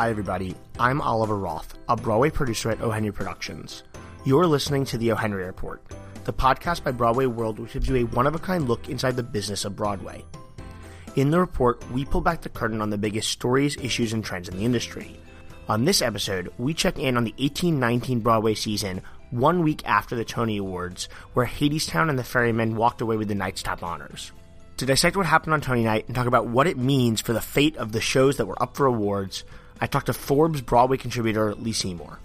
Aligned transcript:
Hi, 0.00 0.08
everybody. 0.08 0.54
I'm 0.78 1.02
Oliver 1.02 1.36
Roth, 1.36 1.74
a 1.86 1.94
Broadway 1.94 2.30
producer 2.30 2.70
at 2.70 2.80
O. 2.80 2.90
Henry 2.90 3.12
Productions. 3.12 3.82
You're 4.24 4.46
listening 4.46 4.86
to 4.86 4.96
the 4.96 5.12
O. 5.12 5.14
Henry 5.14 5.44
Report, 5.44 5.82
the 6.24 6.32
podcast 6.32 6.82
by 6.82 6.90
Broadway 6.90 7.26
World, 7.26 7.58
which 7.58 7.74
gives 7.74 7.86
you 7.86 7.96
a 7.96 8.04
one 8.04 8.26
of 8.26 8.34
a 8.34 8.38
kind 8.38 8.66
look 8.66 8.88
inside 8.88 9.16
the 9.16 9.22
business 9.22 9.66
of 9.66 9.76
Broadway. 9.76 10.24
In 11.16 11.30
the 11.30 11.38
report, 11.38 11.84
we 11.90 12.06
pull 12.06 12.22
back 12.22 12.40
the 12.40 12.48
curtain 12.48 12.80
on 12.80 12.88
the 12.88 12.96
biggest 12.96 13.28
stories, 13.28 13.76
issues, 13.76 14.14
and 14.14 14.24
trends 14.24 14.48
in 14.48 14.56
the 14.56 14.64
industry. 14.64 15.20
On 15.68 15.84
this 15.84 16.00
episode, 16.00 16.50
we 16.56 16.72
check 16.72 16.98
in 16.98 17.18
on 17.18 17.24
the 17.24 17.32
1819 17.32 18.20
Broadway 18.20 18.54
season 18.54 19.02
one 19.30 19.62
week 19.62 19.82
after 19.84 20.16
the 20.16 20.24
Tony 20.24 20.56
Awards, 20.56 21.10
where 21.34 21.44
Hadestown 21.44 22.08
and 22.08 22.18
the 22.18 22.24
Ferryman 22.24 22.74
walked 22.74 23.02
away 23.02 23.18
with 23.18 23.28
the 23.28 23.34
night's 23.34 23.62
top 23.62 23.82
honors. 23.82 24.32
To 24.78 24.86
dissect 24.86 25.14
what 25.14 25.26
happened 25.26 25.52
on 25.52 25.60
Tony 25.60 25.84
Night 25.84 26.06
and 26.06 26.16
talk 26.16 26.26
about 26.26 26.46
what 26.46 26.66
it 26.66 26.78
means 26.78 27.20
for 27.20 27.34
the 27.34 27.42
fate 27.42 27.76
of 27.76 27.92
the 27.92 28.00
shows 28.00 28.38
that 28.38 28.46
were 28.46 28.62
up 28.62 28.78
for 28.78 28.86
awards, 28.86 29.44
I 29.80 29.86
talked 29.86 30.06
to 30.06 30.12
Forbes 30.12 30.60
Broadway 30.60 30.98
contributor 30.98 31.54
Lee 31.54 31.72
Seymour. 31.72 32.18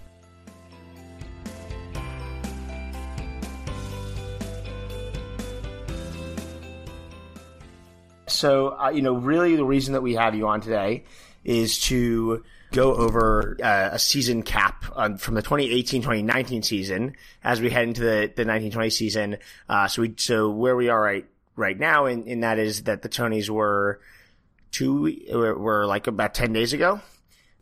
So, 8.28 8.78
uh, 8.78 8.90
you 8.90 9.00
know, 9.00 9.14
really 9.14 9.56
the 9.56 9.64
reason 9.64 9.94
that 9.94 10.02
we 10.02 10.14
have 10.14 10.34
you 10.34 10.46
on 10.48 10.60
today 10.60 11.04
is 11.44 11.78
to 11.84 12.44
go 12.72 12.94
over 12.94 13.56
uh, 13.62 13.90
a 13.92 13.98
season 13.98 14.42
cap 14.42 14.84
from 15.18 15.34
the 15.34 15.42
2018-2019 15.42 16.64
season 16.64 17.16
as 17.42 17.60
we 17.60 17.70
head 17.70 17.88
into 17.88 18.02
the, 18.02 18.30
the 18.34 18.44
1920 18.44 18.90
season. 18.90 19.38
Uh, 19.68 19.88
so 19.88 20.02
we, 20.02 20.12
so 20.18 20.50
where 20.50 20.76
we 20.76 20.90
are 20.90 21.00
right, 21.00 21.24
right 21.54 21.78
now, 21.78 22.04
and, 22.04 22.42
that 22.42 22.58
is 22.58 22.82
that 22.82 23.00
the 23.00 23.08
Tonys 23.08 23.48
were 23.48 24.00
two, 24.72 25.16
were 25.32 25.86
like 25.86 26.06
about 26.06 26.34
10 26.34 26.52
days 26.52 26.74
ago 26.74 27.00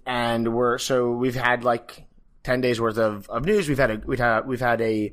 and 0.06 0.54
we're 0.54 0.78
so 0.78 1.12
we've 1.12 1.34
had 1.34 1.64
like 1.64 2.06
ten 2.42 2.60
days 2.60 2.80
worth 2.80 2.98
of, 2.98 3.28
of 3.28 3.44
news. 3.44 3.68
We've 3.68 3.78
had 3.78 3.90
a 3.90 4.02
we've 4.04 4.18
had 4.18 4.46
we've 4.46 4.60
had 4.60 4.80
a 4.80 5.12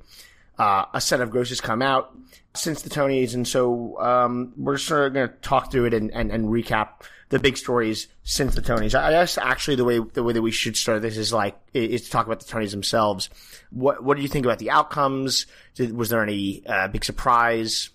uh, 0.57 0.85
a 0.93 1.01
set 1.01 1.21
of 1.21 1.31
grosses 1.31 1.59
come 1.61 1.81
out 1.81 2.15
since 2.53 2.81
the 2.81 2.89
Tonys, 2.89 3.33
and 3.33 3.47
so 3.47 3.99
um, 3.99 4.53
we're 4.57 4.77
sort 4.77 5.07
of 5.07 5.13
going 5.13 5.29
to 5.29 5.35
talk 5.35 5.71
through 5.71 5.85
it 5.85 5.93
and, 5.93 6.11
and, 6.11 6.31
and 6.31 6.49
recap 6.49 7.01
the 7.29 7.39
big 7.39 7.57
stories 7.57 8.07
since 8.23 8.53
the 8.53 8.61
Tonys. 8.61 8.93
I 8.93 9.11
guess 9.11 9.37
actually 9.37 9.77
the 9.77 9.85
way 9.85 9.99
the 9.99 10.21
way 10.21 10.33
that 10.33 10.41
we 10.41 10.51
should 10.51 10.75
start 10.75 11.01
this 11.01 11.17
is 11.17 11.31
like 11.31 11.57
is 11.73 12.03
to 12.03 12.11
talk 12.11 12.25
about 12.25 12.41
the 12.41 12.51
Tonys 12.51 12.71
themselves. 12.71 13.29
What 13.71 14.03
what 14.03 14.17
do 14.17 14.23
you 14.23 14.29
think 14.29 14.45
about 14.45 14.59
the 14.59 14.69
outcomes? 14.69 15.47
Did, 15.75 15.95
was 15.95 16.09
there 16.09 16.21
any 16.21 16.63
uh, 16.67 16.89
big 16.89 17.05
surprise? 17.05 17.89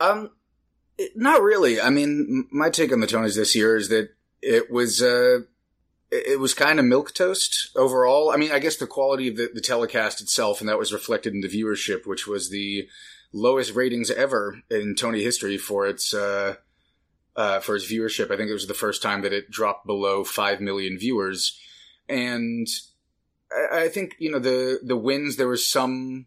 Um, 0.00 0.30
not 1.14 1.42
really. 1.42 1.80
I 1.80 1.90
mean, 1.90 2.48
my 2.50 2.70
take 2.70 2.92
on 2.92 3.00
the 3.00 3.06
Tonys 3.06 3.36
this 3.36 3.54
year 3.54 3.76
is 3.76 3.90
that 3.90 4.15
it 4.42 4.70
was 4.70 5.02
uh, 5.02 5.40
it 6.10 6.38
was 6.38 6.54
kind 6.54 6.78
of 6.78 6.84
milk 6.84 7.12
toast 7.14 7.70
overall. 7.76 8.30
I 8.30 8.36
mean, 8.36 8.52
I 8.52 8.58
guess 8.58 8.76
the 8.76 8.86
quality 8.86 9.28
of 9.28 9.36
the, 9.36 9.50
the 9.52 9.60
telecast 9.60 10.20
itself, 10.20 10.60
and 10.60 10.68
that 10.68 10.78
was 10.78 10.92
reflected 10.92 11.34
in 11.34 11.40
the 11.40 11.48
viewership, 11.48 12.06
which 12.06 12.26
was 12.26 12.50
the 12.50 12.88
lowest 13.32 13.74
ratings 13.74 14.10
ever 14.10 14.62
in 14.70 14.94
Tony 14.94 15.22
history 15.22 15.58
for 15.58 15.86
its 15.86 16.14
uh, 16.14 16.56
uh, 17.34 17.60
for 17.60 17.76
its 17.76 17.90
viewership. 17.90 18.30
I 18.30 18.36
think 18.36 18.50
it 18.50 18.54
was 18.54 18.68
the 18.68 18.74
first 18.74 19.02
time 19.02 19.22
that 19.22 19.32
it 19.32 19.50
dropped 19.50 19.86
below 19.86 20.24
five 20.24 20.60
million 20.60 20.98
viewers, 20.98 21.58
and 22.08 22.68
I, 23.52 23.84
I 23.84 23.88
think 23.88 24.14
you 24.18 24.30
know 24.30 24.38
the 24.38 24.78
the 24.82 24.96
wins. 24.96 25.36
There 25.36 25.48
was 25.48 25.68
some 25.68 26.26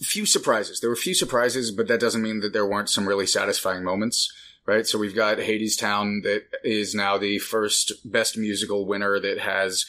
few 0.00 0.26
surprises. 0.26 0.80
There 0.80 0.90
were 0.90 0.96
few 0.96 1.14
surprises, 1.14 1.70
but 1.70 1.88
that 1.88 2.00
doesn't 2.00 2.22
mean 2.22 2.40
that 2.40 2.52
there 2.52 2.66
weren't 2.66 2.90
some 2.90 3.06
really 3.06 3.26
satisfying 3.26 3.84
moments 3.84 4.32
right? 4.70 4.86
So 4.86 5.00
we've 5.00 5.16
got 5.16 5.38
Hadestown 5.38 6.22
that 6.22 6.44
is 6.62 6.94
now 6.94 7.18
the 7.18 7.40
first 7.40 7.92
best 8.04 8.38
musical 8.38 8.86
winner 8.86 9.18
that 9.18 9.40
has 9.40 9.84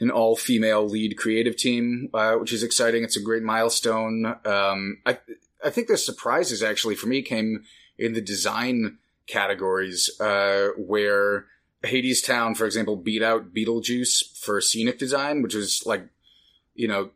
an 0.00 0.10
all 0.10 0.36
female 0.36 0.88
lead 0.88 1.18
creative 1.18 1.54
team, 1.54 2.08
uh, 2.14 2.36
which 2.36 2.50
is 2.50 2.62
exciting. 2.62 3.04
It's 3.04 3.16
a 3.16 3.22
great 3.22 3.42
milestone. 3.42 4.34
Um, 4.46 5.02
I, 5.04 5.18
I 5.62 5.68
think 5.68 5.88
the 5.88 5.98
surprises 5.98 6.62
actually 6.62 6.94
for 6.94 7.08
me 7.08 7.20
came 7.20 7.64
in 7.98 8.14
the 8.14 8.22
design 8.22 8.96
categories, 9.26 10.10
uh, 10.18 10.68
where 10.78 11.44
Hadestown, 11.84 12.56
for 12.56 12.64
example, 12.64 12.96
beat 12.96 13.22
out 13.22 13.52
Beetlejuice 13.52 14.38
for 14.38 14.62
scenic 14.62 14.98
design, 14.98 15.42
which 15.42 15.54
was 15.54 15.82
like, 15.84 16.08
you 16.74 16.88
know, 16.88 17.10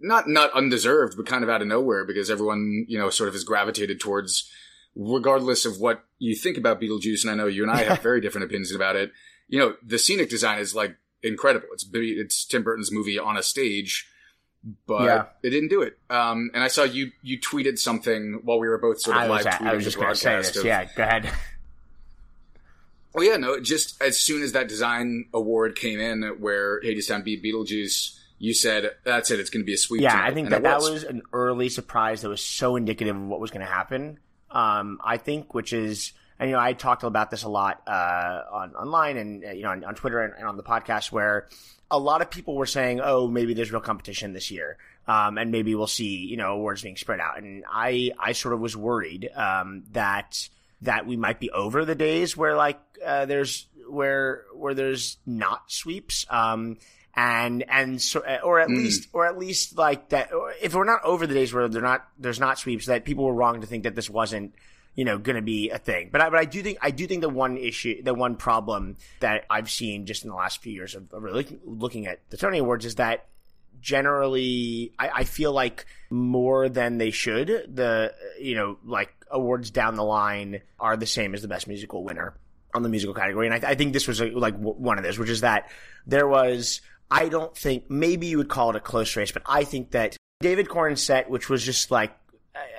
not, 0.00 0.26
not 0.26 0.50
undeserved, 0.52 1.18
but 1.18 1.26
kind 1.26 1.44
of 1.44 1.50
out 1.50 1.60
of 1.60 1.68
nowhere 1.68 2.06
because 2.06 2.30
everyone, 2.30 2.86
you 2.88 2.98
know, 2.98 3.10
sort 3.10 3.28
of 3.28 3.34
has 3.34 3.44
gravitated 3.44 4.00
towards 4.00 4.50
regardless 4.94 5.64
of 5.64 5.80
what 5.80 6.04
you 6.18 6.34
think 6.34 6.56
about 6.56 6.80
Beetlejuice, 6.80 7.22
and 7.22 7.30
I 7.30 7.34
know 7.34 7.46
you 7.46 7.62
and 7.62 7.70
I 7.70 7.82
have 7.84 8.02
very 8.02 8.20
different 8.20 8.44
opinions 8.44 8.74
about 8.74 8.96
it. 8.96 9.12
You 9.48 9.58
know, 9.58 9.76
the 9.84 9.98
scenic 9.98 10.30
design 10.30 10.58
is 10.58 10.74
like 10.74 10.96
incredible. 11.22 11.68
It's 11.72 11.86
it's 11.92 12.44
Tim 12.44 12.62
Burton's 12.62 12.92
movie 12.92 13.18
on 13.18 13.36
a 13.36 13.42
stage, 13.42 14.08
but 14.86 15.04
yeah. 15.04 15.24
it 15.42 15.50
didn't 15.50 15.68
do 15.68 15.82
it. 15.82 15.98
Um, 16.10 16.50
and 16.54 16.62
I 16.62 16.68
saw 16.68 16.84
you 16.84 17.12
you 17.22 17.38
tweeted 17.38 17.78
something 17.78 18.40
while 18.44 18.58
we 18.58 18.68
were 18.68 18.78
both 18.78 19.00
sort 19.00 19.16
of 19.16 19.28
live 19.28 19.44
tweeting 19.44 19.66
I 19.66 19.74
was 19.74 19.84
just 19.84 19.96
the 19.96 20.04
broadcast. 20.04 20.56
Of, 20.56 20.64
yeah, 20.64 20.86
go 20.96 21.02
ahead. 21.02 21.30
Oh 23.14 23.20
yeah, 23.20 23.36
no. 23.36 23.60
Just 23.60 24.00
as 24.02 24.18
soon 24.18 24.42
as 24.42 24.52
that 24.52 24.68
design 24.68 25.26
award 25.34 25.76
came 25.76 26.00
in, 26.00 26.22
where 26.40 26.80
Hadestown 26.80 27.22
beat 27.22 27.44
Beetlejuice, 27.44 28.18
you 28.38 28.54
said 28.54 28.92
that's 29.04 29.30
it. 29.30 29.38
It's 29.38 29.50
going 29.50 29.62
to 29.62 29.66
be 29.66 29.74
a 29.74 29.76
sweep. 29.76 30.00
Yeah, 30.00 30.12
tonight. 30.12 30.26
I 30.26 30.32
think 30.32 30.48
that 30.48 30.62
was. 30.62 30.84
that 30.86 30.92
was 30.92 31.04
an 31.04 31.20
early 31.30 31.68
surprise 31.68 32.22
that 32.22 32.30
was 32.30 32.42
so 32.42 32.76
indicative 32.76 33.14
of 33.14 33.22
what 33.22 33.38
was 33.38 33.50
going 33.50 33.66
to 33.66 33.70
happen 33.70 34.18
um, 34.52 35.00
I 35.02 35.16
think, 35.16 35.54
which 35.54 35.72
is, 35.72 36.12
and 36.38 36.50
you 36.50 36.56
know, 36.56 36.62
I 36.62 36.72
talked 36.74 37.02
about 37.02 37.30
this 37.30 37.42
a 37.42 37.48
lot 37.48 37.82
uh, 37.86 38.42
on 38.52 38.74
online 38.74 39.16
and 39.16 39.44
uh, 39.44 39.50
you 39.50 39.62
know 39.62 39.70
on, 39.70 39.84
on 39.84 39.94
Twitter 39.94 40.20
and, 40.20 40.34
and, 40.34 40.46
on 40.46 40.56
the 40.56 40.62
podcast 40.62 41.10
where 41.10 41.48
a 41.90 41.98
lot 41.98 42.22
of 42.22 42.30
people 42.30 42.54
were 42.54 42.66
saying, 42.66 43.00
"Oh, 43.02 43.28
maybe 43.28 43.54
there's 43.54 43.72
real 43.72 43.80
competition 43.80 44.32
this 44.32 44.50
year, 44.50 44.76
um, 45.08 45.38
and 45.38 45.50
maybe 45.50 45.74
we'll 45.74 45.86
see 45.86 46.16
you 46.26 46.36
know 46.36 46.52
awards 46.52 46.82
being 46.82 46.96
spread 46.96 47.20
out." 47.20 47.38
And 47.38 47.64
I 47.70 48.12
I 48.18 48.32
sort 48.32 48.54
of 48.54 48.60
was 48.60 48.76
worried 48.76 49.30
um, 49.34 49.84
that 49.92 50.48
that 50.82 51.06
we 51.06 51.16
might 51.16 51.40
be 51.40 51.50
over 51.50 51.84
the 51.84 51.94
days 51.94 52.36
where 52.36 52.56
like 52.56 52.80
uh, 53.04 53.24
there's 53.26 53.66
where 53.88 54.44
where 54.54 54.74
there's 54.74 55.18
not 55.26 55.70
sweeps. 55.70 56.26
Um, 56.28 56.76
and 57.14 57.64
and 57.68 58.00
so 58.00 58.20
or 58.42 58.60
at 58.60 58.68
mm. 58.68 58.76
least 58.76 59.08
or 59.12 59.26
at 59.26 59.38
least 59.38 59.76
like 59.76 60.08
that 60.10 60.30
if 60.62 60.74
we're 60.74 60.84
not 60.84 61.04
over 61.04 61.26
the 61.26 61.34
days 61.34 61.52
where 61.52 61.68
they're 61.68 61.82
not 61.82 62.06
there's 62.18 62.40
not 62.40 62.58
sweeps 62.58 62.86
that 62.86 63.04
people 63.04 63.24
were 63.24 63.34
wrong 63.34 63.60
to 63.60 63.66
think 63.66 63.84
that 63.84 63.94
this 63.94 64.08
wasn't 64.08 64.54
you 64.94 65.04
know 65.04 65.18
going 65.18 65.36
to 65.36 65.42
be 65.42 65.70
a 65.70 65.78
thing 65.78 66.08
but 66.10 66.20
I, 66.20 66.30
but 66.30 66.38
I 66.38 66.46
do 66.46 66.62
think 66.62 66.78
I 66.80 66.90
do 66.90 67.06
think 67.06 67.20
the 67.20 67.28
one 67.28 67.58
issue 67.58 68.02
the 68.02 68.14
one 68.14 68.36
problem 68.36 68.96
that 69.20 69.44
I've 69.50 69.70
seen 69.70 70.06
just 70.06 70.24
in 70.24 70.30
the 70.30 70.36
last 70.36 70.62
few 70.62 70.72
years 70.72 70.94
of, 70.94 71.12
of 71.12 71.22
really 71.22 71.46
looking 71.64 72.06
at 72.06 72.20
the 72.30 72.38
Tony 72.38 72.58
Awards 72.58 72.86
is 72.86 72.94
that 72.94 73.26
generally 73.80 74.92
I, 74.98 75.08
I 75.08 75.24
feel 75.24 75.52
like 75.52 75.84
more 76.08 76.68
than 76.70 76.96
they 76.96 77.10
should 77.10 77.48
the 77.48 78.14
you 78.40 78.54
know 78.54 78.78
like 78.86 79.14
awards 79.30 79.70
down 79.70 79.96
the 79.96 80.04
line 80.04 80.62
are 80.80 80.96
the 80.96 81.06
same 81.06 81.34
as 81.34 81.42
the 81.42 81.48
best 81.48 81.68
musical 81.68 82.04
winner 82.04 82.34
on 82.74 82.82
the 82.82 82.88
musical 82.88 83.14
category 83.14 83.48
and 83.48 83.64
I, 83.64 83.70
I 83.70 83.74
think 83.74 83.92
this 83.92 84.08
was 84.08 84.20
a, 84.20 84.26
like 84.26 84.56
one 84.56 84.96
of 84.96 85.04
those 85.04 85.18
which 85.18 85.28
is 85.28 85.42
that 85.42 85.70
there 86.06 86.26
was 86.26 86.80
I 87.12 87.28
don't 87.28 87.54
think 87.54 87.90
maybe 87.90 88.28
you 88.28 88.38
would 88.38 88.48
call 88.48 88.70
it 88.70 88.76
a 88.76 88.80
close 88.80 89.14
race, 89.16 89.32
but 89.32 89.42
I 89.44 89.64
think 89.64 89.90
that 89.90 90.16
David 90.40 90.68
Korins' 90.68 90.98
set, 90.98 91.28
which 91.28 91.50
was 91.50 91.62
just 91.62 91.90
like, 91.90 92.16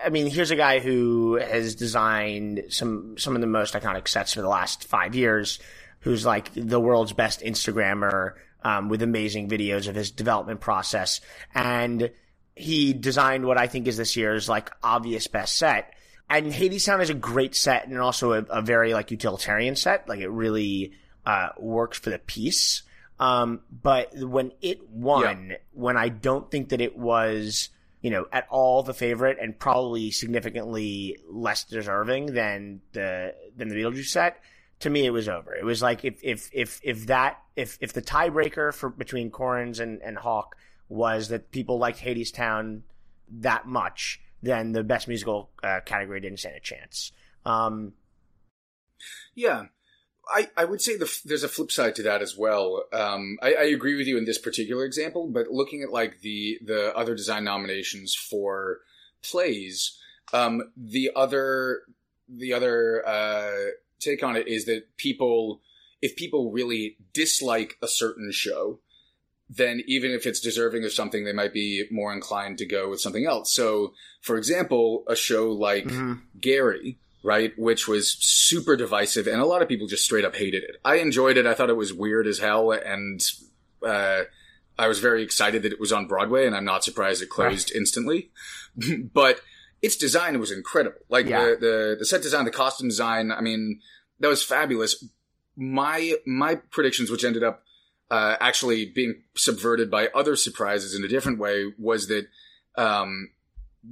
I 0.04 0.10
mean, 0.10 0.28
here's 0.28 0.50
a 0.50 0.56
guy 0.56 0.80
who 0.80 1.36
has 1.36 1.76
designed 1.76 2.64
some 2.70 3.16
some 3.20 3.36
of 3.36 3.42
the 3.42 3.48
most 3.48 3.76
iconic 3.76 4.08
sets 4.08 4.34
for 4.34 4.42
the 4.42 4.50
last 4.50 4.88
five 4.88 5.14
years, 5.14 5.60
who's 6.00 6.26
like 6.26 6.50
the 6.56 6.80
world's 6.80 7.14
best 7.14 7.42
Instagrammer 7.42 8.34
um, 8.64 8.90
with 8.90 9.04
amazing 9.04 9.50
videos 9.50 9.88
of 9.88 9.94
his 9.94 10.10
development 10.10 10.62
process, 10.62 11.22
and 11.54 12.10
he 12.56 12.94
designed 12.94 13.46
what 13.46 13.60
I 13.60 13.68
think 13.68 13.88
is 13.88 13.98
this 13.98 14.16
year's 14.16 14.50
like 14.50 14.72
obvious 14.82 15.28
best 15.28 15.58
set. 15.58 15.94
And 16.28 16.52
Hadestown 16.52 17.02
is 17.02 17.12
a 17.12 17.16
great 17.16 17.56
set 17.56 17.88
and 17.88 18.00
also 18.00 18.34
a, 18.34 18.44
a 18.50 18.62
very 18.64 18.94
like 18.94 19.12
utilitarian 19.12 19.76
set. 19.76 20.10
Like 20.10 20.22
it 20.22 20.30
really 20.30 20.94
uh, 21.24 21.50
works 21.60 22.00
for 22.00 22.10
the 22.10 22.20
piece. 22.20 22.82
Um, 23.24 23.62
but 23.72 24.10
when 24.18 24.52
it 24.62 24.90
won, 24.90 25.52
yeah. 25.52 25.58
when 25.72 25.96
I 25.96 26.10
don't 26.10 26.52
think 26.52 26.70
that 26.70 26.82
it 26.82 26.98
was, 26.98 27.70
you 28.02 28.10
know, 28.10 28.26
at 28.34 28.48
all 28.50 28.84
the 28.84 28.94
favorite 28.94 29.38
and 29.42 29.58
probably 29.58 30.12
significantly 30.12 31.18
less 31.30 31.64
deserving 31.64 32.34
than 32.34 32.82
the 32.92 33.34
than 33.56 33.70
the 33.70 33.76
Beetlejuice 33.76 34.08
set, 34.08 34.42
to 34.82 34.90
me 34.90 35.06
it 35.06 35.12
was 35.12 35.30
over. 35.30 35.56
It 35.56 35.64
was 35.64 35.82
like 35.82 36.04
if 36.04 36.20
if 36.22 36.50
if 36.52 36.82
if 36.84 37.08
that 37.08 37.42
if 37.56 37.78
if 37.80 37.94
the 37.94 38.02
tiebreaker 38.02 38.74
for 38.74 38.90
between 38.90 39.32
Korins' 39.32 39.80
and 39.80 40.02
and 40.02 40.18
Hauck 40.18 40.58
was 40.90 41.30
that 41.30 41.50
people 41.50 41.78
liked 41.78 42.00
Hadestown 42.00 42.82
that 43.30 43.66
much, 43.66 44.20
then 44.42 44.74
the 44.74 44.84
best 44.84 45.08
musical 45.08 45.50
uh, 45.64 45.80
category 45.86 46.20
didn't 46.20 46.40
stand 46.40 46.58
a 46.58 46.60
chance. 46.60 47.14
Um, 47.46 47.94
yeah, 49.34 49.68
I, 50.28 50.50
I 50.56 50.66
would 50.66 50.82
say 50.82 50.98
the, 50.98 51.12
there's 51.26 51.44
a 51.44 51.50
flip 51.50 51.72
side 51.72 51.96
to 51.96 52.04
that 52.04 52.22
as 52.22 52.38
well. 52.38 52.84
Um, 52.94 53.38
I, 53.42 53.54
I, 53.54 53.64
agree 53.64 53.98
with 53.98 54.08
you 54.08 54.18
in 54.18 54.26
this 54.26 54.38
particular 54.38 54.86
example, 54.86 55.28
but 55.28 55.50
looking 55.50 55.84
at 55.84 55.92
like 55.92 56.22
the 56.22 56.60
the 56.64 56.96
other 56.96 57.14
design 57.14 57.44
nominations 57.44 58.16
for 58.16 58.80
plays, 59.22 60.00
um, 60.32 60.72
the 60.78 61.12
other 61.16 61.82
the 62.30 62.54
other 62.54 63.06
uh, 63.06 63.72
take 64.00 64.24
on 64.24 64.36
it 64.36 64.48
is 64.48 64.66
that 64.66 64.96
people 64.98 65.62
if 66.02 66.16
people 66.16 66.52
really 66.52 66.98
dislike 67.14 67.78
a 67.82 67.88
certain 67.88 68.32
show, 68.32 68.80
then 69.50 69.82
even 69.88 70.12
if 70.12 70.26
it's 70.26 70.40
deserving 70.40 70.84
of 70.84 70.92
something, 70.92 71.24
they 71.24 71.34
might 71.34 71.54
be 71.54 71.86
more 71.92 72.14
inclined 72.14 72.58
to 72.58 72.66
go 72.66 72.90
with 72.90 73.00
something 73.00 73.26
else. 73.26 73.54
So, 73.54 73.94
for 74.22 74.38
example, 74.38 75.04
a 75.08 75.16
show 75.16 75.52
like 75.52 75.86
Mm-hmm. 75.86 76.14
Gary, 76.40 77.00
right, 77.24 77.54
which 77.58 77.88
was 77.88 78.12
super 78.20 78.76
divisive, 78.76 79.28
and 79.28 79.42
a 79.42 79.46
lot 79.46 79.62
of 79.62 79.68
people 79.68 79.88
just 79.88 80.04
straight 80.04 80.26
up 80.26 80.36
hated 80.36 80.64
it. 80.64 80.76
I 80.84 80.96
enjoyed 80.98 81.38
it. 81.38 81.48
I 81.48 81.54
thought 81.54 81.70
it 81.70 81.78
was 81.78 81.94
weird 81.94 82.28
as 82.28 82.40
hell, 82.40 82.72
and 82.72 83.22
uh, 83.86 84.24
I 84.78 84.88
was 84.88 85.00
very 85.00 85.24
excited 85.24 85.64
that 85.64 85.72
it 85.74 85.80
was 85.80 85.92
on 85.92 86.08
Broadway, 86.08 86.46
and 86.46 86.56
I'm 86.56 86.66
not 86.66 86.84
surprised 86.84 87.22
it 87.22 87.30
closed 87.30 87.72
instantly. 87.74 88.32
but 89.14 89.40
its 89.82 89.96
design 89.96 90.40
was 90.40 90.52
incredible. 90.52 91.00
Like 91.10 91.28
Yeah. 91.28 91.46
the, 91.46 91.58
the 91.60 91.96
the 92.00 92.06
set 92.06 92.22
design, 92.22 92.46
the 92.46 92.52
costume 92.52 92.90
design. 92.90 93.32
I 93.32 93.42
mean, 93.42 93.80
that 94.20 94.28
was 94.28 94.44
fabulous. 94.44 95.04
My 95.56 96.14
my 96.26 96.56
predictions, 96.56 97.12
which 97.12 97.24
ended 97.24 97.44
up 97.44 97.64
uh, 98.10 98.36
actually 98.40 98.86
being 98.86 99.22
subverted 99.36 99.90
by 99.92 100.08
other 100.16 100.36
surprises 100.36 100.96
in 100.96 101.04
a 101.04 101.08
different 101.08 101.40
way, 101.40 101.72
was 101.78 102.08
that 102.08 102.28
um, 102.76 103.30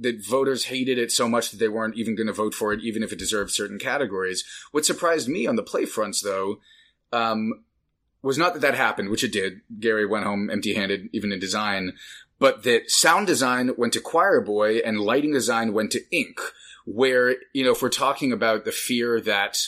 that 0.00 0.24
voters 0.24 0.64
hated 0.64 0.98
it 0.98 1.12
so 1.12 1.28
much 1.28 1.50
that 1.50 1.58
they 1.58 1.68
weren't 1.68 1.96
even 1.96 2.14
going 2.14 2.26
to 2.26 2.32
vote 2.32 2.54
for 2.54 2.72
it, 2.72 2.80
even 2.82 3.02
if 3.02 3.12
it 3.12 3.18
deserved 3.18 3.50
certain 3.50 3.78
categories. 3.78 4.44
What 4.70 4.86
surprised 4.86 5.28
me 5.28 5.46
on 5.46 5.56
the 5.56 5.62
play 5.62 5.84
fronts, 5.84 6.22
though, 6.22 6.60
um, 7.12 7.64
was 8.22 8.38
not 8.38 8.54
that 8.54 8.60
that 8.60 8.74
happened, 8.74 9.10
which 9.10 9.24
it 9.24 9.32
did. 9.32 9.60
Gary 9.80 10.06
went 10.06 10.24
home 10.24 10.48
empty-handed, 10.48 11.10
even 11.12 11.32
in 11.32 11.38
design, 11.38 11.92
but 12.38 12.62
that 12.62 12.90
sound 12.90 13.26
design 13.26 13.72
went 13.76 13.92
to 13.92 14.00
Choir 14.00 14.40
Boy 14.40 14.78
and 14.78 15.00
lighting 15.00 15.32
design 15.32 15.72
went 15.72 15.92
to 15.92 16.04
Ink. 16.10 16.40
Where 16.84 17.36
you 17.52 17.62
know, 17.62 17.72
if 17.72 17.82
we're 17.82 17.90
talking 17.90 18.32
about 18.32 18.64
the 18.64 18.72
fear 18.72 19.20
that 19.20 19.58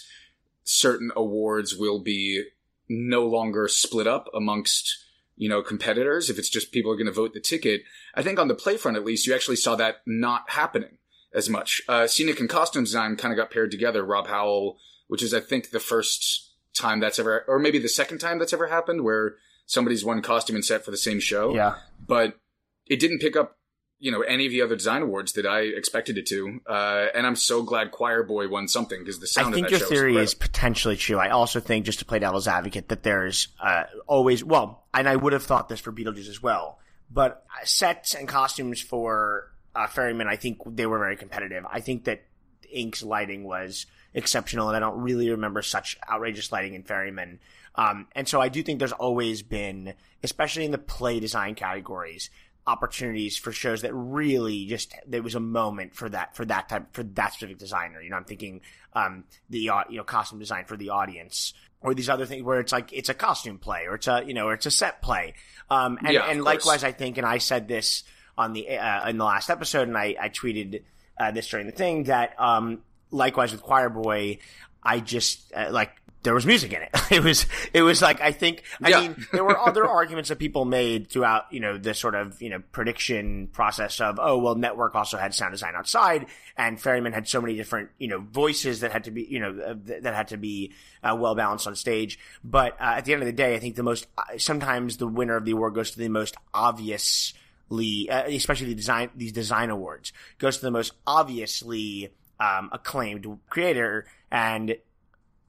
certain 0.65 1.13
awards 1.15 1.77
will 1.77 2.01
be 2.01 2.45
no 2.89 3.25
longer 3.27 3.69
split 3.69 4.07
up 4.07 4.29
amongst 4.35 5.04
you 5.37 5.49
know 5.49 5.63
competitors, 5.63 6.31
if 6.31 6.39
it's 6.39 6.51
just 6.51 6.73
people 6.73 6.93
are 6.93 6.97
going 6.97 7.07
to 7.07 7.13
vote 7.13 7.35
the 7.35 7.41
ticket, 7.41 7.83
I 8.15 8.23
think 8.23 8.39
on 8.39 8.49
the 8.49 8.55
play 8.55 8.77
front 8.77 8.97
at 8.97 9.05
least, 9.05 9.27
you 9.27 9.35
actually 9.35 9.57
saw 9.57 9.77
that 9.77 9.97
not 10.07 10.51
happening 10.51 10.99
as 11.35 11.51
much. 11.51 11.83
Uh, 11.89 12.07
scenic 12.07 12.41
and 12.41 12.49
costume 12.49 12.85
design 12.85 13.17
kind 13.17 13.33
of 13.33 13.37
got 13.37 13.51
paired 13.51 13.71
together. 13.71 14.05
Rob 14.05 14.29
Howell, 14.29 14.79
which 15.09 15.23
is 15.23 15.35
I 15.35 15.41
think 15.41 15.71
the 15.71 15.81
first 15.81 16.53
time 16.75 17.01
that's 17.01 17.19
ever, 17.19 17.45
or 17.49 17.59
maybe 17.59 17.79
the 17.79 17.89
second 17.89 18.19
time 18.19 18.39
that's 18.39 18.53
ever 18.53 18.69
happened, 18.69 19.03
where 19.03 19.35
somebody's 19.67 20.05
won 20.05 20.23
costume 20.23 20.57
and 20.57 20.65
set 20.65 20.85
for 20.85 20.91
the 20.91 20.97
same 20.97 21.21
show. 21.21 21.55
Yeah. 21.55 21.77
But 22.07 22.39
it 22.87 23.01
didn't 23.01 23.21
pick 23.21 23.37
up, 23.37 23.59
you 24.05 24.11
know, 24.11 24.21
any 24.21 24.45
of 24.45 24.53
the 24.53 24.61
other 24.61 24.77
design 24.77 25.01
awards 25.01 25.33
that 25.33 25.47
I 25.47 25.61
expected 25.61 26.19
it 26.19 26.27
to. 26.27 26.61
Uh, 26.67 27.07
and 27.15 27.27
I'm 27.27 27.37
so 27.37 27.63
glad 27.63 27.91
Choir 27.91 28.23
Boy 28.23 28.49
won 28.49 28.69
something 28.69 28.99
because 28.99 29.19
the 29.19 29.27
sound 29.27 29.55
I 29.55 29.57
think 29.57 29.71
your 29.71 29.81
theory 29.81 30.19
is 30.19 30.35
potentially 30.35 30.97
true. 30.97 31.19
I 31.19 31.31
also 31.31 31.59
think, 31.59 31.87
just 31.87 32.01
to 32.01 32.05
play 32.05 32.19
devil's 32.19 32.47
advocate, 32.47 32.91
that 32.91 33.03
there's 33.03 33.49
uh, 33.59 33.85
always 34.07 34.45
well, 34.45 34.85
and 34.93 35.09
I 35.09 35.17
would 35.17 35.33
have 35.33 35.43
thought 35.43 35.71
this 35.71 35.81
for 35.81 35.91
Beetlejuice 35.91 36.29
as 36.29 36.43
well, 36.43 36.79
but 37.11 37.47
uh, 37.51 37.65
sets 37.65 38.15
and 38.15 38.29
costumes 38.29 38.79
for 38.79 39.51
uh, 39.75 39.87
Ferryman, 39.87 40.29
I 40.29 40.37
think 40.37 40.59
they 40.67 40.85
were 40.85 40.99
very 40.99 41.17
competitive. 41.17 41.65
I 41.73 41.81
think 41.81 42.05
that 42.05 42.25
Ink's 42.71 43.03
lighting 43.03 43.45
was 43.45 43.87
exceptional, 44.13 44.69
and 44.69 44.77
I 44.77 44.81
don't 44.81 45.01
really 45.01 45.31
remember 45.31 45.63
such 45.63 45.97
outrageous 46.07 46.53
lighting 46.53 46.75
in 46.75 46.83
Ferryman. 46.83 47.41
Um, 47.75 48.07
and 48.13 48.29
so 48.29 48.39
I 48.41 48.51
do 48.51 48.63
think 48.63 48.81
there's 48.81 48.93
always 48.93 49.41
been, 49.41 49.95
especially 50.23 50.67
in 50.67 50.73
the 50.73 50.79
play 50.79 51.21
design 51.21 51.55
categories, 51.55 52.29
opportunities 52.67 53.37
for 53.37 53.53
shows 53.53 53.83
that 53.83 53.93
really 53.95 54.67
just 54.67 54.95
there 55.07 55.23
was 55.23 55.35
a 55.35 55.41
moment 55.41 55.95
for 55.95 56.09
that 56.09 56.35
for 56.35 56.45
that 56.45 56.69
type 56.69 56.87
for 56.93 57.03
that 57.03 57.33
specific 57.33 57.59
designer. 57.59 58.01
You 58.01 58.11
know, 58.11 58.17
I'm 58.17 58.25
thinking 58.25 58.61
um, 58.95 59.25
the 59.51 59.71
uh, 59.71 59.85
you 59.89 59.99
know 59.99 60.05
costume 60.05 60.39
design 60.39 60.65
for 60.65 60.77
the 60.77 60.91
audience 60.91 61.55
or 61.81 61.95
these 61.95 62.09
other 62.09 62.25
things 62.25 62.43
where 62.43 62.61
it's 62.61 62.73
like 62.73 62.93
it's 62.93 63.09
a 63.11 63.15
costume 63.15 63.59
play 63.59 63.85
or 63.87 63.97
it's 63.97 64.09
a 64.09 64.23
you 64.27 64.35
know 64.35 64.49
or 64.49 64.55
it's 64.55 64.67
a 64.67 64.71
set 64.71 65.03
play. 65.03 65.35
Um, 65.71 65.99
and, 66.03 66.13
Yeah, 66.13 66.25
and 66.29 66.43
likewise, 66.43 66.85
I 66.85 66.93
think, 66.93 67.19
and 67.19 67.27
I 67.27 67.39
said 67.39 67.69
this 67.69 68.05
on 68.37 68.53
the 68.53 68.79
uh, 68.79 69.09
in 69.09 69.19
the 69.19 69.25
last 69.25 69.51
episode, 69.51 69.89
and 69.89 69.97
I, 69.97 70.17
I 70.21 70.29
tweeted 70.31 70.83
uh, 71.19 71.31
this 71.31 71.49
during 71.49 71.67
the 71.67 71.73
thing 71.73 72.05
that 72.05 72.41
um, 72.41 72.83
likewise 73.11 73.53
with 73.53 73.63
Choir 73.63 73.91
Boy, 73.91 74.39
I 74.83 75.01
just 75.01 75.53
uh, 75.55 75.69
like 75.71 75.91
there 76.25 76.35
was 76.35 76.45
music 76.45 76.73
in 76.73 76.83
it. 76.83 76.91
It 77.11 77.23
was 77.23 77.47
it 77.73 77.83
was 77.83 78.03
like 78.03 78.21
I 78.21 78.33
think 78.33 78.65
I 78.83 78.89
Yeah. 78.89 79.01
mean 79.03 79.27
there 79.33 79.45
were 79.45 79.57
other 79.59 79.87
arguments 79.87 80.31
that 80.31 80.39
people 80.39 80.65
made 80.65 81.09
throughout 81.09 81.45
you 81.53 81.61
know 81.61 81.79
the 81.79 81.95
sort 81.95 82.15
of 82.17 82.41
you 82.43 82.51
know 82.51 82.61
prediction 82.73 83.49
process 83.53 84.01
of 84.01 84.19
oh 84.21 84.39
well 84.39 84.55
network 84.57 84.95
also 84.97 85.17
had 85.19 85.33
sound 85.35 85.53
design 85.53 85.75
outside 85.77 86.27
and 86.57 86.81
Ferryman 86.81 87.13
had 87.13 87.29
so 87.29 87.41
many 87.41 87.55
different 87.57 87.91
you 87.99 88.09
know 88.09 88.19
voices 88.21 88.81
that 88.81 88.91
had 88.91 89.05
to 89.05 89.11
be 89.13 89.23
you 89.31 89.39
know 89.39 89.51
uh, 89.65 89.75
th- 89.87 90.03
that 90.03 90.15
had 90.15 90.29
to 90.29 90.37
be 90.37 90.73
uh, 91.05 91.15
well 91.19 91.35
balanced 91.35 91.67
on 91.67 91.77
stage 91.77 92.19
but 92.43 92.73
uh, 92.81 92.95
at 92.99 93.05
the 93.05 93.13
end 93.13 93.23
of 93.23 93.27
the 93.27 93.33
day 93.33 93.55
I 93.55 93.59
think 93.61 93.77
the 93.77 93.83
most 93.83 94.07
uh, 94.19 94.23
sometimes 94.39 94.97
the 94.97 95.07
winner 95.07 95.37
of 95.37 95.45
the 95.45 95.53
award 95.53 95.75
goes 95.75 95.91
to 95.93 95.99
the 95.99 96.09
most 96.09 96.35
obviously 96.55 98.09
uh, 98.11 98.25
especially 98.25 98.69
the 98.69 98.75
design 98.75 99.11
these 99.15 99.33
design 99.33 99.71
awards 99.71 100.13
goes 100.39 100.57
to 100.59 100.63
the 100.65 100.71
most 100.71 100.93
obviously 101.07 102.13
um, 102.41 102.69
acclaimed 102.73 103.27
creator 103.49 104.07
and 104.31 104.77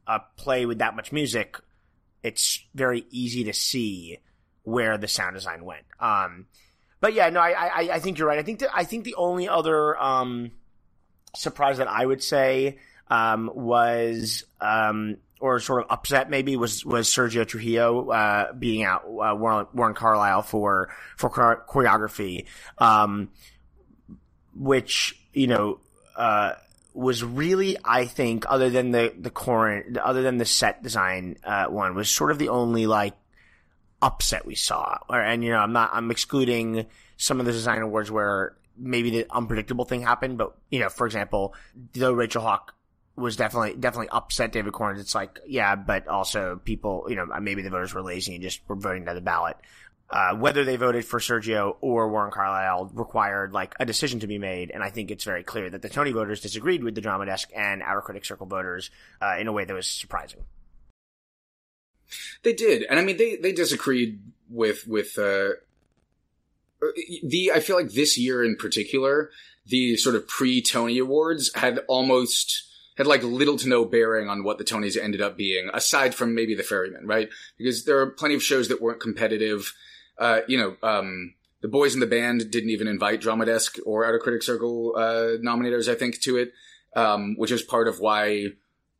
a 0.07 0.21
play 0.37 0.65
with 0.65 0.79
that 0.79 0.95
much 0.95 1.11
music, 1.11 1.59
it's 2.23 2.63
very 2.73 3.05
easy 3.09 3.43
to 3.45 3.53
see 3.53 4.19
where 4.63 4.97
the 4.97 5.07
sound 5.07 5.35
design 5.35 5.63
went. 5.63 5.85
Um, 5.99 6.47
but 6.99 7.13
yeah, 7.13 7.29
no, 7.29 7.39
I, 7.39 7.51
I, 7.51 7.89
I 7.93 7.99
think 7.99 8.17
you're 8.17 8.27
right. 8.27 8.39
I 8.39 8.43
think 8.43 8.59
that, 8.59 8.69
I 8.73 8.83
think 8.83 9.03
the 9.03 9.15
only 9.15 9.47
other, 9.47 10.01
um, 10.01 10.51
surprise 11.35 11.77
that 11.77 11.87
I 11.87 12.05
would 12.05 12.23
say, 12.23 12.79
um, 13.09 13.51
was, 13.53 14.43
um, 14.61 15.17
or 15.39 15.59
sort 15.59 15.83
of 15.83 15.91
upset 15.91 16.29
maybe 16.29 16.55
was, 16.55 16.83
was 16.85 17.07
Sergio 17.07 17.45
Trujillo, 17.45 18.09
uh, 18.09 18.51
out, 18.85 19.03
uh, 19.05 19.35
Warren, 19.35 19.67
Warren 19.73 19.93
Carlyle 19.93 20.41
for, 20.41 20.89
for 21.17 21.29
choreography. 21.29 22.45
Um, 22.79 23.29
which, 24.55 25.19
you 25.33 25.47
know, 25.47 25.79
uh, 26.15 26.53
was 26.95 27.23
really, 27.23 27.77
I 27.83 28.05
think, 28.05 28.45
other 28.47 28.69
than 28.69 28.91
the 28.91 29.13
the 29.17 29.29
current, 29.29 29.97
other 29.97 30.21
than 30.23 30.37
the 30.37 30.45
set 30.45 30.81
design 30.81 31.37
uh, 31.43 31.65
one, 31.65 31.93
was 31.93 32.09
sort 32.09 32.31
of 32.31 32.39
the 32.39 32.49
only 32.49 32.87
like 32.87 33.13
upset 34.01 34.45
we 34.45 34.55
saw. 34.55 34.97
And 35.09 35.43
you 35.43 35.51
know, 35.51 35.59
I'm 35.59 35.73
not, 35.73 35.91
I'm 35.93 36.09
excluding 36.09 36.85
some 37.17 37.39
of 37.39 37.45
the 37.45 37.51
design 37.51 37.81
awards 37.81 38.09
where 38.09 38.55
maybe 38.77 39.09
the 39.09 39.25
unpredictable 39.29 39.85
thing 39.85 40.01
happened, 40.01 40.37
but 40.37 40.55
you 40.69 40.79
know, 40.79 40.89
for 40.89 41.05
example, 41.05 41.53
though 41.93 42.13
Rachel 42.13 42.41
Hauck 42.41 42.73
was 43.17 43.35
definitely 43.35 43.75
definitely 43.75 44.09
upset 44.09 44.51
David 44.51 44.73
Korins. 44.73 44.99
It's 44.99 45.15
like, 45.15 45.39
yeah, 45.47 45.75
but 45.75 46.07
also 46.07 46.59
people, 46.63 47.05
you 47.09 47.15
know, 47.15 47.27
maybe 47.41 47.61
the 47.61 47.69
voters 47.69 47.93
were 47.93 48.03
lazy 48.03 48.35
and 48.35 48.43
just 48.43 48.61
were 48.67 48.75
voting 48.75 49.05
by 49.05 49.13
the 49.13 49.21
ballot. 49.21 49.57
Uh, 50.07 50.35
whether 50.35 50.63
they 50.63 50.75
voted 50.75 51.03
for 51.03 51.19
Sergio 51.19 51.77
or 51.81 52.09
Warren 52.09 52.31
Carlyle 52.31 52.91
required 52.93 53.53
like 53.53 53.73
a 53.79 53.85
decision 53.85 54.19
to 54.19 54.27
be 54.27 54.37
made, 54.37 54.69
and 54.69 54.83
I 54.83 54.89
think 54.91 55.09
it's 55.09 55.23
very 55.23 55.43
clear 55.43 55.69
that 55.71 55.81
the 55.81 55.89
Tony 55.89 56.11
voters 56.11 56.41
disagreed 56.41 56.83
with 56.83 56.93
the 56.93 57.01
Drama 57.01 57.25
Desk 57.25 57.49
and 57.55 57.81
Outer 57.81 58.01
Critic 58.01 58.23
Circle 58.23 58.45
voters 58.45 58.91
uh, 59.19 59.35
in 59.39 59.47
a 59.47 59.51
way 59.51 59.65
that 59.65 59.73
was 59.73 59.87
surprising. 59.87 60.43
They 62.43 62.53
did, 62.53 62.83
and 62.87 62.99
I 62.99 63.03
mean 63.03 63.17
they 63.17 63.35
they 63.35 63.51
disagreed 63.51 64.19
with 64.49 64.87
with 64.87 65.17
uh, 65.17 65.57
the. 67.23 67.51
I 67.53 67.59
feel 67.59 67.75
like 67.75 67.91
this 67.91 68.17
year 68.17 68.43
in 68.43 68.57
particular, 68.57 69.31
the 69.65 69.97
sort 69.97 70.15
of 70.15 70.27
pre 70.27 70.61
Tony 70.61 70.99
Awards 70.99 71.51
had 71.55 71.79
almost 71.87 72.63
had 72.97 73.07
like 73.07 73.23
little 73.23 73.57
to 73.57 73.67
no 73.67 73.85
bearing 73.85 74.29
on 74.29 74.43
what 74.43 74.57
the 74.57 74.63
Tonys 74.63 75.01
ended 75.01 75.21
up 75.21 75.35
being, 75.37 75.69
aside 75.73 76.15
from 76.15 76.33
maybe 76.35 76.55
the 76.55 76.63
Ferryman, 76.63 77.05
right? 77.07 77.29
Because 77.57 77.85
there 77.85 77.99
are 77.99 78.11
plenty 78.11 78.35
of 78.35 78.43
shows 78.43 78.67
that 78.69 78.81
weren't 78.81 79.01
competitive. 79.01 79.73
Uh, 80.17 80.41
you 80.47 80.57
know, 80.57 80.75
um, 80.87 81.33
the 81.61 81.67
boys 81.67 81.93
in 81.93 81.99
the 81.99 82.07
band 82.07 82.51
didn't 82.51 82.69
even 82.69 82.87
invite 82.87 83.21
Drama 83.21 83.45
Desk 83.45 83.77
or 83.85 84.05
Outer 84.05 84.19
Critic 84.19 84.43
Circle 84.43 84.93
uh, 84.95 85.37
nominators, 85.43 85.89
I 85.89 85.95
think, 85.95 86.21
to 86.21 86.37
it, 86.37 86.53
um, 86.95 87.35
which 87.37 87.51
is 87.51 87.61
part 87.61 87.87
of 87.87 87.99
why 87.99 88.49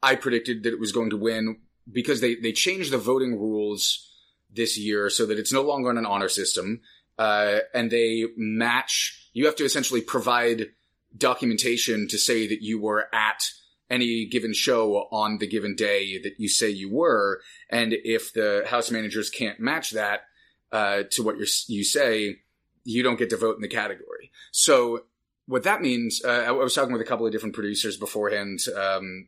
I 0.01 0.15
predicted 0.15 0.63
that 0.63 0.73
it 0.73 0.79
was 0.79 0.91
going 0.91 1.11
to 1.11 1.17
win 1.17 1.57
because 1.91 2.21
they 2.21 2.35
they 2.35 2.51
changed 2.51 2.91
the 2.91 2.97
voting 2.97 3.39
rules 3.39 4.11
this 4.51 4.77
year 4.77 5.09
so 5.09 5.25
that 5.25 5.37
it's 5.37 5.53
no 5.53 5.61
longer 5.61 5.89
on 5.89 5.97
an 5.97 6.05
honor 6.05 6.29
system, 6.29 6.81
uh, 7.17 7.59
and 7.73 7.91
they 7.91 8.25
match. 8.35 9.29
You 9.33 9.45
have 9.45 9.55
to 9.57 9.65
essentially 9.65 10.01
provide 10.01 10.71
documentation 11.15 12.07
to 12.09 12.17
say 12.17 12.47
that 12.47 12.61
you 12.61 12.81
were 12.81 13.07
at 13.13 13.43
any 13.89 14.25
given 14.25 14.53
show 14.53 15.07
on 15.11 15.37
the 15.37 15.47
given 15.47 15.75
day 15.75 16.19
that 16.23 16.39
you 16.39 16.49
say 16.49 16.69
you 16.69 16.91
were, 16.91 17.41
and 17.69 17.93
if 17.93 18.33
the 18.33 18.63
house 18.67 18.89
managers 18.89 19.29
can't 19.29 19.59
match 19.59 19.91
that 19.91 20.21
uh, 20.71 21.03
to 21.11 21.23
what 21.23 21.37
you 21.37 21.45
you 21.67 21.83
say, 21.83 22.37
you 22.83 23.03
don't 23.03 23.19
get 23.19 23.29
to 23.31 23.37
vote 23.37 23.55
in 23.55 23.61
the 23.61 23.67
category. 23.67 24.31
So 24.51 25.05
what 25.47 25.63
that 25.63 25.81
means, 25.81 26.21
uh, 26.23 26.45
I 26.47 26.51
was 26.51 26.73
talking 26.73 26.93
with 26.93 27.01
a 27.01 27.05
couple 27.05 27.25
of 27.25 27.31
different 27.31 27.55
producers 27.55 27.97
beforehand, 27.97 28.59
um, 28.75 29.27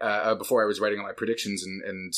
uh, 0.00 0.34
before 0.36 0.62
I 0.62 0.66
was 0.66 0.80
writing 0.80 0.98
all 0.98 1.06
my 1.06 1.12
predictions 1.12 1.64
and, 1.64 1.82
and 1.82 2.14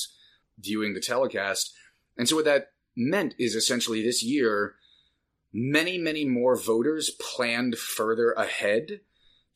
viewing 0.58 0.94
the 0.94 1.00
telecast. 1.00 1.72
And 2.16 2.28
so 2.28 2.36
what 2.36 2.44
that 2.44 2.72
meant 2.96 3.34
is 3.38 3.54
essentially 3.54 4.02
this 4.02 4.22
year, 4.22 4.74
many, 5.52 5.96
many 5.96 6.24
more 6.24 6.56
voters 6.56 7.10
planned 7.10 7.78
further 7.78 8.32
ahead 8.32 9.00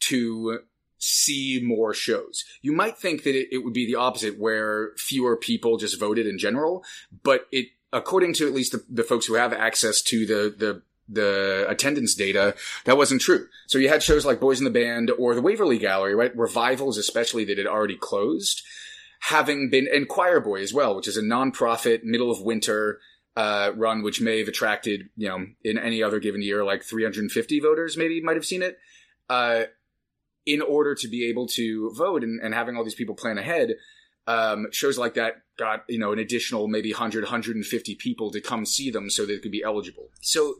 to 0.00 0.60
see 0.98 1.60
more 1.62 1.92
shows. 1.92 2.44
You 2.62 2.72
might 2.72 2.96
think 2.96 3.24
that 3.24 3.34
it, 3.34 3.48
it 3.50 3.58
would 3.58 3.74
be 3.74 3.86
the 3.86 3.96
opposite, 3.96 4.38
where 4.38 4.92
fewer 4.96 5.36
people 5.36 5.76
just 5.76 5.98
voted 5.98 6.26
in 6.26 6.38
general, 6.38 6.84
but 7.22 7.46
it, 7.50 7.68
according 7.92 8.34
to 8.34 8.46
at 8.46 8.54
least 8.54 8.72
the, 8.72 8.84
the 8.88 9.02
folks 9.02 9.26
who 9.26 9.34
have 9.34 9.52
access 9.52 10.00
to 10.02 10.26
the 10.26 10.54
the 10.56 10.82
the 11.08 11.66
attendance 11.68 12.14
data, 12.14 12.54
that 12.84 12.96
wasn't 12.96 13.20
true. 13.20 13.48
So 13.66 13.78
you 13.78 13.88
had 13.88 14.02
shows 14.02 14.24
like 14.24 14.40
Boys 14.40 14.58
in 14.60 14.64
the 14.64 14.70
Band 14.70 15.10
or 15.10 15.34
the 15.34 15.42
Waverly 15.42 15.78
Gallery, 15.78 16.14
right? 16.14 16.34
Revivals, 16.36 16.96
especially 16.96 17.44
that 17.46 17.58
had 17.58 17.66
already 17.66 17.96
closed, 17.96 18.62
having 19.20 19.68
been, 19.68 19.88
and 19.92 20.08
Choir 20.08 20.40
Boy 20.40 20.62
as 20.62 20.72
well, 20.72 20.96
which 20.96 21.08
is 21.08 21.16
a 21.16 21.22
nonprofit 21.22 22.02
middle 22.04 22.30
of 22.30 22.40
winter 22.40 23.00
uh, 23.36 23.72
run, 23.74 24.02
which 24.02 24.20
may 24.20 24.38
have 24.38 24.48
attracted, 24.48 25.08
you 25.16 25.28
know, 25.28 25.46
in 25.64 25.78
any 25.78 26.02
other 26.02 26.20
given 26.20 26.40
year, 26.40 26.64
like 26.64 26.82
350 26.82 27.60
voters 27.60 27.96
maybe 27.96 28.22
might 28.22 28.36
have 28.36 28.46
seen 28.46 28.62
it. 28.62 28.78
Uh, 29.28 29.64
in 30.44 30.60
order 30.60 30.94
to 30.94 31.08
be 31.08 31.28
able 31.28 31.46
to 31.46 31.92
vote 31.94 32.24
and, 32.24 32.40
and 32.40 32.52
having 32.52 32.76
all 32.76 32.84
these 32.84 32.94
people 32.94 33.14
plan 33.14 33.38
ahead, 33.38 33.74
um, 34.26 34.66
shows 34.72 34.98
like 34.98 35.14
that 35.14 35.42
got, 35.62 35.84
you 35.88 35.98
know, 35.98 36.12
an 36.12 36.18
additional 36.18 36.68
maybe 36.68 36.92
100, 36.92 37.24
150 37.24 37.94
people 37.96 38.30
to 38.32 38.40
come 38.40 38.64
see 38.66 38.90
them 38.90 39.08
so 39.10 39.24
they 39.24 39.38
could 39.38 39.52
be 39.52 39.62
eligible. 39.62 40.08
So, 40.20 40.56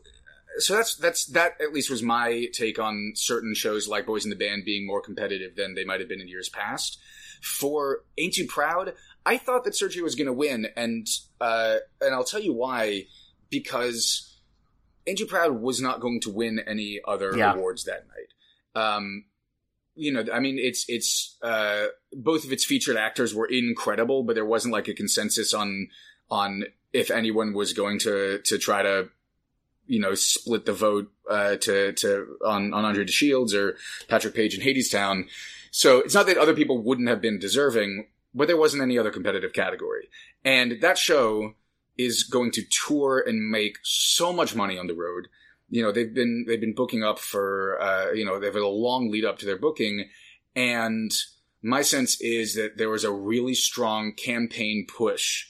so 0.59 0.75
that's, 0.75 0.95
that's, 0.95 1.25
that 1.27 1.51
at 1.61 1.73
least 1.73 1.89
was 1.89 2.03
my 2.03 2.47
take 2.53 2.77
on 2.79 3.13
certain 3.15 3.53
shows 3.55 3.87
like 3.87 4.05
Boys 4.05 4.23
in 4.25 4.29
the 4.29 4.35
Band 4.35 4.63
being 4.65 4.85
more 4.87 5.01
competitive 5.01 5.55
than 5.55 5.73
they 5.75 5.85
might 5.85 5.99
have 5.99 6.09
been 6.09 6.21
in 6.21 6.27
years 6.27 6.49
past. 6.49 6.99
For 7.41 8.03
Ain't 8.17 8.35
Too 8.35 8.47
Proud, 8.47 8.93
I 9.25 9.37
thought 9.37 9.63
that 9.65 9.73
Sergio 9.73 10.01
was 10.03 10.15
going 10.15 10.27
to 10.27 10.33
win, 10.45 10.67
and 10.77 11.05
uh, 11.41 11.77
and 11.99 12.13
I'll 12.15 12.23
tell 12.23 12.41
you 12.41 12.53
why. 12.53 13.07
Because 13.49 14.39
Ain't 15.05 15.17
Too 15.17 15.25
Proud 15.25 15.61
was 15.61 15.81
not 15.81 15.99
going 15.99 16.21
to 16.21 16.29
win 16.31 16.59
any 16.65 17.01
other 17.05 17.35
Yeah. 17.35 17.53
awards 17.53 17.83
that 17.83 18.05
night. 18.07 18.81
Um, 18.81 19.25
you 19.95 20.11
know, 20.11 20.25
I 20.33 20.39
mean, 20.39 20.57
it's 20.59 20.85
it's 20.87 21.37
uh, 21.41 21.87
both 22.11 22.45
of 22.45 22.51
its 22.51 22.65
featured 22.65 22.97
actors 22.97 23.33
were 23.35 23.45
incredible, 23.45 24.23
but 24.23 24.35
there 24.35 24.45
wasn't 24.45 24.73
like 24.73 24.87
a 24.87 24.93
consensus 24.93 25.53
on 25.53 25.89
on 26.29 26.65
if 26.91 27.11
anyone 27.11 27.53
was 27.53 27.73
going 27.73 27.99
to 27.99 28.39
to 28.39 28.57
try 28.57 28.81
to 28.81 29.09
you 29.85 29.99
know 29.99 30.15
split 30.15 30.65
the 30.65 30.73
vote 30.73 31.11
uh, 31.29 31.55
to 31.57 31.93
to 31.93 32.37
on 32.45 32.73
on 32.73 32.85
Andre 32.85 33.05
Shields 33.05 33.53
or 33.53 33.77
Patrick 34.07 34.35
Page 34.35 34.57
in 34.57 34.65
Hadestown. 34.65 35.27
So 35.71 35.99
it's 35.99 36.13
not 36.13 36.27
that 36.27 36.37
other 36.37 36.53
people 36.53 36.81
wouldn't 36.81 37.09
have 37.09 37.21
been 37.21 37.39
deserving, 37.39 38.07
but 38.33 38.47
there 38.47 38.57
wasn't 38.57 38.83
any 38.83 38.97
other 38.97 39.11
competitive 39.11 39.53
category. 39.53 40.09
And 40.45 40.81
that 40.81 40.97
show 40.97 41.55
is 41.97 42.23
going 42.23 42.51
to 42.51 42.63
tour 42.69 43.23
and 43.25 43.49
make 43.49 43.77
so 43.83 44.33
much 44.33 44.55
money 44.55 44.77
on 44.77 44.87
the 44.87 44.93
road. 44.93 45.27
You 45.73 45.81
know, 45.81 45.91
they've 45.91 46.13
been 46.13 46.45
they've 46.47 46.61
been 46.61 46.75
booking 46.75 47.03
up 47.03 47.17
for 47.17 47.81
uh, 47.81 48.11
you 48.11 48.23
know, 48.23 48.39
they've 48.39 48.53
had 48.53 48.61
a 48.61 48.67
long 48.67 49.09
lead 49.09 49.25
up 49.25 49.39
to 49.39 49.45
their 49.47 49.57
booking. 49.57 50.07
And 50.55 51.11
my 51.63 51.81
sense 51.81 52.21
is 52.21 52.53
that 52.53 52.77
there 52.77 52.91
was 52.91 53.03
a 53.03 53.11
really 53.11 53.55
strong 53.55 54.13
campaign 54.13 54.85
push 54.87 55.47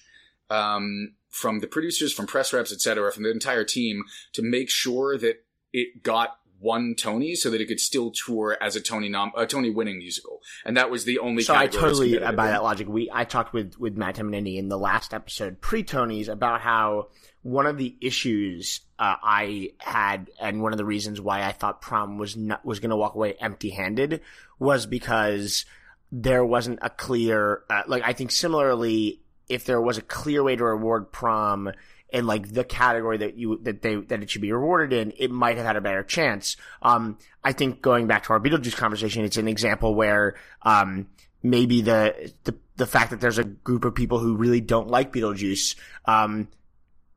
um, 0.49 1.15
from 1.29 1.59
the 1.59 1.67
producers, 1.67 2.13
from 2.13 2.25
press 2.25 2.53
reps, 2.53 2.71
et 2.71 2.79
cetera, 2.79 3.11
from 3.11 3.23
the 3.23 3.31
entire 3.31 3.65
team 3.65 4.03
to 4.31 4.41
make 4.41 4.69
sure 4.69 5.17
that 5.17 5.43
it 5.73 6.03
got 6.03 6.37
one 6.63 6.95
Tony 6.95 7.35
so 7.35 7.49
that 7.49 7.61
it 7.61 7.67
could 7.67 7.79
still 7.79 8.11
tour 8.11 8.57
as 8.61 8.75
a 8.75 8.81
Tony 8.81 9.09
nom- 9.09 9.33
a 9.35 9.45
Tony 9.45 9.69
winning 9.69 9.97
musical. 9.97 10.41
And 10.65 10.77
that 10.77 10.89
was 10.89 11.05
the 11.05 11.19
only 11.19 11.43
So 11.43 11.53
I 11.53 11.67
totally 11.67 12.17
by 12.17 12.47
that 12.47 12.63
logic. 12.63 12.87
We 12.87 13.09
I 13.13 13.25
talked 13.25 13.53
with 13.53 13.77
with 13.77 13.97
Matt 13.97 14.15
Tamanini 14.15 14.57
in 14.57 14.69
the 14.69 14.77
last 14.77 15.13
episode 15.13 15.61
pre 15.61 15.83
Tonys 15.83 16.29
about 16.29 16.61
how 16.61 17.09
one 17.43 17.65
of 17.65 17.77
the 17.77 17.95
issues 18.01 18.81
uh, 18.97 19.15
I 19.21 19.71
had 19.77 20.31
and 20.39 20.61
one 20.61 20.71
of 20.71 20.77
the 20.77 20.85
reasons 20.85 21.19
why 21.19 21.43
I 21.43 21.51
thought 21.51 21.81
prom 21.81 22.17
was 22.17 22.37
not 22.37 22.65
was 22.65 22.79
going 22.79 22.91
to 22.91 22.95
walk 22.95 23.15
away 23.15 23.35
empty 23.39 23.69
handed 23.69 24.21
was 24.59 24.85
because 24.85 25.65
there 26.11 26.45
wasn't 26.45 26.79
a 26.81 26.89
clear 26.89 27.63
uh, 27.69 27.83
like 27.87 28.03
I 28.03 28.13
think 28.13 28.31
similarly 28.31 29.19
if 29.49 29.65
there 29.65 29.81
was 29.81 29.97
a 29.97 30.01
clear 30.01 30.41
way 30.41 30.55
to 30.55 30.63
reward 30.63 31.11
prom 31.11 31.71
in 32.13 32.27
like 32.27 32.53
the 32.53 32.63
category 32.63 33.17
that 33.17 33.37
you 33.37 33.59
that 33.63 33.81
they 33.81 33.95
that 33.95 34.21
it 34.21 34.29
should 34.29 34.41
be 34.41 34.51
rewarded 34.53 34.93
in, 34.93 35.13
it 35.17 35.31
might 35.31 35.57
have 35.57 35.65
had 35.65 35.75
a 35.75 35.81
better 35.81 36.03
chance. 36.03 36.55
Um, 36.83 37.17
I 37.43 37.51
think 37.53 37.81
going 37.81 38.05
back 38.05 38.25
to 38.25 38.33
our 38.33 38.39
Beetlejuice 38.39 38.75
conversation, 38.77 39.25
it's 39.25 39.37
an 39.37 39.47
example 39.47 39.95
where 39.95 40.35
um, 40.61 41.07
maybe 41.41 41.81
the, 41.81 42.31
the 42.43 42.55
the 42.77 42.85
fact 42.85 43.09
that 43.09 43.19
there's 43.19 43.39
a 43.39 43.43
group 43.43 43.83
of 43.83 43.95
people 43.95 44.19
who 44.19 44.35
really 44.35 44.61
don't 44.61 44.87
like 44.89 45.11
Beetlejuice, 45.11 45.75
um, 46.05 46.47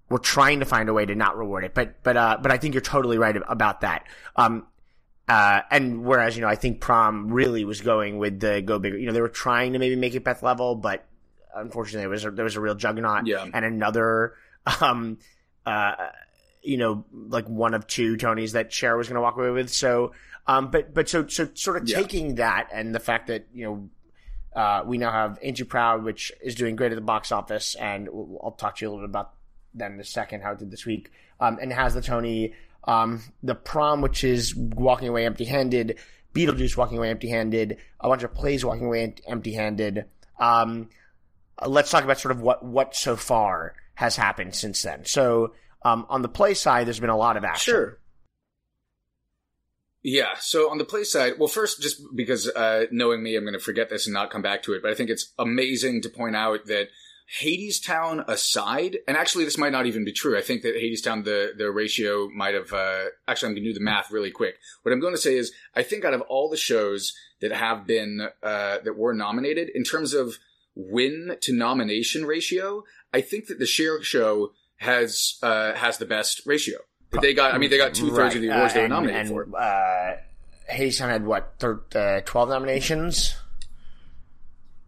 we're 0.09 0.19
trying 0.19 0.61
to 0.61 0.67
find 0.67 0.88
a 0.88 0.95
way 0.95 1.05
to 1.05 1.15
not 1.15 1.37
reward 1.37 1.65
it. 1.65 1.75
But 1.75 2.03
but 2.03 2.17
uh, 2.17 2.38
but 2.41 2.50
I 2.50 2.57
think 2.57 2.73
you're 2.73 2.81
totally 2.81 3.19
right 3.19 3.37
about 3.47 3.83
that. 3.83 4.07
Um, 4.35 4.67
uh, 5.29 5.61
and 5.71 6.05
whereas 6.05 6.37
you 6.37 6.41
know 6.41 6.49
I 6.49 6.55
think 6.55 6.81
prom 6.81 7.29
really 7.31 7.67
was 7.67 7.83
going 7.83 8.17
with 8.17 8.41
the 8.41 8.62
go 8.62 8.79
bigger. 8.79 8.97
You 8.97 9.07
know 9.09 9.12
they 9.12 9.21
were 9.21 9.29
trying 9.29 9.75
to 9.75 9.79
maybe 9.79 9.97
make 9.97 10.15
it 10.15 10.25
Beth 10.25 10.43
level, 10.43 10.75
but 10.75 11.05
unfortunately 11.55 12.00
there 12.03 12.09
was 12.09 12.25
a, 12.25 12.31
there 12.31 12.45
was 12.45 12.57
a 12.57 12.61
real 12.61 12.75
juggernaut 12.75 13.26
Yeah. 13.26 13.47
and 13.53 13.65
another 13.65 14.35
um 14.80 15.18
uh 15.64 15.92
you 16.62 16.76
know 16.76 17.04
like 17.12 17.46
one 17.49 17.75
of 17.75 17.87
two 17.87 18.16
Tonys 18.16 18.52
that 18.52 18.73
Cher 18.73 18.96
was 18.96 19.08
going 19.08 19.14
to 19.16 19.20
walk 19.20 19.37
away 19.37 19.50
with. 19.50 19.70
So 19.70 20.12
um 20.46 20.70
but 20.70 20.92
but 20.94 21.08
so 21.08 21.26
so 21.26 21.49
sort 21.54 21.76
of 21.76 21.88
Yeah. 21.88 21.96
taking 21.96 22.37
that 22.37 22.68
and 22.73 22.94
the 22.94 23.00
fact 23.00 23.28
that 23.28 23.46
you 23.52 23.64
know. 23.64 23.88
Uh, 24.54 24.82
we 24.87 24.96
now 24.96 25.12
have 25.12 25.38
You 25.42 25.66
Proud, 25.66 26.02
which 26.02 26.32
is 26.40 26.54
doing 26.54 26.76
great 26.76 26.90
at 26.90 26.94
the 26.94 27.02
box 27.02 27.30
office, 27.30 27.75
and 27.75 28.08
we'll- 28.11 28.40
I'll 28.42 28.52
talk 28.52 28.76
to 28.76 28.87
you 28.87 28.88
a 28.88 28.90
little 28.90 29.06
bit 29.06 29.11
about 29.11 29.35
that 29.75 29.90
in 29.90 30.00
a 30.00 30.04
second, 30.04 30.40
how 30.40 30.52
it 30.52 30.58
did 30.58 30.70
this 30.70 30.87
week. 30.87 31.11
Um, 31.40 31.58
and 31.61 31.70
has 31.70 31.92
the 31.92 32.00
Tony, 32.00 32.54
um, 32.85 33.20
the 33.42 33.54
prom, 33.54 34.00
which 34.00 34.25
is 34.25 34.54
walking 34.56 35.08
away 35.08 35.26
empty 35.26 35.44
handed, 35.44 35.99
Beetlejuice 36.35 36.75
walking 36.75 36.96
away 36.96 37.11
empty 37.11 37.28
handed, 37.28 37.76
a 38.00 38.08
bunch 38.08 38.23
of 38.23 38.32
plays 38.32 38.64
walking 38.64 38.87
away 38.87 39.14
empty 39.26 39.52
handed. 39.52 40.06
Um, 40.40 40.88
let's 41.66 41.90
talk 41.90 42.04
about 42.04 42.18
sort 42.18 42.32
of 42.32 42.40
what, 42.40 42.64
what 42.64 42.96
so 42.96 43.14
far 43.14 43.75
has 43.97 44.17
happened 44.17 44.55
since 44.55 44.83
then. 44.83 45.05
So, 45.05 45.53
um, 45.83 46.07
on 46.09 46.23
the 46.23 46.29
play 46.29 46.55
side, 46.55 46.87
there's 46.87 47.00
been 47.00 47.11
a 47.11 47.17
lot 47.17 47.37
of 47.37 47.45
action. 47.45 47.73
Sure. 47.73 47.99
Yeah. 50.03 50.35
So 50.38 50.71
on 50.71 50.79
the 50.79 50.85
play 50.85 51.03
side, 51.03 51.33
well, 51.38 51.49
first, 51.49 51.83
just 51.83 52.00
because 52.15 52.49
uh, 52.49 52.87
knowing 52.93 53.25
me, 53.25 53.35
I'm 53.35 53.43
going 53.43 53.55
to 53.55 53.61
forget 53.61 53.91
this 53.91 54.07
and 54.07 54.15
not 54.15 54.31
come 54.31 54.43
back 54.43 54.62
to 54.62 54.73
it. 54.73 54.83
But 54.83 54.93
I 54.93 54.95
think 54.95 55.11
it's 55.11 55.33
amazing 55.37 56.03
to 56.03 56.09
point 56.09 56.37
out 56.37 56.67
that 56.67 56.91
Hadestown 57.43 58.25
aside, 58.29 58.99
and 59.09 59.17
actually 59.17 59.45
this 59.45 59.59
might 59.59 59.73
not 59.73 59.87
even 59.87 60.05
be 60.05 60.12
true. 60.12 60.38
I 60.38 60.43
think 60.43 60.62
that 60.62 60.76
Hadestown, 60.76 61.25
the 61.25 61.55
the 61.57 61.73
ratio 61.73 62.29
might 62.29 62.55
have. 62.55 62.73
Uh, 62.73 63.07
actually, 63.26 63.49
I'm 63.49 63.55
going 63.55 63.65
to 63.65 63.71
do 63.71 63.75
the 63.75 63.85
math 63.85 64.12
really 64.12 64.31
quick. 64.31 64.59
What 64.83 64.93
I'm 64.93 65.00
going 65.00 65.15
to 65.15 65.21
say 65.21 65.37
is, 65.37 65.53
I 65.75 65.83
think 65.83 66.05
out 66.05 66.15
of 66.15 66.21
all 66.23 66.49
the 66.49 66.57
shows 66.57 67.12
that 67.41 67.50
have 67.50 67.85
been 67.85 68.29
uh, 68.45 68.79
that 68.85 68.97
were 68.97 69.12
nominated 69.12 69.71
in 69.75 69.83
terms 69.83 70.15
of 70.15 70.37
win 70.76 71.37
to 71.41 71.53
nomination 71.53 72.26
ratio, 72.26 72.85
I 73.16 73.23
think 73.23 73.46
that 73.46 73.58
the 73.58 73.66
Cher 73.66 74.02
Show 74.02 74.52
has 74.76 75.38
uh, 75.42 75.73
has 75.73 75.96
the 75.96 76.04
best 76.04 76.42
ratio. 76.44 76.78
They 77.23 77.32
got. 77.32 77.54
I 77.54 77.58
mean, 77.58 77.70
they 77.70 77.78
got 77.78 77.94
two 77.94 78.14
thirds 78.14 78.35
of 78.35 78.42
the 78.42 78.49
awards 78.49 78.73
uh, 78.73 78.75
they 78.75 78.82
were 78.82 78.88
nominated 78.88 79.20
and, 79.20 79.28
for. 79.30 79.58
Uh, 79.58 80.16
Hadestown 80.70 81.08
had 81.08 81.25
what, 81.25 81.54
thir- 81.61 81.80
uh, 81.94 82.20
12 82.25 82.49
nominations? 82.49 83.37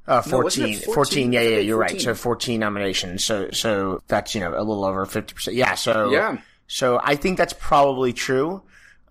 Uh, 0.06 0.20
14, 0.22 0.64
it 0.64 0.84
14, 0.84 0.94
14? 0.94 1.32
yeah, 1.32 1.40
yeah, 1.40 1.58
you're 1.58 1.78
right. 1.78 2.00
So 2.00 2.14
14 2.14 2.58
nominations. 2.58 3.22
So, 3.22 3.50
so 3.52 4.02
that's, 4.08 4.34
you 4.34 4.40
know, 4.40 4.50
a 4.50 4.58
little 4.64 4.84
over 4.84 5.06
50%. 5.06 5.54
Yeah. 5.54 5.76
So, 5.76 6.10
Yeah. 6.10 6.38
So 6.66 7.00
I 7.02 7.14
think 7.14 7.38
that's 7.38 7.52
probably 7.52 8.12
true. 8.12 8.62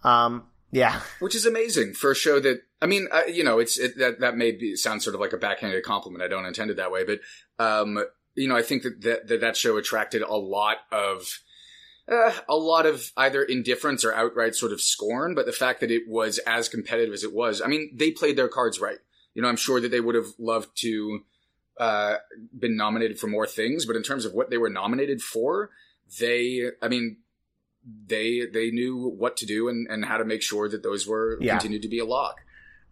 Um, 0.04 0.44
yeah. 0.72 1.00
which 1.20 1.36
is 1.36 1.46
amazing 1.46 1.94
for 1.94 2.12
a 2.12 2.16
show 2.16 2.40
that 2.42 2.62
I 2.82 2.86
mean, 2.86 3.08
uh, 3.12 3.22
you 3.28 3.44
know, 3.44 3.60
it's 3.60 3.80
it, 3.80 3.98
that 3.98 4.20
that 4.20 4.38
may 4.38 4.52
be 4.52 4.76
sound 4.76 5.02
sort 5.02 5.16
of 5.16 5.22
like 5.22 5.34
a 5.34 5.38
backhanded 5.38 5.84
compliment. 5.84 6.24
I 6.24 6.28
don't 6.28 6.46
intend 6.46 6.70
it 6.70 6.78
that 6.78 6.92
way, 6.92 7.04
but 7.04 7.20
um, 7.58 8.04
you 8.38 8.48
know, 8.48 8.56
I 8.56 8.62
think 8.62 8.84
that 8.84 9.02
that 9.02 9.28
that, 9.28 9.42
that 9.42 9.58
show 9.58 9.78
attracted 9.78 10.22
a 10.22 10.36
lot 10.36 10.78
of. 10.92 11.40
Uh, 12.10 12.32
a 12.48 12.56
lot 12.56 12.86
of 12.86 13.12
either 13.18 13.44
indifference 13.44 14.06
or 14.06 14.14
outright 14.14 14.56
sort 14.56 14.72
of 14.72 14.80
scorn, 14.80 15.36
but 15.36 15.46
the 15.46 15.52
fact 15.52 15.82
that 15.82 15.92
it 15.92 16.04
was 16.08 16.38
as 16.48 16.70
competitive 16.70 17.14
as 17.14 17.22
it 17.26 17.34
was, 17.34 17.62
I 17.62 17.68
mean, 17.68 17.92
they 17.94 18.12
played 18.12 18.38
their 18.38 18.48
cards 18.48 18.80
right. 18.80 19.00
You 19.34 19.42
know, 19.42 19.50
I'm 19.50 19.58
sure 19.58 19.82
that 19.82 19.92
they 19.92 20.00
would 20.00 20.16
have 20.16 20.28
loved 20.40 20.70
to 20.84 21.26
uh, 21.78 22.16
been 22.58 22.78
nominated 22.78 23.20
for 23.20 23.28
more 23.28 23.46
things, 23.46 23.86
but 23.86 23.98
in 23.98 24.04
terms 24.04 24.24
of 24.24 24.32
what 24.34 24.50
they 24.50 24.58
were 24.58 24.70
nominated 24.70 25.22
for, 25.22 25.70
they, 26.18 26.70
I 26.82 26.88
mean, 26.88 27.18
they 28.06 28.46
they 28.46 28.72
knew 28.72 29.10
what 29.18 29.36
to 29.38 29.46
do 29.46 29.68
and, 29.68 29.86
and 29.90 30.06
how 30.06 30.16
to 30.16 30.24
make 30.24 30.42
sure 30.42 30.70
that 30.70 30.84
those 30.84 31.06
were 31.08 31.38
Yeah. 31.42 31.58
continued 31.58 31.82
to 31.82 31.90
be 31.90 32.00
a 32.00 32.06
lock. 32.06 32.38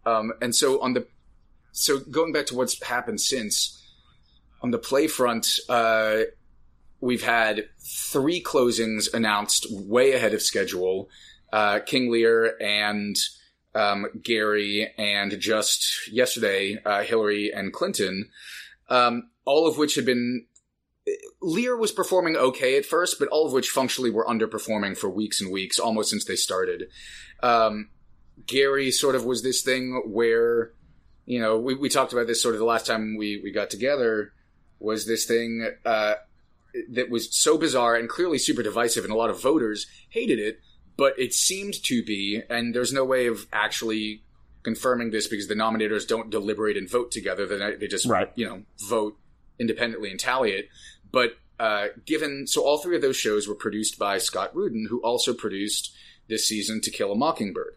Um, 0.04 0.32
and 0.42 0.54
so 0.54 0.80
on 0.82 0.92
the 0.92 1.06
so 1.72 2.00
going 2.00 2.32
back 2.34 2.44
to 2.46 2.54
what's 2.54 2.82
happened 2.82 3.22
since 3.22 3.82
on 4.66 4.72
the 4.72 4.78
play 4.78 5.06
front, 5.06 5.60
uh, 5.68 6.22
we've 7.00 7.22
had 7.22 7.68
three 7.78 8.42
closings 8.42 9.14
announced 9.14 9.64
way 9.70 10.12
ahead 10.12 10.34
of 10.34 10.42
schedule. 10.42 11.08
Uh, 11.52 11.78
King 11.78 12.10
Lear 12.10 12.56
and 12.60 13.16
um, 13.76 14.06
Gary, 14.20 14.92
and 14.98 15.38
just 15.38 16.10
yesterday, 16.10 16.78
uh, 16.84 17.04
Hillary 17.04 17.52
and 17.54 17.72
Clinton, 17.72 18.28
um, 18.88 19.30
all 19.44 19.68
of 19.68 19.78
which 19.78 19.94
had 19.94 20.04
been. 20.04 20.46
Lear 21.40 21.76
was 21.76 21.92
performing 21.92 22.36
okay 22.36 22.76
at 22.76 22.84
first, 22.84 23.20
but 23.20 23.28
all 23.28 23.46
of 23.46 23.52
which 23.52 23.68
functionally 23.68 24.10
were 24.10 24.26
underperforming 24.26 24.98
for 24.98 25.08
weeks 25.08 25.40
and 25.40 25.52
weeks, 25.52 25.78
almost 25.78 26.10
since 26.10 26.24
they 26.24 26.34
started. 26.34 26.88
Um, 27.40 27.90
Gary 28.44 28.90
sort 28.90 29.14
of 29.14 29.24
was 29.24 29.44
this 29.44 29.62
thing 29.62 30.02
where, 30.06 30.72
you 31.24 31.38
know, 31.38 31.56
we, 31.56 31.76
we 31.76 31.88
talked 31.88 32.12
about 32.12 32.26
this 32.26 32.42
sort 32.42 32.56
of 32.56 32.58
the 32.58 32.64
last 32.64 32.88
time 32.88 33.16
we, 33.16 33.40
we 33.40 33.52
got 33.52 33.70
together 33.70 34.32
was 34.78 35.06
this 35.06 35.24
thing, 35.24 35.70
uh, 35.84 36.14
that 36.90 37.08
was 37.10 37.34
so 37.34 37.56
bizarre 37.56 37.94
and 37.96 38.08
clearly 38.08 38.38
super 38.38 38.62
divisive 38.62 39.04
and 39.04 39.12
a 39.12 39.16
lot 39.16 39.30
of 39.30 39.40
voters 39.40 39.86
hated 40.10 40.38
it, 40.38 40.60
but 40.96 41.18
it 41.18 41.32
seemed 41.32 41.74
to 41.84 42.02
be, 42.04 42.42
and 42.50 42.74
there's 42.74 42.92
no 42.92 43.04
way 43.04 43.26
of 43.26 43.46
actually 43.52 44.22
confirming 44.62 45.10
this 45.10 45.26
because 45.28 45.46
the 45.48 45.54
nominators 45.54 46.06
don't 46.06 46.28
deliberate 46.30 46.76
and 46.76 46.90
vote 46.90 47.10
together. 47.10 47.46
They, 47.46 47.76
they 47.76 47.86
just, 47.86 48.06
Right. 48.06 48.30
you 48.34 48.46
know, 48.46 48.62
vote 48.88 49.16
independently 49.58 50.10
and 50.10 50.20
tally 50.20 50.52
it. 50.52 50.68
But 51.12 51.36
uh, 51.58 51.86
given 52.04 52.46
so 52.46 52.62
all 52.62 52.78
three 52.78 52.96
of 52.96 53.02
those 53.02 53.16
shows 53.16 53.48
were 53.48 53.54
produced 53.54 53.98
by 53.98 54.18
Scott 54.18 54.54
Rudin, 54.54 54.88
who 54.90 55.00
also 55.00 55.32
produced 55.32 55.94
this 56.28 56.46
season 56.46 56.80
To 56.82 56.90
Kill 56.90 57.12
a 57.12 57.14
Mockingbird. 57.14 57.76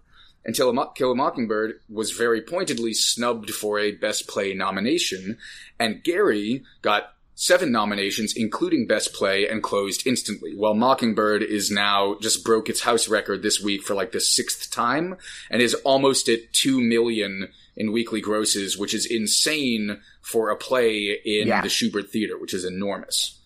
To 0.53 0.73
Mo- 0.73 0.87
Kill 0.95 1.11
a 1.11 1.15
Mockingbird 1.15 1.79
was 1.89 2.11
very 2.11 2.41
pointedly 2.41 2.93
snubbed 2.93 3.51
for 3.51 3.77
a 3.79 3.91
Best 3.91 4.27
Play 4.27 4.53
nomination, 4.53 5.37
and 5.79 6.03
Gary 6.03 6.63
got 6.81 7.13
seven 7.35 7.71
nominations, 7.71 8.33
including 8.35 8.87
Best 8.87 9.13
Play, 9.13 9.47
and 9.47 9.61
closed 9.61 10.07
instantly. 10.07 10.53
While 10.55 10.73
Mockingbird 10.73 11.43
is 11.43 11.69
now 11.69 12.17
just 12.19 12.43
broke 12.43 12.67
its 12.67 12.81
house 12.81 13.07
record 13.07 13.43
this 13.43 13.61
week 13.61 13.83
for 13.83 13.93
like 13.93 14.11
the 14.11 14.19
sixth 14.19 14.71
time, 14.71 15.17
and 15.51 15.61
is 15.61 15.75
almost 15.75 16.27
at 16.29 16.51
two 16.51 16.81
million 16.81 17.49
in 17.77 17.91
weekly 17.91 18.19
grosses, 18.19 18.77
which 18.77 18.93
is 18.93 19.05
insane 19.05 20.01
for 20.21 20.49
a 20.49 20.55
play 20.57 21.17
in 21.23 21.47
Yeah. 21.47 21.61
the 21.61 21.69
Shubert 21.69 22.09
Theater, 22.09 22.37
which 22.37 22.53
is 22.53 22.65
enormous. 22.65 23.39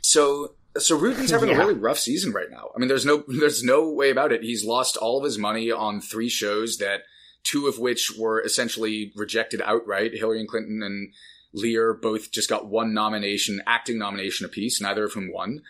So, 0.00 0.54
so 0.78 0.96
Rudin's 0.98 1.30
having 1.32 1.48
Yeah. 1.50 1.56
a 1.56 1.58
really 1.58 1.74
rough 1.74 1.98
season 1.98 2.32
right 2.32 2.50
now. 2.50 2.70
I 2.74 2.78
mean, 2.78 2.88
there's 2.88 3.06
no, 3.06 3.24
there's 3.28 3.62
no 3.62 3.90
way 3.90 4.10
about 4.10 4.32
it. 4.32 4.42
He's 4.42 4.64
lost 4.64 4.96
all 4.96 5.18
of 5.18 5.24
his 5.24 5.38
money 5.38 5.70
on 5.70 6.00
three 6.00 6.28
shows 6.28 6.78
that, 6.78 7.02
two 7.42 7.66
of 7.66 7.78
which 7.78 8.12
were 8.18 8.40
essentially 8.42 9.12
rejected 9.16 9.62
outright. 9.64 10.12
Hillary 10.14 10.40
and 10.40 10.48
Clinton 10.48 10.82
and 10.82 11.12
Lear 11.54 11.94
both 11.94 12.30
just 12.30 12.48
got 12.50 12.68
one 12.68 12.92
nomination, 12.94 13.62
acting 13.66 13.98
nomination 13.98 14.44
apiece, 14.46 14.80
neither 14.80 15.04
of 15.04 15.12
whom 15.14 15.32
won. 15.32 15.62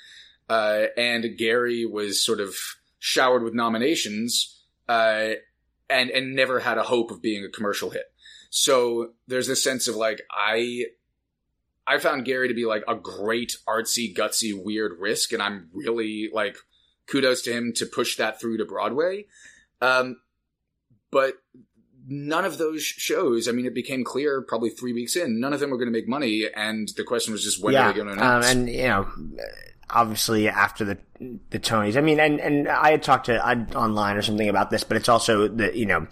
Uh, 0.48 0.86
and 0.96 1.38
Gary 1.38 1.86
was 1.86 2.22
sort 2.24 2.40
of 2.40 2.56
showered 2.98 3.42
with 3.44 3.54
nominations, 3.54 4.60
uh, 4.88 5.30
and, 5.88 6.10
and 6.10 6.34
never 6.34 6.58
had 6.60 6.76
a 6.76 6.82
hope 6.82 7.10
of 7.12 7.22
being 7.22 7.44
a 7.44 7.48
commercial 7.48 7.90
hit. 7.90 8.04
So 8.50 9.12
there's 9.28 9.46
this 9.46 9.62
sense 9.62 9.86
of 9.86 9.94
like, 9.94 10.20
I, 10.30 10.86
I 11.90 11.98
found 11.98 12.24
Gary 12.24 12.46
to 12.46 12.54
be 12.54 12.66
like 12.66 12.84
a 12.86 12.94
great 12.94 13.56
artsy, 13.66 14.16
gutsy, 14.16 14.52
weird 14.54 15.00
risk, 15.00 15.32
and 15.32 15.42
I'm 15.42 15.68
really 15.72 16.30
like 16.32 16.56
kudos 17.08 17.42
to 17.42 17.52
him 17.52 17.72
to 17.76 17.86
push 17.86 18.16
that 18.16 18.40
through 18.40 18.58
to 18.58 18.64
Broadway. 18.64 19.26
Um, 19.80 20.20
but 21.10 21.34
none 22.06 22.44
of 22.44 22.58
those 22.58 22.84
shows, 22.84 23.48
I 23.48 23.52
mean, 23.52 23.66
it 23.66 23.74
became 23.74 24.04
clear 24.04 24.40
probably 24.40 24.70
three 24.70 24.92
weeks 24.92 25.16
in, 25.16 25.40
none 25.40 25.52
of 25.52 25.58
them 25.58 25.70
were 25.70 25.78
going 25.78 25.88
to 25.88 25.92
make 25.92 26.06
money, 26.08 26.46
and 26.54 26.88
the 26.96 27.02
question 27.02 27.32
was 27.32 27.42
just 27.42 27.60
when 27.60 27.74
yeah, 27.74 27.88
are 27.88 27.92
they 27.92 27.98
going 27.98 28.06
to 28.06 28.12
um, 28.12 28.18
announce? 28.18 28.50
and 28.52 28.70
you 28.70 28.86
know, 28.86 29.08
obviously 29.90 30.48
after 30.48 30.84
the 30.84 30.98
the 31.50 31.58
Tonys. 31.58 31.96
I 31.96 32.02
mean, 32.02 32.20
and 32.20 32.40
and 32.40 32.68
I 32.68 32.92
had 32.92 33.02
talked 33.02 33.26
to 33.26 33.44
I, 33.44 33.54
online 33.74 34.16
or 34.16 34.22
something 34.22 34.48
about 34.48 34.70
this, 34.70 34.84
but 34.84 34.96
it's 34.96 35.08
also 35.08 35.48
the 35.48 35.76
you 35.76 35.86
know, 35.86 36.06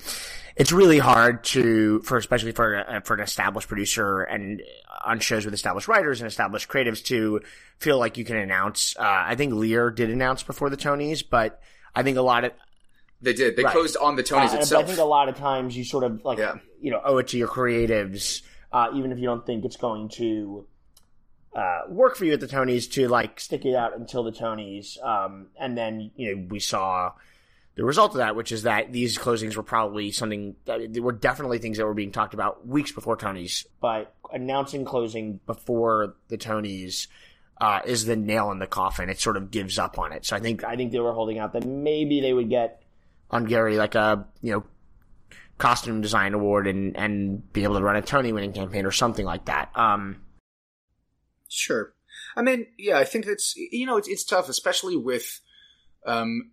it's 0.58 0.72
really 0.72 0.98
hard 0.98 1.44
to 1.44 2.00
for 2.00 2.16
especially 2.18 2.50
for 2.52 2.74
a, 2.74 3.00
for 3.04 3.14
an 3.14 3.20
established 3.20 3.68
producer 3.68 4.22
and 4.22 4.60
on 5.04 5.20
shows 5.20 5.44
with 5.44 5.54
established 5.54 5.86
writers 5.86 6.20
and 6.20 6.26
established 6.28 6.68
creatives 6.68 7.02
to 7.04 7.40
feel 7.78 7.98
like 7.98 8.18
you 8.18 8.24
can 8.24 8.36
announce. 8.36 8.96
Uh, 8.98 9.02
I 9.04 9.36
think 9.36 9.54
Lear 9.54 9.90
did 9.90 10.10
announce 10.10 10.42
before 10.42 10.68
the 10.68 10.76
Tonys, 10.76 11.22
but 11.28 11.60
I 11.94 12.02
think 12.02 12.18
a 12.18 12.22
lot 12.22 12.44
of 12.44 12.52
they 13.22 13.32
did. 13.32 13.56
They 13.56 13.62
Right. 13.64 13.72
closed 13.72 13.96
on 13.96 14.16
the 14.16 14.22
Tonys 14.22 14.52
uh, 14.54 14.58
itself. 14.58 14.84
I 14.84 14.86
think 14.88 14.98
a 14.98 15.04
lot 15.04 15.28
of 15.28 15.36
times 15.36 15.76
you 15.76 15.84
sort 15.84 16.04
of 16.04 16.24
like 16.24 16.38
Yeah. 16.38 16.56
you 16.80 16.90
know 16.90 17.00
owe 17.04 17.18
it 17.18 17.28
to 17.28 17.38
your 17.38 17.48
creatives, 17.48 18.42
uh, 18.72 18.88
even 18.94 19.12
if 19.12 19.18
you 19.18 19.24
don't 19.26 19.46
think 19.46 19.64
it's 19.64 19.76
going 19.76 20.08
to 20.10 20.66
uh, 21.54 21.82
work 21.88 22.16
for 22.16 22.24
you 22.24 22.32
at 22.32 22.40
the 22.40 22.46
Tonys 22.48 22.90
to 22.92 23.08
like 23.08 23.38
stick 23.40 23.64
it 23.64 23.74
out 23.74 23.96
until 23.96 24.22
the 24.24 24.32
Tonys, 24.32 25.02
um, 25.04 25.46
and 25.58 25.78
then 25.78 26.10
you 26.16 26.34
know 26.36 26.46
we 26.50 26.58
saw 26.60 27.12
the 27.78 27.84
result 27.84 28.10
of 28.10 28.18
that, 28.18 28.36
which 28.36 28.52
is 28.52 28.64
that 28.64 28.92
these 28.92 29.16
closings 29.16 29.56
were 29.56 29.62
probably 29.62 30.10
something 30.10 30.56
that 30.66 30.92
they 30.92 31.00
were 31.00 31.12
definitely 31.12 31.58
things 31.58 31.78
that 31.78 31.86
were 31.86 31.94
being 31.94 32.12
talked 32.12 32.34
about 32.34 32.66
weeks 32.66 32.92
before 32.92 33.16
Tonys, 33.16 33.64
but 33.80 34.14
announcing 34.30 34.84
closing 34.84 35.40
before 35.46 36.14
the 36.28 36.36
Tonys. 36.36 37.06
Uh, 37.60 37.80
is 37.84 38.04
the 38.04 38.14
nail 38.14 38.52
in 38.52 38.60
the 38.60 38.68
coffin. 38.68 39.10
It 39.10 39.18
sort 39.18 39.36
of 39.36 39.50
gives 39.50 39.80
up 39.80 39.98
on 39.98 40.12
it. 40.12 40.24
So 40.24 40.36
I 40.36 40.38
think 40.38 40.62
I 40.62 40.76
think 40.76 40.92
they 40.92 41.00
were 41.00 41.12
holding 41.12 41.40
out 41.40 41.54
that 41.54 41.66
maybe 41.66 42.20
they 42.20 42.32
would 42.32 42.48
get 42.48 42.84
on 43.32 43.46
Gary 43.46 43.76
like 43.76 43.96
a 43.96 44.28
you 44.42 44.52
know 44.52 44.64
costume 45.58 46.00
design 46.00 46.34
award 46.34 46.68
and 46.68 46.96
and 46.96 47.52
be 47.52 47.64
able 47.64 47.74
to 47.74 47.82
run 47.82 47.96
a 47.96 48.02
Tony 48.02 48.32
winning 48.32 48.52
campaign 48.52 48.86
or 48.86 48.92
something 48.92 49.26
like 49.26 49.46
that. 49.46 49.72
Um, 49.74 50.20
Sure. 51.48 51.94
I 52.36 52.42
mean, 52.42 52.66
yeah, 52.78 52.98
I 52.98 53.04
think 53.04 53.26
that's 53.26 53.56
you 53.56 53.86
know 53.86 53.96
it's 53.96 54.08
it's 54.08 54.24
tough, 54.24 54.48
especially 54.48 54.96
with, 54.96 55.40
um, 56.06 56.52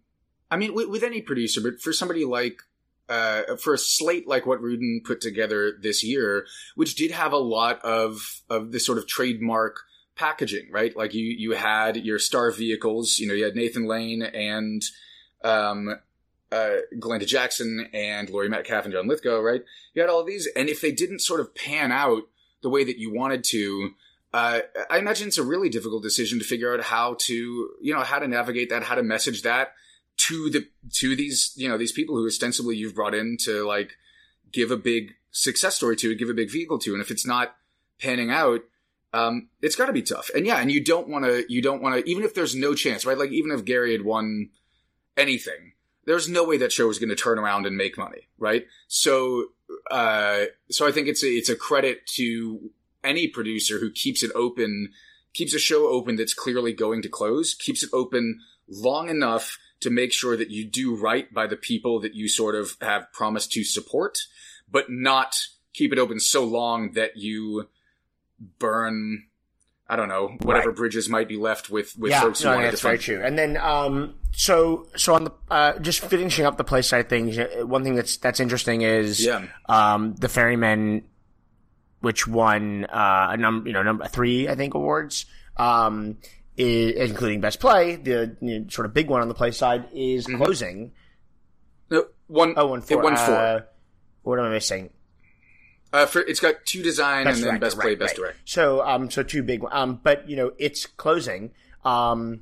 I 0.50 0.58
mean, 0.58 0.74
with, 0.74 0.90
with 0.90 1.04
any 1.04 1.22
producer, 1.22 1.62
but 1.62 1.82
for 1.82 1.94
somebody 1.94 2.26
like. 2.26 2.62
Uh, 3.08 3.56
for 3.58 3.76
a 3.76 3.78
slate 3.78 4.28
like 4.28 4.48
what 4.48 4.60
Rudin 4.60 5.00
put 5.06 5.22
together 5.22 5.74
this 5.80 6.04
year, 6.04 6.48
which 6.74 6.96
did 6.96 7.12
have 7.12 7.34
a 7.34 7.38
lot 7.38 7.80
of 7.84 8.42
of 8.50 8.72
this 8.72 8.84
sort 8.84 8.98
of 8.98 9.06
trademark 9.06 9.82
packaging, 10.16 10.72
right? 10.72 10.98
Like 10.98 11.14
you 11.14 11.26
you 11.26 11.52
had 11.52 11.98
your 11.98 12.18
star 12.18 12.50
vehicles, 12.50 13.20
you 13.20 13.28
know, 13.28 13.36
you 13.36 13.44
had 13.44 13.56
Nathan 13.56 13.86
Lane 13.86 14.24
and 14.24 14.84
um, 15.44 16.00
uh, 16.52 16.78
Glenda 16.96 17.28
Jackson 17.28 17.90
and 17.94 18.30
Laurie 18.30 18.50
Metcalf 18.50 18.86
and 18.86 18.94
John 18.94 19.08
Lithgow, 19.08 19.40
right? 19.40 19.64
You 19.94 20.02
had 20.02 20.10
all 20.10 20.24
these, 20.24 20.48
and 20.56 20.70
if 20.70 20.82
they 20.82 20.92
didn't 20.92 21.20
sort 21.20 21.40
of 21.40 21.54
pan 21.54 21.92
out 21.92 22.24
the 22.62 22.70
way 22.70 22.84
that 22.84 22.98
you 22.98 23.14
wanted 23.14 23.44
to, 23.46 23.92
uh, 24.34 24.62
I 24.90 24.98
imagine 24.98 25.28
it's 25.28 25.38
a 25.38 25.44
really 25.44 25.70
difficult 25.70 26.04
decision 26.04 26.40
to 26.40 26.46
figure 26.46 26.74
out 26.74 26.84
how 26.84 27.18
to, 27.22 27.70
you 27.82 27.94
know, 27.94 28.02
how 28.02 28.20
to 28.20 28.28
navigate 28.28 28.70
that, 28.70 28.84
how 28.84 28.96
to 28.96 29.04
message 29.04 29.44
that 29.44 29.74
to 30.28 30.50
the 30.50 30.68
to 30.94 31.16
these, 31.16 31.54
you 31.56 31.68
know, 31.68 31.78
these 31.78 31.92
people 31.92 32.16
who 32.16 32.26
ostensibly 32.26 32.76
you've 32.76 32.96
brought 32.96 33.14
in 33.14 33.38
to 33.42 33.66
like 33.66 33.94
give 34.52 34.72
a 34.72 34.78
big 34.78 35.14
success 35.32 35.76
story 35.76 35.96
to, 35.98 36.16
give 36.16 36.30
a 36.30 36.34
big 36.34 36.52
vehicle 36.52 36.80
to, 36.80 36.94
and 36.94 37.02
if 37.02 37.12
it's 37.12 37.26
not 37.26 37.56
panning 38.02 38.32
out, 38.32 38.62
um, 39.14 39.50
it's 39.62 39.76
got 39.76 39.86
to 39.86 39.94
be 39.94 40.02
tough. 40.02 40.30
And 40.36 40.46
yeah, 40.46 40.58
and 40.58 40.72
you 40.72 40.84
don't 40.84 41.08
want 41.08 41.26
to, 41.26 41.46
you 41.48 41.62
don't 41.62 41.82
want 41.82 41.96
to, 41.96 42.10
even 42.10 42.24
if 42.24 42.34
there's 42.34 42.56
no 42.56 42.74
chance, 42.74 43.06
right? 43.06 43.18
Like 43.18 43.32
even 43.32 43.52
if 43.52 43.66
Gary 43.66 43.92
had 43.92 44.04
won 44.04 44.50
anything, 45.18 45.74
there's 46.06 46.30
no 46.30 46.44
way 46.44 46.58
that 46.58 46.72
show 46.72 46.88
was 46.88 47.00
going 47.00 47.10
to 47.10 47.16
turn 47.16 47.40
around 47.40 47.66
and 47.66 47.78
make 47.78 47.98
money, 47.98 48.28
right? 48.38 48.66
So, 48.88 49.48
uh, 49.90 50.46
so 50.70 50.88
I 50.88 50.92
think 50.92 51.08
it's 51.08 51.24
a, 51.24 51.28
it's 51.28 51.50
a 51.50 51.56
credit 51.56 52.06
to 52.16 52.72
any 53.04 53.28
producer 53.28 53.80
who 53.80 53.92
keeps 53.92 54.24
it 54.24 54.32
open, 54.36 54.92
keeps 55.34 55.54
a 55.54 55.60
show 55.60 55.88
open 55.88 56.16
that's 56.16 56.34
clearly 56.34 56.74
going 56.74 57.02
to 57.02 57.10
close, 57.10 57.54
keeps 57.54 57.84
it 57.84 57.90
open 57.94 58.40
long 58.68 59.10
enough 59.10 59.58
to 59.82 59.90
make 59.90 60.12
sure 60.14 60.36
that 60.38 60.50
you 60.50 60.66
do 60.66 60.96
right 60.96 61.32
by 61.34 61.48
the 61.48 61.56
people 61.58 62.00
that 62.00 62.14
you 62.16 62.28
sort 62.28 62.56
of 62.56 62.76
have 62.82 63.12
promised 63.12 63.52
to 63.54 63.64
support, 63.64 64.20
but 64.72 64.90
not 64.90 65.36
keep 65.74 65.92
it 65.92 66.00
open 66.00 66.20
so 66.20 66.44
long 66.44 66.92
that 66.94 67.18
you 67.18 67.68
burn, 68.60 69.26
I 69.88 69.96
don't 69.96 70.08
know, 70.10 70.38
whatever 70.42 70.70
Right. 70.70 70.78
bridges 70.78 71.10
might 71.10 71.28
be 71.28 71.38
left 71.38 71.70
with, 71.70 71.98
with 71.98 72.12
yeah, 72.12 72.22
folks 72.22 72.42
who 72.42 72.50
no, 72.50 72.56
want 72.56 72.72
to 72.72 72.78
very 72.78 72.98
defend. 72.98 73.02
true. 73.20 73.26
And 73.26 73.38
then, 73.38 73.58
um, 73.58 74.16
so 74.32 74.88
so 74.96 75.14
on 75.16 75.26
the 75.26 75.32
uh, 75.50 75.80
just 75.80 76.02
finishing 76.06 76.46
up 76.46 76.58
the 76.58 76.64
play 76.64 76.82
side 76.82 77.08
things, 77.10 77.38
uh, 77.38 77.64
one 77.66 77.84
thing 77.84 77.96
that's 77.96 78.18
that's 78.18 78.40
interesting 78.40 78.82
is 78.82 79.24
Yeah. 79.24 79.46
um, 79.70 80.16
the 80.16 80.28
Ferryman, 80.28 81.04
which 82.02 82.28
won 82.28 82.86
uh, 82.86 83.28
a 83.32 83.38
number, 83.38 83.68
you 83.70 83.74
know, 83.74 83.84
number 83.84 84.08
three, 84.08 84.48
I 84.50 84.56
think, 84.56 84.74
awards, 84.74 85.26
um, 85.58 86.18
i 86.58 86.62
including 86.62 87.42
best 87.42 87.60
play. 87.60 87.96
The 87.98 88.36
you 88.42 88.60
know, 88.60 88.66
sort 88.70 88.86
of 88.86 88.94
big 88.94 89.10
one 89.10 89.22
on 89.22 89.28
the 89.28 89.34
play 89.34 89.52
side 89.52 89.88
is 89.94 90.26
Mm-hmm. 90.28 90.38
closing. 90.44 90.92
No, 91.90 92.06
one, 92.28 92.54
Oh, 92.58 92.68
one 92.68 92.82
four. 92.82 93.00
It 93.00 93.04
won 93.04 93.16
four. 93.16 93.36
Uh, 93.36 93.60
what 94.24 94.40
am 94.40 94.46
I 94.46 94.50
missing? 94.50 94.90
Uh, 95.94 96.06
for, 96.06 96.20
it's 96.22 96.40
got 96.40 96.66
two 96.66 96.82
design 96.84 97.28
and 97.28 97.36
then 97.38 97.44
director, 97.44 97.60
best 97.60 97.80
play, 97.80 97.90
right, 97.92 98.00
best 98.00 98.18
right. 98.18 98.24
direct. 98.24 98.38
So, 98.46 98.86
um, 98.86 99.10
so 99.12 99.24
two 99.24 99.44
big, 99.44 99.64
um, 99.72 100.00
but 100.04 100.28
you 100.30 100.36
know, 100.36 100.52
it's 100.58 100.86
closing, 100.88 101.52
um, 101.86 102.42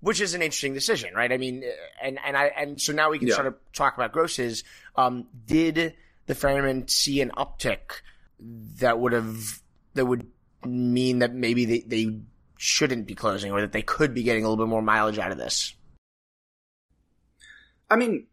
which 0.00 0.20
is 0.20 0.34
an 0.34 0.42
interesting 0.42 0.74
decision, 0.74 1.14
right? 1.14 1.32
I 1.32 1.36
mean, 1.36 1.64
and 2.02 2.18
and 2.24 2.36
I 2.36 2.44
and 2.56 2.80
so 2.80 2.92
now 2.92 3.10
we 3.10 3.18
can 3.18 3.28
Yeah. 3.28 3.34
sort 3.34 3.46
of 3.46 3.54
talk 3.72 3.96
about 3.96 4.12
grosses. 4.12 4.62
Um, 4.94 5.26
did 5.46 5.94
the 6.26 6.34
Ferryman 6.34 6.86
see 6.86 7.20
an 7.22 7.30
uptick 7.36 8.02
that 8.80 8.98
would 9.00 9.12
have 9.14 9.60
that 9.94 10.04
would 10.04 10.26
mean 10.64 11.20
that 11.20 11.34
maybe 11.34 11.64
they 11.64 11.80
they 11.80 12.20
shouldn't 12.56 13.06
be 13.06 13.14
closing 13.14 13.52
or 13.52 13.60
that 13.60 13.72
they 13.72 13.82
could 13.82 14.14
be 14.14 14.22
getting 14.22 14.44
a 14.44 14.48
little 14.48 14.64
bit 14.64 14.70
more 14.70 14.82
mileage 14.82 15.18
out 15.18 15.32
of 15.32 15.38
this? 15.38 15.74
I 17.88 17.96
mean, 17.96 18.26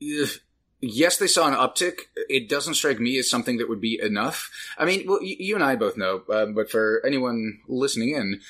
yes, 0.00 1.16
they 1.16 1.26
saw 1.26 1.48
an 1.48 1.54
uptick. 1.54 2.02
It 2.28 2.48
doesn't 2.48 2.74
strike 2.74 3.00
me 3.00 3.18
as 3.18 3.28
something 3.28 3.58
that 3.58 3.68
would 3.68 3.80
be 3.80 3.98
enough. 4.00 4.50
I 4.78 4.84
mean, 4.84 5.04
well, 5.06 5.20
you 5.22 5.54
and 5.54 5.64
I 5.64 5.76
both 5.76 5.96
know, 5.96 6.22
um, 6.30 6.54
but 6.54 6.70
for 6.70 7.02
anyone 7.04 7.60
listening 7.68 8.10
in, 8.10 8.40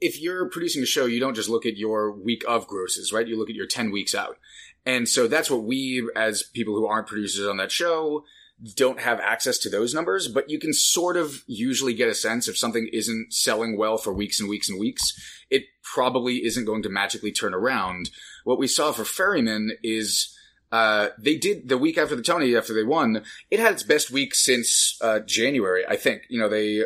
if 0.00 0.20
you're 0.20 0.48
producing 0.50 0.82
a 0.82 0.86
show, 0.86 1.06
you 1.06 1.20
don't 1.20 1.34
just 1.34 1.48
look 1.48 1.64
at 1.64 1.76
your 1.76 2.12
week 2.12 2.44
of 2.46 2.66
grosses, 2.66 3.12
right? 3.12 3.26
You 3.26 3.38
look 3.38 3.48
at 3.48 3.56
your 3.56 3.66
10 3.66 3.90
weeks 3.90 4.14
out. 4.14 4.38
And 4.84 5.08
so 5.08 5.26
that's 5.26 5.50
what 5.50 5.64
we, 5.64 6.06
as 6.14 6.42
people 6.42 6.74
who 6.74 6.86
aren't 6.86 7.06
producers 7.06 7.46
on 7.46 7.56
that 7.56 7.72
show, 7.72 8.24
don't 8.74 9.00
have 9.00 9.20
access 9.20 9.58
to 9.58 9.68
those 9.68 9.94
numbers, 9.94 10.28
but 10.28 10.48
you 10.48 10.58
can 10.58 10.72
sort 10.72 11.16
of 11.16 11.42
usually 11.46 11.94
get 11.94 12.08
a 12.08 12.14
sense 12.14 12.48
if 12.48 12.56
something 12.56 12.88
isn't 12.92 13.32
selling 13.32 13.76
well 13.76 13.98
for 13.98 14.12
weeks 14.12 14.40
and 14.40 14.48
weeks 14.48 14.68
and 14.68 14.78
weeks, 14.78 15.12
it 15.50 15.64
probably 15.82 16.44
isn't 16.44 16.64
going 16.64 16.82
to 16.82 16.88
magically 16.88 17.32
turn 17.32 17.54
around. 17.54 18.10
What 18.44 18.58
we 18.58 18.66
saw 18.66 18.92
for 18.92 19.04
Ferryman 19.04 19.72
is 19.82 20.34
uh, 20.72 21.08
they 21.18 21.36
did 21.36 21.68
the 21.68 21.78
week 21.78 21.98
after 21.98 22.16
the 22.16 22.22
Tony, 22.22 22.56
after 22.56 22.74
they 22.74 22.84
won, 22.84 23.22
it 23.50 23.60
had 23.60 23.72
its 23.72 23.82
best 23.82 24.10
week 24.10 24.34
since 24.34 24.98
uh, 25.00 25.20
January, 25.20 25.84
I 25.86 25.96
think. 25.96 26.22
You 26.28 26.40
know, 26.40 26.48
they 26.48 26.84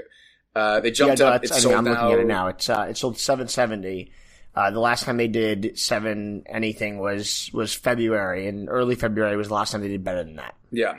uh, 0.55 0.81
they 0.81 0.91
jumped 0.91 1.21
yeah, 1.21 1.27
no, 1.27 1.33
up. 1.35 1.45
It's 1.45 1.53
I 1.53 1.55
mean, 1.55 1.62
sold 1.62 1.75
I'm 1.75 1.85
now. 1.85 1.91
looking 1.91 2.12
at 2.12 2.19
it 2.19 2.27
now. 2.27 2.49
It's 2.49 2.69
uh, 2.69 2.87
it 2.91 2.97
sold 2.97 3.19
770. 3.19 4.12
Uh, 4.55 4.71
the 4.73 4.81
last 4.81 5.05
time 5.05 5.17
they 5.17 5.29
did 5.29 5.79
seven 5.79 6.43
anything 6.49 6.99
was 6.99 7.51
was 7.55 7.73
February, 7.73 8.49
and 8.49 8.69
early 8.69 8.97
February 8.97 9.37
was 9.37 9.49
the 9.49 9.55
last 9.55 9.71
time 9.71 9.83
they 9.83 9.88
did 9.88 10.03
better 10.03 10.25
than 10.25 10.37
that. 10.37 10.55
Yeah. 10.71 10.99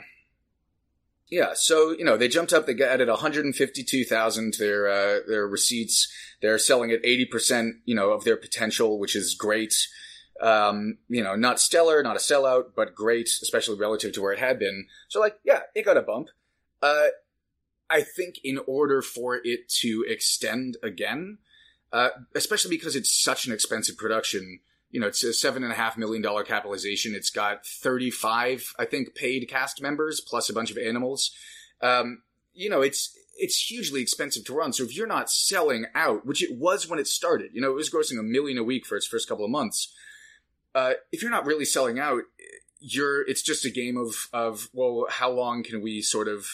Yeah, 1.30 1.52
so 1.54 1.92
you 1.92 2.04
know 2.04 2.16
they 2.16 2.26
jumped 2.26 2.52
up. 2.52 2.66
They 2.66 2.74
added 2.82 3.08
152,000 3.08 4.52
to 4.52 4.58
their 4.58 4.88
uh, 4.88 5.20
their 5.28 5.46
receipts. 5.46 6.12
They're 6.42 6.58
selling 6.58 6.90
at 6.90 7.04
80 7.04 7.24
percent, 7.26 7.76
you 7.84 7.94
know, 7.94 8.10
of 8.10 8.24
their 8.24 8.36
potential, 8.36 8.98
which 8.98 9.14
is 9.14 9.34
great. 9.34 9.74
Um, 10.40 10.98
you 11.08 11.22
know, 11.22 11.36
not 11.36 11.60
stellar, 11.60 12.02
not 12.02 12.16
a 12.16 12.18
sellout, 12.18 12.70
but 12.74 12.94
great, 12.94 13.28
especially 13.42 13.78
relative 13.78 14.12
to 14.14 14.22
where 14.22 14.32
it 14.32 14.38
had 14.38 14.58
been. 14.58 14.86
So, 15.08 15.20
like, 15.20 15.36
yeah, 15.44 15.60
it 15.74 15.84
got 15.84 15.98
a 15.98 16.02
bump. 16.02 16.28
Uh, 16.82 17.08
I 17.90 18.02
think 18.02 18.36
in 18.42 18.58
order 18.66 19.02
for 19.02 19.40
it 19.44 19.68
to 19.80 20.04
extend 20.08 20.78
again, 20.82 21.38
uh, 21.92 22.10
especially 22.34 22.70
because 22.70 22.96
it's 22.96 23.12
such 23.12 23.46
an 23.46 23.52
expensive 23.52 23.98
production, 23.98 24.60
you 24.90 25.00
know, 25.00 25.06
it's 25.06 25.22
a 25.24 25.32
seven 25.32 25.62
and 25.62 25.72
a 25.72 25.76
half 25.76 25.96
million 25.96 26.22
dollar 26.22 26.42
capitalization. 26.44 27.14
It's 27.14 27.30
got 27.30 27.64
35, 27.66 28.74
I 28.78 28.84
think, 28.84 29.14
paid 29.14 29.48
cast 29.48 29.80
members 29.80 30.20
plus 30.20 30.48
a 30.50 30.52
bunch 30.52 30.70
of 30.70 30.78
animals. 30.78 31.32
Um, 31.80 32.22
you 32.52 32.68
know, 32.68 32.80
it's, 32.82 33.16
it's 33.36 33.70
hugely 33.70 34.02
expensive 34.02 34.44
to 34.46 34.54
run. 34.54 34.72
So 34.72 34.82
if 34.84 34.96
you're 34.96 35.06
not 35.06 35.30
selling 35.30 35.86
out, 35.94 36.26
which 36.26 36.42
it 36.42 36.58
was 36.58 36.88
when 36.88 36.98
it 36.98 37.06
started, 37.06 37.50
you 37.54 37.60
know, 37.60 37.70
it 37.70 37.76
was 37.76 37.88
grossing 37.88 38.18
a 38.18 38.22
million 38.22 38.58
a 38.58 38.64
week 38.64 38.84
for 38.84 38.96
its 38.96 39.06
first 39.06 39.28
couple 39.28 39.44
of 39.44 39.50
months. 39.50 39.94
Uh, 40.74 40.92
if 41.10 41.22
you're 41.22 41.30
not 41.30 41.46
really 41.46 41.64
selling 41.64 41.98
out, 41.98 42.22
you're, 42.78 43.26
it's 43.28 43.42
just 43.42 43.64
a 43.64 43.70
game 43.70 43.96
of, 43.96 44.14
of, 44.32 44.68
well, 44.72 45.06
how 45.08 45.30
long 45.30 45.62
can 45.62 45.80
we 45.82 46.02
sort 46.02 46.28
of 46.28 46.46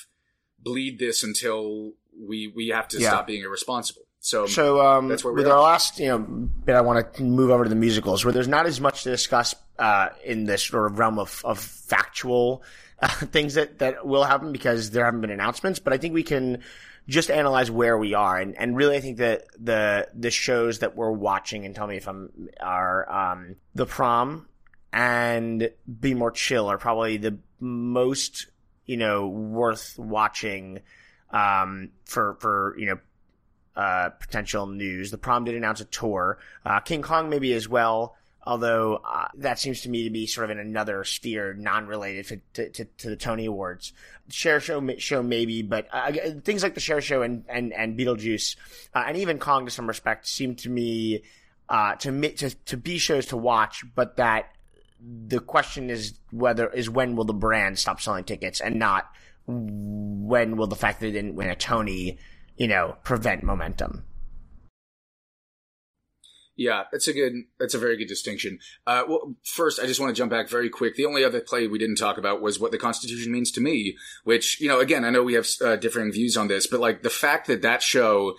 bleed 0.58 0.98
this 0.98 1.22
until 1.22 1.92
we, 2.18 2.52
we 2.54 2.68
have 2.68 2.88
to 2.88 2.98
Yeah. 2.98 3.08
stop 3.10 3.26
being 3.26 3.42
irresponsible? 3.42 4.05
So, 4.26 4.46
So 4.46 4.84
um, 4.84 5.06
That's 5.06 5.22
where 5.22 5.32
we 5.32 5.44
with 5.44 5.46
are. 5.46 5.56
our 5.56 5.62
last 5.62 6.00
you 6.00 6.08
know 6.08 6.18
bit, 6.18 6.74
I 6.74 6.80
want 6.80 7.14
to 7.14 7.22
move 7.22 7.50
over 7.50 7.62
to 7.62 7.70
the 7.70 7.76
musicals, 7.76 8.24
where 8.24 8.32
there's 8.32 8.48
not 8.48 8.66
as 8.66 8.80
much 8.80 9.04
to 9.04 9.10
discuss 9.10 9.54
uh, 9.78 10.08
in 10.24 10.46
this 10.46 10.64
sort 10.64 10.90
of 10.90 10.98
realm 10.98 11.20
of, 11.20 11.42
of 11.44 11.60
factual 11.60 12.64
uh, 13.00 13.06
things 13.26 13.54
that 13.54 13.78
that 13.78 14.04
will 14.04 14.24
happen 14.24 14.50
because 14.50 14.90
there 14.90 15.04
haven't 15.04 15.20
been 15.20 15.30
announcements. 15.30 15.78
But 15.78 15.92
I 15.92 15.98
think 15.98 16.12
we 16.12 16.24
can 16.24 16.64
just 17.06 17.30
analyze 17.30 17.70
where 17.70 17.96
we 17.96 18.14
are, 18.14 18.36
and, 18.36 18.56
and 18.58 18.76
really 18.76 18.96
I 18.96 19.00
think 19.00 19.18
that 19.18 19.44
the 19.60 20.08
the 20.12 20.32
shows 20.32 20.80
that 20.80 20.96
we're 20.96 21.12
watching, 21.12 21.64
and 21.64 21.72
tell 21.72 21.86
me 21.86 21.96
if 21.96 22.08
I'm 22.08 22.48
are 22.60 23.08
um, 23.08 23.54
the 23.76 23.86
prom 23.86 24.48
and 24.92 25.70
Be 26.00 26.14
More 26.14 26.32
Chill 26.32 26.66
are 26.66 26.78
probably 26.78 27.16
the 27.16 27.38
most 27.60 28.48
you 28.86 28.96
know 28.96 29.28
worth 29.28 29.96
watching 29.96 30.80
um, 31.30 31.90
for 32.06 32.34
for 32.40 32.74
you 32.76 32.86
know 32.86 32.98
uh, 33.76 34.10
potential 34.10 34.66
news. 34.66 35.10
The 35.10 35.18
prom 35.18 35.44
did 35.44 35.54
announce 35.54 35.80
a 35.80 35.84
tour. 35.84 36.38
Uh, 36.64 36.80
King 36.80 37.02
Kong 37.02 37.28
maybe 37.28 37.52
as 37.52 37.68
well, 37.68 38.16
although 38.42 39.02
uh, 39.04 39.28
that 39.36 39.58
seems 39.58 39.82
to 39.82 39.88
me 39.88 40.04
to 40.04 40.10
be 40.10 40.26
sort 40.26 40.44
of 40.44 40.50
in 40.50 40.58
another 40.58 41.04
sphere, 41.04 41.54
non-related 41.54 42.42
to, 42.54 42.68
to, 42.70 42.84
to, 42.84 43.08
the 43.10 43.16
Tony 43.16 43.46
Awards. 43.46 43.92
Cher 44.28 44.60
show, 44.60 44.82
show 44.98 45.22
maybe, 45.22 45.62
but 45.62 45.88
uh, 45.92 46.12
things 46.42 46.62
like 46.62 46.74
the 46.74 46.80
Cher 46.80 47.00
Show 47.00 47.22
and 47.22 47.44
and 47.48 47.72
and 47.72 47.98
Beetlejuice, 47.98 48.56
uh, 48.94 49.04
and 49.06 49.16
even 49.18 49.38
Kong 49.38 49.66
to 49.66 49.70
some 49.70 49.86
respect, 49.86 50.26
seem 50.26 50.56
to 50.56 50.70
me 50.70 51.22
to, 51.68 51.96
to 52.00 52.50
to 52.50 52.76
be 52.76 52.98
shows 52.98 53.26
to 53.26 53.36
watch, 53.36 53.84
but 53.94 54.16
that 54.16 54.56
the 55.00 55.40
question 55.40 55.90
is 55.90 56.14
whether 56.30 56.68
is 56.68 56.88
when 56.88 57.16
will 57.16 57.24
the 57.24 57.34
brand 57.34 57.78
stop 57.78 58.00
selling 58.00 58.24
tickets 58.24 58.60
and 58.60 58.76
not 58.76 59.10
when 59.46 60.56
will 60.56 60.66
the 60.66 60.76
fact 60.76 61.00
that 61.00 61.06
they 61.06 61.12
didn't 61.12 61.36
win 61.36 61.48
a 61.48 61.54
Tony, 61.54 62.18
you 62.56 62.68
know, 62.68 62.96
prevent 63.04 63.42
momentum. 63.42 64.04
Yeah, 66.56 66.84
that's 66.90 67.06
a 67.06 67.12
good. 67.12 67.34
That's 67.60 67.74
a 67.74 67.78
very 67.78 67.98
good 67.98 68.08
distinction. 68.08 68.58
Uh, 68.86 69.02
well, 69.06 69.34
first, 69.44 69.78
I 69.78 69.86
just 69.86 70.00
want 70.00 70.16
to 70.16 70.18
jump 70.18 70.30
back 70.30 70.48
very 70.48 70.70
quick. 70.70 70.94
The 70.94 71.04
only 71.04 71.22
other 71.22 71.40
play 71.40 71.66
we 71.66 71.78
didn't 71.78 71.96
talk 71.96 72.16
about 72.16 72.40
was 72.40 72.58
what 72.58 72.72
the 72.72 72.78
Constitution 72.78 73.30
means 73.30 73.50
to 73.52 73.60
me. 73.60 73.96
Which, 74.24 74.58
you 74.58 74.68
know, 74.68 74.80
again, 74.80 75.04
I 75.04 75.10
know 75.10 75.22
we 75.22 75.34
have 75.34 75.46
uh, 75.62 75.76
differing 75.76 76.12
views 76.12 76.34
on 76.34 76.48
this, 76.48 76.66
but 76.66 76.80
like 76.80 77.02
the 77.02 77.10
fact 77.10 77.46
that 77.48 77.60
that 77.60 77.82
show, 77.82 78.36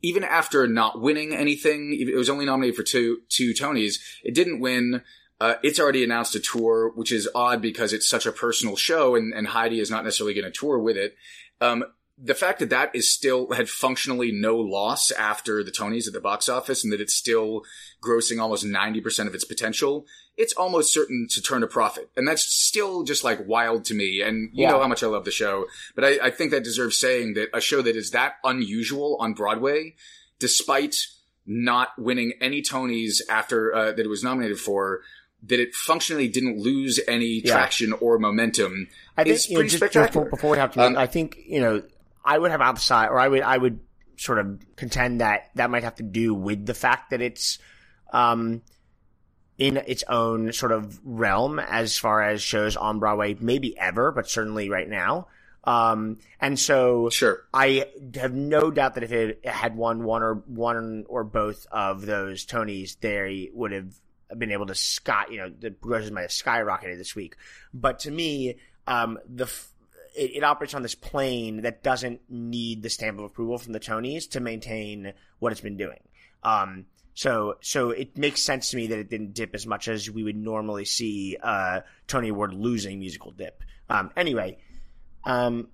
even 0.00 0.22
after 0.22 0.68
not 0.68 1.00
winning 1.00 1.34
anything, 1.34 1.96
it 1.98 2.16
was 2.16 2.30
only 2.30 2.44
nominated 2.44 2.76
for 2.76 2.84
two 2.84 3.22
two 3.28 3.52
Tonys. 3.52 3.96
It 4.22 4.34
didn't 4.34 4.60
win. 4.60 5.02
Uh, 5.40 5.54
it's 5.64 5.80
already 5.80 6.04
announced 6.04 6.36
a 6.36 6.40
tour, 6.40 6.92
which 6.94 7.10
is 7.10 7.28
odd 7.34 7.60
because 7.60 7.92
it's 7.92 8.08
such 8.08 8.26
a 8.26 8.32
personal 8.32 8.76
show, 8.76 9.16
and, 9.16 9.32
and 9.34 9.48
Heidi 9.48 9.80
is 9.80 9.90
not 9.90 10.04
necessarily 10.04 10.34
going 10.34 10.44
to 10.44 10.56
tour 10.56 10.78
with 10.78 10.96
it. 10.96 11.16
Um, 11.60 11.84
the 12.22 12.34
fact 12.34 12.58
that 12.58 12.68
that 12.70 12.94
is 12.94 13.10
still 13.10 13.50
had 13.52 13.68
functionally 13.70 14.30
no 14.30 14.56
loss 14.56 15.10
after 15.10 15.64
the 15.64 15.70
Tonys 15.70 16.06
at 16.06 16.12
the 16.12 16.20
box 16.20 16.48
office 16.50 16.84
and 16.84 16.92
that 16.92 17.00
it's 17.00 17.14
still 17.14 17.62
grossing 18.02 18.40
almost 18.40 18.64
90% 18.64 19.26
of 19.26 19.34
its 19.34 19.44
potential, 19.44 20.04
it's 20.36 20.52
almost 20.52 20.92
certain 20.92 21.26
to 21.30 21.40
turn 21.40 21.62
a 21.62 21.66
profit. 21.66 22.10
And 22.16 22.28
that's 22.28 22.42
still 22.42 23.04
just 23.04 23.24
like 23.24 23.46
wild 23.46 23.86
to 23.86 23.94
me. 23.94 24.20
And 24.20 24.50
you 24.52 24.64
Yeah. 24.64 24.70
know 24.72 24.80
how 24.80 24.88
much 24.88 25.02
I 25.02 25.06
love 25.06 25.24
the 25.24 25.30
show, 25.30 25.66
but 25.94 26.04
I, 26.04 26.18
I 26.26 26.30
think 26.30 26.50
that 26.50 26.62
deserves 26.62 26.98
saying 26.98 27.34
that 27.34 27.48
a 27.54 27.60
show 27.60 27.80
that 27.80 27.96
is 27.96 28.10
that 28.10 28.34
unusual 28.44 29.16
on 29.18 29.32
Broadway, 29.32 29.94
despite 30.38 30.96
not 31.46 31.88
winning 31.98 32.32
any 32.40 32.60
Tonys 32.62 33.20
after 33.30 33.74
uh, 33.74 33.92
that 33.92 34.00
it 34.00 34.08
was 34.08 34.22
nominated 34.22 34.58
for, 34.58 35.00
that 35.44 35.58
it 35.58 35.74
functionally 35.74 36.28
didn't 36.28 36.58
lose 36.58 37.00
any 37.08 37.40
Yeah. 37.44 37.52
traction 37.54 37.92
or 37.94 38.18
momentum. 38.18 38.88
I 39.16 39.24
think 39.24 39.36
is 39.36 39.48
you 39.48 39.54
know, 39.54 39.58
pretty 39.60 39.70
just, 39.70 39.80
just 39.82 39.92
spectacular. 39.94 40.24
before, 40.26 40.36
before 40.36 40.50
we 40.50 40.58
have 40.58 40.72
to, 40.74 40.82
Um, 40.82 40.96
I 40.98 41.06
think 41.06 41.38
you 41.46 41.60
know, 41.60 41.82
I 42.24 42.38
would 42.38 42.50
have 42.50 42.60
outside, 42.60 43.08
or 43.08 43.18
I 43.18 43.28
would, 43.28 43.42
I 43.42 43.56
would 43.56 43.80
sort 44.16 44.38
of 44.38 44.60
contend 44.76 45.20
that 45.20 45.50
that 45.54 45.70
might 45.70 45.84
have 45.84 45.96
to 45.96 46.02
do 46.02 46.34
with 46.34 46.66
the 46.66 46.74
fact 46.74 47.10
that 47.10 47.20
it's, 47.20 47.58
um, 48.12 48.62
in 49.58 49.76
its 49.76 50.04
own 50.08 50.52
sort 50.52 50.72
of 50.72 50.98
realm 51.04 51.58
as 51.58 51.98
far 51.98 52.22
as 52.22 52.42
shows 52.42 52.76
on 52.76 52.98
Broadway, 52.98 53.36
maybe 53.38 53.78
ever, 53.78 54.10
but 54.10 54.28
certainly 54.28 54.70
right 54.70 54.88
now. 54.88 55.28
Um, 55.64 56.18
and 56.40 56.58
so 56.58 57.10
Sure. 57.10 57.44
I 57.52 57.86
have 58.14 58.32
no 58.32 58.70
doubt 58.70 58.94
that 58.94 59.04
if 59.04 59.12
it 59.12 59.44
had 59.44 59.76
won 59.76 60.04
one 60.04 60.22
or 60.22 60.36
one 60.46 61.04
or 61.08 61.24
both 61.24 61.66
of 61.70 62.06
those 62.06 62.46
Tonys, 62.46 62.98
they 63.00 63.50
would 63.52 63.72
have 63.72 63.94
been 64.38 64.52
able 64.52 64.66
to 64.66 64.74
sky, 64.74 65.26
you 65.30 65.36
know, 65.36 65.50
the 65.50 65.70
grosses 65.70 66.10
might 66.10 66.22
have 66.22 66.30
skyrocketed 66.30 66.96
this 66.96 67.14
week. 67.14 67.36
But 67.74 67.98
to 68.00 68.10
me, 68.10 68.56
um, 68.86 69.18
the 69.28 69.46
it, 70.20 70.36
it 70.36 70.44
operates 70.44 70.74
on 70.74 70.82
this 70.82 70.94
plane 70.94 71.62
that 71.62 71.82
doesn't 71.82 72.20
need 72.28 72.82
the 72.82 72.90
stamp 72.90 73.18
of 73.18 73.24
approval 73.24 73.56
from 73.56 73.72
the 73.72 73.80
Tonys 73.80 74.28
to 74.32 74.40
maintain 74.40 75.14
what 75.38 75.50
it's 75.50 75.62
been 75.62 75.78
doing. 75.78 76.00
Um, 76.42 76.84
so, 77.14 77.56
so 77.62 77.90
it 77.90 78.18
makes 78.18 78.42
sense 78.42 78.70
to 78.70 78.76
me 78.76 78.88
that 78.88 78.98
it 78.98 79.08
didn't 79.08 79.32
dip 79.32 79.54
as 79.54 79.66
much 79.66 79.88
as 79.88 80.10
we 80.10 80.22
would 80.22 80.36
normally 80.36 80.84
see 80.84 81.38
uh, 81.42 81.80
Tony 82.06 82.28
Award 82.28 82.52
losing 82.52 82.98
musical 82.98 83.30
dip. 83.30 83.62
Um, 83.88 84.10
anyway, 84.14 84.58
um, 85.24 85.68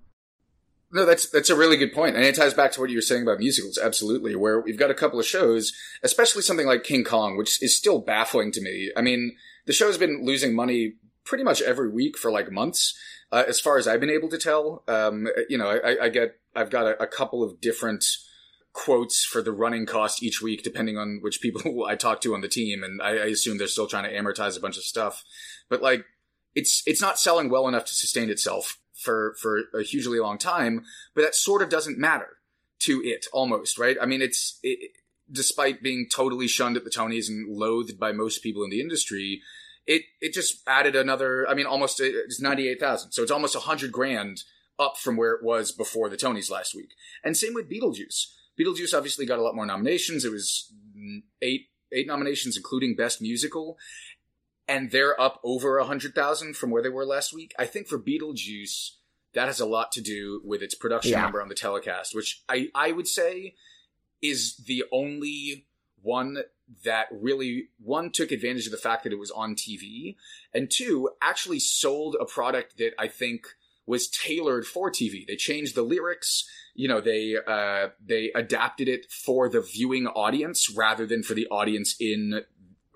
No, 0.92 1.04
that's 1.04 1.28
that's 1.28 1.50
a 1.50 1.56
really 1.56 1.76
good 1.76 1.92
point, 1.92 2.14
and 2.14 2.24
it 2.24 2.36
ties 2.36 2.54
back 2.54 2.70
to 2.72 2.80
what 2.80 2.90
you 2.90 2.96
were 2.96 3.02
saying 3.02 3.22
about 3.22 3.40
musicals. 3.40 3.78
Absolutely, 3.78 4.36
where 4.36 4.60
we've 4.60 4.78
got 4.78 4.90
a 4.90 4.94
couple 4.94 5.18
of 5.18 5.26
shows, 5.26 5.72
especially 6.04 6.42
something 6.42 6.66
like 6.66 6.84
King 6.84 7.02
Kong, 7.02 7.36
which 7.36 7.60
is 7.60 7.76
still 7.76 7.98
baffling 7.98 8.52
to 8.52 8.60
me. 8.60 8.92
I 8.96 9.02
mean, 9.02 9.36
the 9.66 9.72
show's 9.72 9.98
been 9.98 10.24
losing 10.24 10.54
money 10.54 10.94
pretty 11.24 11.44
much 11.44 11.60
every 11.60 11.90
week 11.90 12.16
for 12.16 12.30
like 12.30 12.50
months, 12.50 12.96
uh, 13.32 13.44
as 13.48 13.60
far 13.60 13.78
as 13.78 13.88
I've 13.88 14.00
been 14.00 14.10
able 14.10 14.28
to 14.28 14.38
tell. 14.38 14.82
Um, 14.88 15.28
you 15.48 15.58
know, 15.58 15.68
I, 15.68 16.04
I 16.04 16.08
get 16.08 16.36
I've 16.54 16.70
got 16.70 16.86
a, 16.86 17.02
a 17.02 17.06
couple 17.06 17.42
of 17.42 17.60
different 17.60 18.04
quotes 18.72 19.24
for 19.24 19.40
the 19.40 19.52
running 19.52 19.86
cost 19.86 20.22
each 20.22 20.42
week, 20.42 20.62
depending 20.62 20.98
on 20.98 21.20
which 21.22 21.40
people 21.40 21.84
I 21.88 21.96
talk 21.96 22.20
to 22.22 22.34
on 22.34 22.40
the 22.40 22.48
team, 22.48 22.82
and 22.82 23.00
I, 23.02 23.10
I 23.10 23.26
assume 23.26 23.58
they're 23.58 23.66
still 23.66 23.88
trying 23.88 24.04
to 24.04 24.16
amortize 24.16 24.56
a 24.56 24.60
bunch 24.60 24.76
of 24.76 24.84
stuff. 24.84 25.24
But 25.68 25.82
like, 25.82 26.04
it's 26.54 26.82
it's 26.86 27.02
not 27.02 27.18
selling 27.18 27.48
well 27.50 27.68
enough 27.68 27.86
to 27.86 27.94
sustain 27.94 28.30
itself 28.30 28.78
for 28.94 29.34
for 29.40 29.62
a 29.74 29.82
hugely 29.82 30.20
long 30.20 30.38
time. 30.38 30.84
But 31.14 31.22
that 31.22 31.34
sort 31.34 31.62
of 31.62 31.68
doesn't 31.68 31.98
matter 31.98 32.38
to 32.80 33.02
it, 33.04 33.26
almost 33.32 33.78
right. 33.78 33.96
I 34.00 34.06
mean, 34.06 34.22
it's 34.22 34.58
it, 34.62 34.92
despite 35.30 35.82
being 35.82 36.06
totally 36.14 36.46
shunned 36.46 36.76
at 36.76 36.84
the 36.84 36.90
Tonys 36.90 37.28
and 37.28 37.48
loathed 37.48 37.98
by 37.98 38.12
most 38.12 38.42
people 38.42 38.62
in 38.62 38.70
the 38.70 38.80
industry. 38.80 39.42
It 39.86 40.02
it 40.20 40.32
just 40.32 40.62
added 40.66 40.96
another. 40.96 41.48
I 41.48 41.54
mean, 41.54 41.66
almost 41.66 42.00
it's 42.00 42.40
ninety 42.40 42.68
eight 42.68 42.80
thousand, 42.80 43.12
so 43.12 43.22
it's 43.22 43.30
almost 43.30 43.54
a 43.54 43.60
hundred 43.60 43.92
grand 43.92 44.42
up 44.78 44.96
from 44.98 45.16
where 45.16 45.32
it 45.32 45.42
was 45.42 45.72
before 45.72 46.08
the 46.08 46.16
Tonys 46.16 46.50
last 46.50 46.74
week. 46.74 46.90
And 47.24 47.36
same 47.36 47.54
with 47.54 47.70
Beetlejuice. 47.70 48.32
Beetlejuice 48.58 48.94
obviously 48.94 49.24
got 49.26 49.38
a 49.38 49.42
lot 49.42 49.54
more 49.54 49.66
nominations. 49.66 50.24
It 50.24 50.32
was 50.32 50.72
eight 51.40 51.68
eight 51.92 52.06
nominations, 52.06 52.56
including 52.56 52.96
Best 52.96 53.22
Musical. 53.22 53.78
and 54.68 54.90
they're 54.90 55.18
up 55.20 55.38
over 55.44 55.76
a 55.78 55.82
100,000 55.82 56.56
from 56.56 56.70
where 56.70 56.82
they 56.82 56.88
were 56.88 57.06
last 57.06 57.32
week. 57.32 57.54
I 57.56 57.66
think 57.66 57.86
for 57.86 58.00
Beetlejuice, 58.00 58.96
that 59.34 59.46
has 59.46 59.60
a 59.60 59.66
lot 59.66 59.92
to 59.92 60.00
do 60.00 60.40
with 60.44 60.60
its 60.60 60.74
production 60.74 61.12
Yeah. 61.12 61.22
number 61.22 61.40
on 61.40 61.48
the 61.48 61.54
telecast, 61.54 62.16
which 62.16 62.42
I, 62.48 62.68
I 62.74 62.90
would 62.90 63.06
say 63.06 63.54
is 64.20 64.56
the 64.56 64.82
only 64.90 65.66
one 66.02 66.38
that 66.84 67.06
really, 67.10 67.68
one, 67.78 68.10
took 68.10 68.32
advantage 68.32 68.66
of 68.66 68.72
the 68.72 68.78
fact 68.78 69.04
that 69.04 69.12
it 69.12 69.18
was 69.18 69.30
on 69.30 69.54
TV, 69.54 70.16
and 70.52 70.70
two, 70.70 71.10
actually 71.22 71.60
sold 71.60 72.16
a 72.20 72.24
product 72.24 72.78
that 72.78 72.92
I 72.98 73.08
think 73.08 73.46
was 73.86 74.08
tailored 74.08 74.66
for 74.66 74.90
TV. 74.90 75.26
They 75.26 75.36
changed 75.36 75.74
the 75.74 75.82
lyrics, 75.82 76.48
you 76.74 76.88
know, 76.88 77.00
they, 77.00 77.36
uh, 77.46 77.88
they 78.04 78.32
adapted 78.34 78.88
it 78.88 79.10
for 79.10 79.48
the 79.48 79.60
viewing 79.60 80.08
audience 80.08 80.68
rather 80.68 81.06
than 81.06 81.22
for 81.22 81.34
the 81.34 81.46
audience 81.48 81.94
in, 82.00 82.42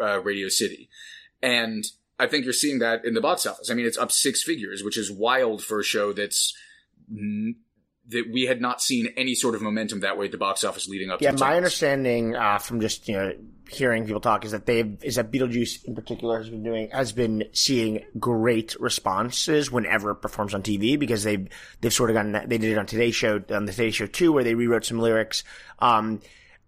uh, 0.02 0.20
Radio 0.20 0.48
City. 0.48 0.88
And 1.40 1.84
I 2.18 2.26
think 2.26 2.44
you're 2.44 2.52
seeing 2.52 2.80
that 2.80 3.04
in 3.04 3.14
the 3.14 3.20
box 3.20 3.46
office. 3.46 3.70
I 3.70 3.74
mean, 3.74 3.86
it's 3.86 3.96
up 3.96 4.12
six 4.12 4.42
figures, 4.42 4.82
which 4.82 4.98
is 4.98 5.10
wild 5.10 5.62
for 5.62 5.80
a 5.80 5.84
show 5.84 6.12
that's 6.12 6.54
that 8.10 8.30
we 8.30 8.44
had 8.44 8.60
not 8.60 8.80
seen 8.80 9.12
any 9.16 9.34
sort 9.34 9.54
of 9.54 9.62
momentum 9.62 10.00
that 10.00 10.18
way 10.18 10.26
at 10.26 10.32
the 10.32 10.38
box 10.38 10.64
office 10.64 10.88
leading 10.88 11.10
up. 11.10 11.22
Yeah, 11.22 11.32
to 11.32 11.38
my 11.38 11.56
understanding 11.56 12.36
uh, 12.36 12.58
from 12.58 12.80
just 12.80 13.08
you 13.08 13.16
know 13.16 13.32
hearing 13.68 14.04
people 14.04 14.20
talk 14.20 14.44
is 14.44 14.50
that 14.50 14.66
they 14.66 14.80
is 15.02 15.14
that 15.14 15.30
Beetlejuice 15.30 15.84
in 15.84 15.94
particular 15.94 16.38
has 16.38 16.50
been 16.50 16.62
doing 16.62 16.90
has 16.90 17.12
been 17.12 17.44
seeing 17.52 18.04
great 18.18 18.76
responses 18.80 19.70
whenever 19.70 20.10
it 20.10 20.16
performs 20.16 20.54
on 20.54 20.62
TV 20.62 20.98
because 20.98 21.22
they've 21.22 21.48
they've 21.80 21.92
sort 21.92 22.10
of 22.10 22.14
gotten 22.14 22.32
that, 22.32 22.48
they 22.48 22.58
did 22.58 22.72
it 22.72 22.78
on 22.78 22.86
Today 22.86 23.10
Show 23.10 23.42
on 23.50 23.66
the 23.66 23.72
Today 23.72 23.90
Show 23.90 24.06
too 24.06 24.32
where 24.32 24.44
they 24.44 24.54
rewrote 24.54 24.84
some 24.84 24.98
lyrics. 24.98 25.44
Um, 25.78 26.20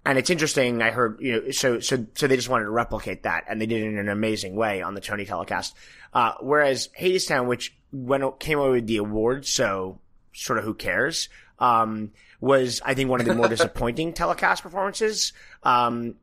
and 0.04 0.18
it's 0.18 0.30
interesting. 0.30 0.82
I 0.82 0.90
heard 0.90 1.18
you 1.20 1.32
know 1.32 1.50
so 1.50 1.80
so 1.80 2.06
so 2.14 2.26
they 2.26 2.36
just 2.36 2.48
wanted 2.48 2.64
to 2.64 2.70
replicate 2.70 3.24
that 3.24 3.44
and 3.48 3.60
they 3.60 3.66
did 3.66 3.82
it 3.82 3.86
in 3.86 3.98
an 3.98 4.08
amazing 4.08 4.54
way 4.54 4.82
on 4.82 4.94
the 4.94 5.00
Tony 5.00 5.24
telecast. 5.24 5.74
Uh, 6.14 6.34
whereas 6.40 6.88
Hadestown, 6.98 7.46
which 7.46 7.74
when 7.90 8.22
it 8.22 8.38
came 8.38 8.58
over 8.58 8.72
with 8.72 8.86
the 8.86 8.98
award, 8.98 9.46
so 9.46 9.98
sort 10.32 10.58
of 10.58 10.64
who 10.64 10.74
cares, 10.74 11.28
um, 11.58 12.10
was 12.40 12.80
I 12.84 12.94
think 12.94 13.10
one 13.10 13.20
of 13.20 13.26
the 13.26 13.34
more 13.34 13.48
disappointing 13.56 14.12
telecast 14.12 14.62
performances. 14.62 15.32
Um, 15.62 16.16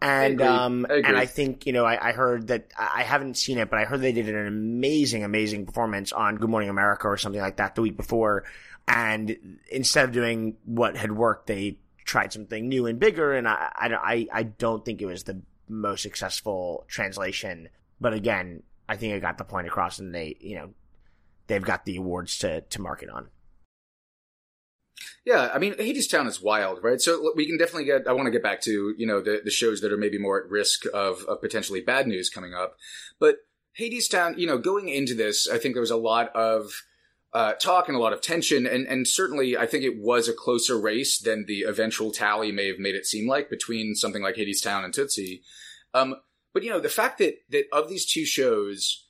and 0.00 0.34
agree. 0.34 0.46
um, 0.46 0.86
I 0.88 0.94
and 0.94 1.16
I 1.16 1.26
think 1.26 1.66
you 1.66 1.72
know 1.72 1.84
I, 1.84 2.10
I 2.10 2.12
heard 2.12 2.48
that 2.48 2.68
I 2.78 3.00
I 3.00 3.02
haven't 3.02 3.36
seen 3.36 3.58
it, 3.58 3.68
but 3.68 3.78
I 3.80 3.84
heard 3.84 4.00
they 4.00 4.12
did 4.12 4.28
an 4.28 4.46
amazing, 4.46 5.24
amazing 5.24 5.66
performance 5.66 6.12
on 6.12 6.36
Good 6.36 6.50
Morning 6.50 6.70
America 6.70 7.08
or 7.08 7.16
something 7.16 7.40
like 7.40 7.56
that 7.56 7.74
the 7.74 7.82
week 7.82 7.96
before. 7.96 8.44
And 8.86 9.36
instead 9.70 10.04
of 10.04 10.12
doing 10.12 10.56
what 10.64 10.96
had 10.96 11.12
worked, 11.12 11.46
they 11.48 11.78
tried 12.04 12.32
something 12.32 12.68
new 12.68 12.86
and 12.86 12.98
bigger. 12.98 13.34
And 13.34 13.46
I, 13.48 13.70
I, 13.74 13.88
I- 13.94 14.28
I 14.32 14.42
don't 14.44 14.82
think 14.84 15.02
it 15.02 15.06
was 15.06 15.24
the 15.24 15.42
most 15.68 16.02
successful 16.02 16.84
translation. 16.88 17.68
But 18.00 18.14
again, 18.14 18.62
I 18.88 18.96
think 18.96 19.12
I 19.14 19.18
got 19.18 19.36
the 19.36 19.44
point 19.44 19.66
across, 19.66 19.98
and 19.98 20.14
they, 20.14 20.36
you 20.40 20.54
know, 20.56 20.70
they've 21.48 21.62
got 21.62 21.84
the 21.84 21.96
awards 21.96 22.38
to 22.38 22.62
to 22.62 22.80
market 22.80 23.10
on. 23.10 23.28
Yeah, 25.24 25.50
I 25.52 25.58
mean, 25.58 25.74
Hadestown 25.74 26.26
is 26.26 26.40
wild, 26.40 26.82
right? 26.82 27.00
So 27.00 27.32
we 27.36 27.46
can 27.46 27.58
definitely 27.58 27.84
get. 27.84 28.06
I 28.08 28.12
want 28.12 28.26
to 28.26 28.32
get 28.32 28.42
back 28.42 28.60
to 28.62 28.94
you 28.96 29.06
know 29.06 29.20
the 29.20 29.40
the 29.44 29.50
shows 29.50 29.80
that 29.80 29.92
are 29.92 29.98
maybe 29.98 30.18
more 30.18 30.42
at 30.42 30.50
risk 30.50 30.84
of 30.94 31.22
of 31.28 31.40
potentially 31.40 31.80
bad 31.80 32.06
news 32.06 32.30
coming 32.30 32.54
up, 32.54 32.76
but 33.18 33.36
Hadestown, 33.78 34.38
you 34.38 34.46
know, 34.46 34.58
going 34.58 34.88
into 34.88 35.14
this, 35.14 35.48
I 35.48 35.58
think 35.58 35.74
there 35.74 35.82
was 35.82 35.90
a 35.90 35.96
lot 35.96 36.34
of 36.34 36.70
uh, 37.32 37.52
talk 37.54 37.88
and 37.88 37.96
a 37.96 38.00
lot 38.00 38.12
of 38.12 38.20
tension, 38.20 38.66
and 38.66 38.86
and 38.86 39.06
certainly 39.06 39.56
I 39.56 39.66
think 39.66 39.84
it 39.84 40.00
was 40.00 40.28
a 40.28 40.32
closer 40.32 40.80
race 40.80 41.18
than 41.18 41.44
the 41.46 41.62
eventual 41.62 42.10
tally 42.10 42.50
may 42.50 42.66
have 42.68 42.78
made 42.78 42.94
it 42.94 43.06
seem 43.06 43.28
like 43.28 43.50
between 43.50 43.94
something 43.94 44.22
like 44.22 44.36
Hadestown 44.36 44.84
and 44.84 44.94
Tootsie. 44.94 45.42
Um, 45.94 46.16
but 46.52 46.62
you 46.62 46.70
know, 46.70 46.80
the 46.80 46.88
fact 46.88 47.18
that 47.18 47.34
that 47.50 47.64
of 47.72 47.88
these 47.88 48.10
two 48.10 48.24
shows. 48.24 49.04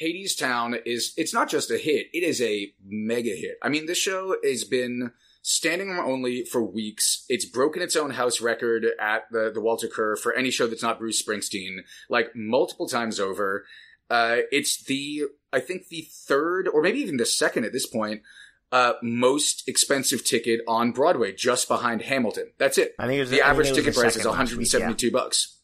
Hadestown 0.00 0.80
is 0.86 1.12
it's 1.16 1.34
not 1.34 1.48
just 1.48 1.70
a 1.70 1.78
hit, 1.78 2.06
it 2.12 2.22
is 2.22 2.40
a 2.40 2.72
mega 2.84 3.34
hit. 3.34 3.58
I 3.62 3.68
mean, 3.68 3.86
this 3.86 3.98
show 3.98 4.36
has 4.44 4.64
been 4.64 5.12
standing 5.42 5.88
room 5.88 6.04
only 6.04 6.44
for 6.44 6.62
weeks. 6.62 7.24
It's 7.28 7.44
broken 7.44 7.82
its 7.82 7.96
own 7.96 8.10
house 8.10 8.40
record 8.40 8.86
at 9.00 9.30
the, 9.30 9.50
the 9.52 9.60
Walter 9.60 9.88
Kerr 9.88 10.16
for 10.16 10.34
any 10.34 10.50
show 10.50 10.66
that's 10.66 10.82
not 10.82 10.98
Bruce 10.98 11.22
Springsteen, 11.22 11.78
like 12.08 12.34
multiple 12.34 12.86
times 12.88 13.18
over. 13.18 13.64
Uh, 14.10 14.38
it's 14.50 14.82
the, 14.84 15.24
I 15.52 15.60
think 15.60 15.88
the 15.88 16.06
third, 16.10 16.68
or 16.68 16.82
maybe 16.82 17.00
even 17.00 17.16
the 17.16 17.26
second 17.26 17.64
at 17.64 17.72
this 17.72 17.86
point, 17.86 18.22
uh, 18.70 18.94
most 19.02 19.66
expensive 19.68 20.24
ticket 20.24 20.60
on 20.68 20.92
Broadway, 20.92 21.32
just 21.32 21.68
behind 21.68 22.02
Hamilton. 22.02 22.50
That's 22.58 22.76
it. 22.76 22.94
I 22.98 23.06
think 23.06 23.16
it 23.16 23.20
was 23.20 23.30
The 23.30 23.42
I 23.42 23.50
average 23.50 23.72
ticket 23.72 23.94
price 23.94 24.16
is 24.16 24.22
second 24.22 24.58
week, 24.58 24.72
yeah. 24.72 24.80
172 24.80 25.10
bucks. 25.10 25.58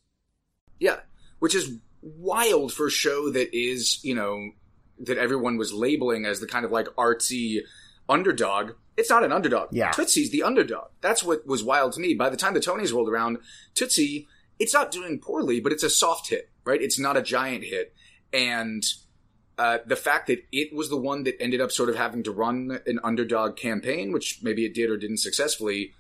Yeah, 0.81 1.01
which 1.39 1.55
is 1.55 1.79
wild 2.05 2.73
for 2.73 2.87
a 2.87 2.91
show 2.91 3.31
that 3.31 3.57
is, 3.57 4.03
you 4.05 4.15
know, 4.15 4.51
that 5.01 5.19
everyone 5.19 5.57
was 5.57 5.73
labeling 5.73 6.25
as 6.27 6.41
the 6.41 6.47
kind 6.47 6.65
of 6.65 6.71
like 6.71 6.87
artsy 6.97 7.61
underdog. 8.09 8.73
It's 8.97 9.11
not 9.11 9.25
an 9.25 9.33
underdog. 9.33 9.71
Yeah. 9.73 9.91
Tootsie's 9.91 10.31
the 10.31 10.43
underdog. 10.43 10.89
That's 11.01 11.25
what 11.25 11.47
was 11.47 11.65
wild 11.65 11.93
to 11.95 12.01
me. 12.01 12.15
By 12.15 12.29
the 12.29 12.37
time 12.37 12.55
the 12.55 12.61
Tonys 12.61 12.93
rolled 12.93 13.09
around, 13.09 13.39
Tootsie, 13.75 14.29
it's 14.59 14.75
not 14.75 14.93
doing 14.93 15.19
poorly, 15.19 15.59
but 15.59 15.73
it's 15.73 15.83
a 15.83 15.91
soft 15.91 16.29
hit, 16.29 16.51
right? 16.65 16.81
It's 16.81 16.99
not 16.99 17.17
a 17.17 17.23
giant 17.23 17.65
hit. 17.65 17.93
And 18.33 18.85
uh, 19.59 19.79
the 19.87 19.97
fact 19.97 20.29
that 20.29 20.45
it 20.53 20.75
was 20.75 20.91
the 20.91 20.97
one 20.97 21.25
that 21.25 21.41
ended 21.41 21.61
up 21.61 21.73
sort 21.73 21.89
of 21.89 21.97
having 21.97 22.23
to 22.25 22.31
run 22.31 22.81
an 22.87 23.01
underdog 23.03 23.57
campaign, 23.57 24.13
which 24.13 24.41
maybe 24.43 24.65
it 24.65 24.75
did 24.75 24.91
or 24.91 24.97
didn't 24.97 25.19
successfully, 25.19 25.93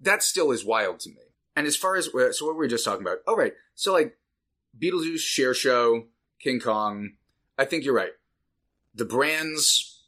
that 0.00 0.22
still 0.22 0.52
is 0.52 0.64
wild 0.64 1.00
to 1.00 1.10
me. 1.10 1.22
And 1.56 1.66
as 1.66 1.76
far 1.76 1.96
as 1.96 2.08
uh, 2.08 2.32
so, 2.32 2.46
what 2.46 2.54
we 2.54 2.58
were 2.58 2.64
we 2.64 2.68
just 2.68 2.84
talking 2.84 3.02
about? 3.02 3.18
Oh, 3.26 3.34
right. 3.34 3.54
So 3.74 3.92
like 3.92 4.16
Beetlejuice, 4.80 5.20
Cher 5.20 5.54
Show, 5.54 6.04
King 6.40 6.60
Kong. 6.60 7.12
I 7.58 7.64
think 7.64 7.84
you're 7.84 7.94
right. 7.94 8.12
The 8.94 9.04
brands 9.04 10.02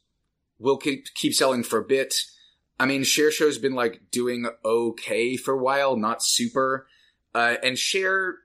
will 0.59 0.77
keep 0.77 1.13
keep 1.15 1.33
selling 1.33 1.63
for 1.63 1.79
a 1.79 1.85
bit. 1.85 2.15
I 2.79 2.85
mean, 2.85 3.03
Cher 3.03 3.31
Show's 3.31 3.57
been 3.57 3.75
like 3.75 4.11
doing 4.11 4.47
okay 4.63 5.35
for 5.35 5.53
a 5.53 5.61
while, 5.61 5.95
not 5.95 6.23
super. 6.23 6.87
Uh, 7.33 7.55
and 7.61 7.77
Cher, 7.77 8.37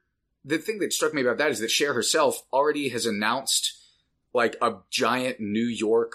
the 0.44 0.58
thing 0.58 0.78
that 0.80 0.92
struck 0.92 1.14
me 1.14 1.22
about 1.22 1.38
that 1.38 1.50
is 1.50 1.60
that 1.60 1.70
Cher 1.70 1.94
herself 1.94 2.42
already 2.52 2.88
has 2.90 3.06
announced 3.06 3.80
like 4.32 4.56
a 4.60 4.74
giant 4.90 5.40
New 5.40 5.66
York 5.66 6.12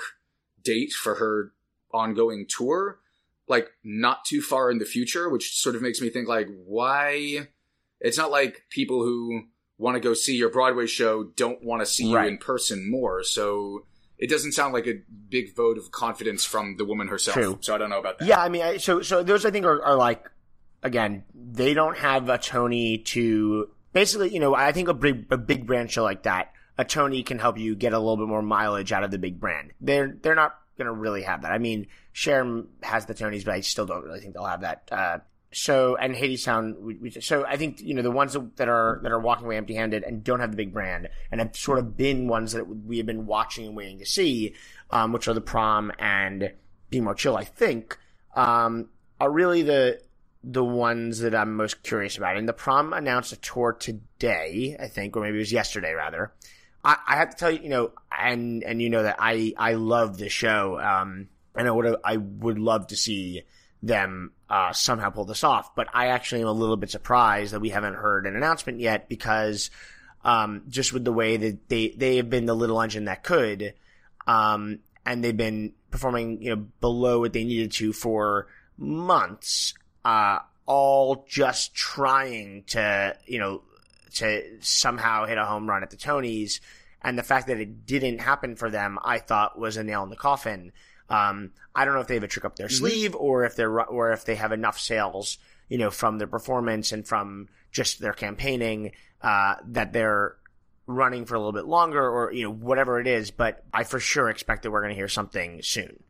date 0.64 0.92
for 0.92 1.16
her 1.16 1.54
ongoing 1.92 2.46
tour, 2.48 3.00
like 3.48 3.70
not 3.84 4.26
too 4.26 4.42
far 4.42 4.70
in 4.70 4.78
the 4.78 4.86
future, 4.86 5.30
which 5.30 5.58
sort 5.58 5.76
of 5.76 5.82
makes 5.82 6.02
me 6.02 6.10
think 6.10 6.28
like, 6.28 6.48
why? 6.66 7.48
It's 8.02 8.18
not 8.18 8.32
like 8.32 8.66
people 8.70 9.04
who 9.04 9.44
want 9.80 9.96
to 9.96 10.00
go 10.00 10.14
see 10.14 10.36
your 10.36 10.50
Broadway 10.50 10.86
show 10.86 11.24
don't 11.24 11.64
want 11.64 11.82
to 11.82 11.86
see 11.86 12.06
you 12.06 12.18
in 12.18 12.38
person 12.38 12.92
more. 12.92 13.24
So 13.24 13.86
it 14.20 14.30
doesn't 14.30 14.52
sound 14.52 14.74
like 14.74 14.86
a 14.86 15.02
big 15.30 15.56
vote 15.56 15.78
of 15.78 15.92
confidence 15.92 16.44
from 16.46 16.76
the 16.76 16.86
woman 16.86 17.08
herself. 17.08 17.36
True. 17.36 17.58
So 17.62 17.74
I 17.74 17.78
don't 17.78 17.90
know 17.90 18.00
about 18.00 18.20
that. 18.20 18.28
Yeah, 18.28 18.40
I 18.40 18.50
mean, 18.50 18.62
I, 18.62 18.78
so 18.78 19.02
so 19.02 19.24
those 19.24 19.46
I 19.46 19.52
think 19.52 19.66
are, 19.66 19.82
are 19.84 19.96
like 19.96 20.30
again, 20.84 21.24
they 21.34 21.74
don't 21.74 21.98
have 21.98 22.30
a 22.30 22.38
Tony 22.38 23.00
to 23.00 23.70
basically, 23.94 24.34
you 24.34 24.40
know, 24.40 24.54
I 24.54 24.74
think 24.74 24.90
a 24.90 24.94
big 24.94 25.26
a 25.32 25.38
big 25.38 25.66
brand 25.66 25.90
show 25.90 26.04
like 26.04 26.24
that, 26.24 26.52
a 26.78 26.84
Tony 26.84 27.24
can 27.24 27.40
help 27.40 27.58
you 27.58 27.76
get 27.76 27.94
a 27.94 28.00
little 28.00 28.18
bit 28.18 28.28
more 28.28 28.42
mileage 28.42 28.92
out 28.92 29.04
of 29.04 29.12
the 29.12 29.18
big 29.18 29.40
brand. 29.40 29.72
They're 29.80 30.18
they're 30.22 30.36
not 30.36 30.60
gonna 30.78 30.94
really 30.94 31.24
have 31.24 31.44
that. 31.44 31.54
I 31.54 31.58
mean, 31.58 31.88
Sharon 32.12 32.68
has 32.84 33.06
the 33.06 33.14
Tonys, 33.14 33.46
but 33.46 33.54
I 33.54 33.62
still 33.62 33.86
don't 33.86 34.04
really 34.04 34.20
think 34.20 34.34
they'll 34.34 34.46
have 34.46 34.62
that. 34.62 34.90
Uh, 34.92 35.20
so 35.52 35.96
and 35.96 36.14
Hadestown, 36.14 36.80
we, 36.80 36.96
we, 36.96 37.10
so 37.10 37.46
I 37.46 37.58
think 37.58 37.82
you 37.82 37.96
know 37.96 38.02
the 38.02 38.12
ones 38.12 38.38
that 38.58 38.70
are 38.70 39.00
that 39.02 39.12
are 39.12 39.20
walking 39.20 39.46
away 39.46 39.58
empty-handed 39.58 40.04
and 40.04 40.24
don't 40.24 40.40
have 40.40 40.52
the 40.52 40.58
big 40.58 40.74
brand 40.74 41.10
and 41.32 41.42
have 41.42 41.56
sort 41.56 41.80
of 41.80 41.98
been 41.98 42.28
ones 42.28 42.52
that 42.54 42.68
we 42.68 42.98
have 42.98 43.06
been 43.06 43.26
watching 43.26 43.66
and 43.66 43.76
waiting 43.76 44.00
to 44.00 44.06
see, 44.06 44.54
um, 44.92 45.12
which 45.12 45.28
are 45.28 45.34
the 45.34 45.42
prom 45.42 45.92
and 45.98 46.54
Be 46.90 47.02
More 47.02 47.16
Chill. 47.16 47.36
I 47.36 47.46
think 47.46 47.98
um, 48.36 48.90
are 49.20 49.32
really 49.32 49.64
the 49.64 50.02
the 50.44 50.64
ones 50.64 51.20
that 51.20 51.36
I'm 51.36 51.56
most 51.56 51.84
curious 51.84 52.18
about. 52.18 52.38
And 52.38 52.48
the 52.48 52.54
prom 52.54 52.94
announced 52.94 53.34
a 53.34 53.36
tour 53.38 53.74
today, 53.74 54.78
I 54.80 54.88
think, 54.88 55.18
or 55.18 55.22
maybe 55.22 55.38
it 55.38 55.40
was 55.40 55.52
yesterday 55.52 55.94
rather. 55.94 56.32
I, 56.84 56.98
I 57.08 57.16
have 57.18 57.32
to 57.32 57.36
tell 57.36 57.52
you, 57.52 57.62
you 57.64 57.70
know, 57.70 57.92
and 58.18 58.64
and 58.64 58.82
you 58.82 58.90
know 58.90 59.04
that 59.04 59.18
I 59.20 59.54
I 59.58 59.74
love 59.74 60.18
the 60.18 60.30
show, 60.30 60.80
um, 60.80 61.28
and 61.56 61.68
I 61.68 61.72
would 61.72 61.96
I 62.06 62.18
would 62.18 62.60
love 62.60 62.88
to 62.88 62.96
see 62.96 63.44
them 63.82 64.32
uh, 64.50 64.74
somehow 64.74 65.10
pull 65.10 65.26
this 65.26 65.44
off. 65.44 65.76
But 65.76 65.88
I 65.94 66.08
actually 66.08 66.42
am 66.42 66.48
a 66.48 66.54
little 66.54 66.78
bit 66.78 66.92
surprised 66.92 67.54
that 67.54 67.60
we 67.60 67.70
haven't 67.70 67.96
heard 67.96 68.26
an 68.26 68.36
announcement 68.36 68.80
yet 68.80 69.08
because 69.08 69.70
um, 70.24 70.64
just 70.70 70.92
with 70.92 71.06
the 71.06 71.14
way 71.14 71.38
that 71.38 71.70
they 71.70 71.90
they 71.90 72.18
have 72.18 72.30
been 72.30 72.46
the 72.46 72.56
little 72.56 72.82
engine 72.82 73.06
that 73.06 73.24
could, 73.24 73.74
um, 74.28 74.80
and 75.06 75.24
they've 75.24 75.36
been 75.36 75.74
performing 75.92 76.42
you 76.42 76.56
know 76.56 76.68
below 76.82 77.20
what 77.20 77.34
they 77.34 77.44
needed 77.44 77.72
to 77.74 77.94
for 77.94 78.48
months, 78.78 79.74
uh, 80.04 80.40
all 80.66 81.26
just 81.28 81.76
trying 81.76 82.64
to 82.68 83.16
you 83.26 83.40
know 83.40 83.62
to 84.16 84.58
somehow 84.62 85.26
hit 85.26 85.38
a 85.38 85.46
home 85.46 85.70
run 85.70 85.84
at 85.84 85.90
the 85.90 85.98
Tonys. 85.98 86.60
And 87.02 87.18
the 87.18 87.24
fact 87.24 87.48
that 87.48 87.62
it 87.62 87.86
didn't 87.86 88.20
happen 88.20 88.58
for 88.58 88.70
them, 88.70 89.00
I 89.02 89.20
thought 89.20 89.58
was 89.58 89.78
a 89.78 89.84
nail 89.86 90.04
in 90.04 90.10
the 90.10 90.18
coffin. 90.18 90.74
Um, 91.10 91.52
I 91.76 91.86
don't 91.86 91.94
know 91.96 92.02
if 92.02 92.08
they 92.08 92.14
have 92.16 92.24
a 92.24 92.28
trick 92.28 92.46
up 92.46 92.56
their 92.56 92.70
sleeve 92.70 93.16
or 93.16 93.44
if 93.46 93.56
they're, 93.56 93.82
or 93.82 94.12
if 94.12 94.26
they 94.26 94.36
have 94.36 94.52
enough 94.52 94.80
sales, 94.80 95.38
you 95.68 95.78
know, 95.78 95.90
from 95.92 96.18
their 96.18 96.28
performance 96.28 96.92
and 96.92 97.08
from 97.08 97.48
just 97.72 98.00
their 98.00 98.14
campaigning, 98.14 98.92
uh, 99.22 99.56
that 99.68 99.92
they're 99.94 100.36
running 100.88 101.26
for 101.26 101.36
a 101.36 101.38
little 101.40 101.52
bit 101.54 101.66
longer 101.66 102.02
or 102.08 102.32
you 102.34 102.44
know 102.44 102.52
whatever 102.52 103.00
it 103.00 103.08
is. 103.08 103.32
But 103.32 103.64
i 103.74 103.84
for 103.84 104.00
sure 104.00 104.30
expect 104.30 104.64
that 104.64 104.72
we're 104.72 104.82
going 104.82 104.90
to 104.94 104.96
hear 104.96 105.08
something 105.08 105.62
soon. 105.64 106.04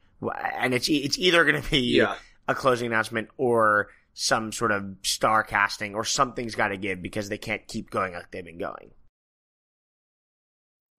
And 0.57 0.73
it's 0.73 0.89
it's 0.89 1.17
either 1.17 1.43
going 1.45 1.61
to 1.61 1.69
be 1.71 1.97
Yeah. 1.97 2.15
a 2.47 2.55
closing 2.55 2.87
announcement 2.87 3.29
or 3.37 3.87
some 4.13 4.51
sort 4.51 4.71
of 4.71 4.83
star 5.03 5.43
casting 5.43 5.95
or 5.95 6.03
something's 6.03 6.55
got 6.55 6.69
to 6.69 6.77
give 6.77 7.01
because 7.01 7.29
they 7.29 7.37
can't 7.37 7.65
keep 7.67 7.89
going 7.89 8.13
like 8.13 8.31
they've 8.31 8.43
been 8.43 8.57
going. 8.57 8.91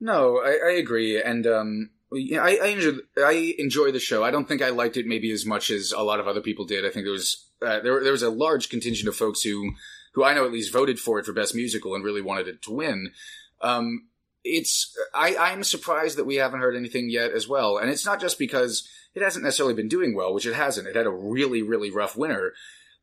No, 0.01 0.39
I, 0.39 0.71
I 0.71 0.73
agree, 0.79 1.21
and 1.23 1.47
um, 1.47 1.91
yeah, 2.13 2.43
I, 2.43 2.59
I 2.63 2.67
enjoy 2.69 2.93
I 3.19 3.55
enjoy 3.59 3.93
the 3.93 4.01
show. 4.01 4.25
I 4.25 4.31
don't 4.31 4.49
think 4.49 4.63
I 4.63 4.71
liked 4.71 4.97
it 4.97 5.07
maybe 5.07 5.31
as 5.31 5.47
much 5.47 5.71
as 5.71 5.93
a 5.93 6.03
lot 6.03 6.21
of 6.21 6.27
other 6.27 6.41
people 6.41 6.65
did. 6.65 6.85
I 6.85 6.91
think 6.91 7.05
there 7.05 7.13
was 7.13 7.47
uh, 7.63 7.81
there 7.81 8.03
there 8.03 8.13
was 8.13 8.23
a 8.23 8.31
large 8.31 8.69
contingent 8.69 9.09
of 9.09 9.17
folks 9.17 9.43
who 9.43 9.73
who 10.15 10.25
I 10.25 10.35
know 10.35 10.45
at 10.45 10.53
least 10.53 10.73
voted 10.73 10.99
for 10.99 11.19
it 11.19 11.27
for 11.27 11.33
best 11.33 11.55
musical 11.55 11.95
and 11.95 12.05
really 12.05 12.23
wanted 12.23 12.49
it 12.49 12.63
to 12.63 12.73
win. 12.73 13.13
Um, 13.61 14.09
it's 14.43 14.97
I 15.15 15.37
I'm 15.37 15.63
surprised 15.63 16.19
that 16.19 16.27
we 16.27 16.37
haven't 16.37 16.61
heard 16.61 16.77
anything 16.77 17.11
yet 17.11 17.33
as 17.33 17.47
well, 17.47 17.79
and 17.79 17.91
it's 17.91 18.07
not 18.07 18.21
just 18.21 18.39
because 18.39 18.89
it 19.15 19.23
hasn't 19.23 19.45
necessarily 19.45 19.75
been 19.75 19.89
doing 19.89 20.15
well, 20.15 20.35
which 20.35 20.47
it 20.47 20.55
hasn't. 20.55 20.89
It 20.89 20.97
had 20.97 21.07
a 21.07 21.11
really 21.11 21.63
really 21.63 21.91
rough 21.91 22.17
winter, 22.17 22.55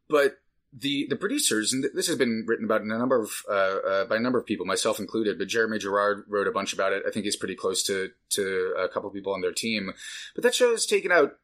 but 0.09 0.37
the 0.79 1.07
the 1.09 1.15
producers, 1.15 1.73
and 1.73 1.85
this 1.93 2.07
has 2.07 2.17
been 2.17 2.43
written 2.47 2.65
about 2.65 2.81
in 2.81 2.91
a 2.91 2.97
number 2.97 3.21
of 3.21 3.31
uh, 3.49 3.53
uh, 3.53 4.05
by 4.05 4.17
a 4.17 4.19
number 4.19 4.39
of 4.39 4.45
people, 4.45 4.65
myself 4.65 4.99
included. 4.99 5.37
But 5.37 5.47
Jeremy 5.47 5.79
Gerard 5.79 6.25
wrote 6.27 6.47
a 6.47 6.51
bunch 6.51 6.73
about 6.73 6.93
it. 6.93 7.03
I 7.07 7.11
think 7.11 7.25
he's 7.25 7.35
pretty 7.35 7.55
close 7.55 7.83
to 7.83 8.11
to 8.31 8.75
a 8.77 8.87
couple 8.87 9.09
of 9.09 9.13
people 9.13 9.33
on 9.33 9.41
their 9.41 9.53
team. 9.53 9.93
But 10.35 10.43
that 10.43 10.55
show 10.55 10.71
has 10.71 10.85
taken 10.85 11.11
out 11.11 11.37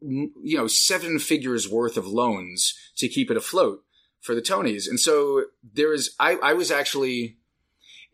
you 0.00 0.56
know 0.56 0.66
seven 0.66 1.18
figures 1.18 1.68
worth 1.68 1.96
of 1.96 2.06
loans 2.06 2.74
to 2.96 3.08
keep 3.08 3.30
it 3.30 3.36
afloat 3.36 3.84
for 4.20 4.34
the 4.34 4.42
Tonys, 4.42 4.88
and 4.88 5.00
so 5.00 5.44
there 5.62 5.92
is. 5.92 6.14
I 6.20 6.36
I 6.36 6.52
was 6.52 6.70
actually. 6.70 7.38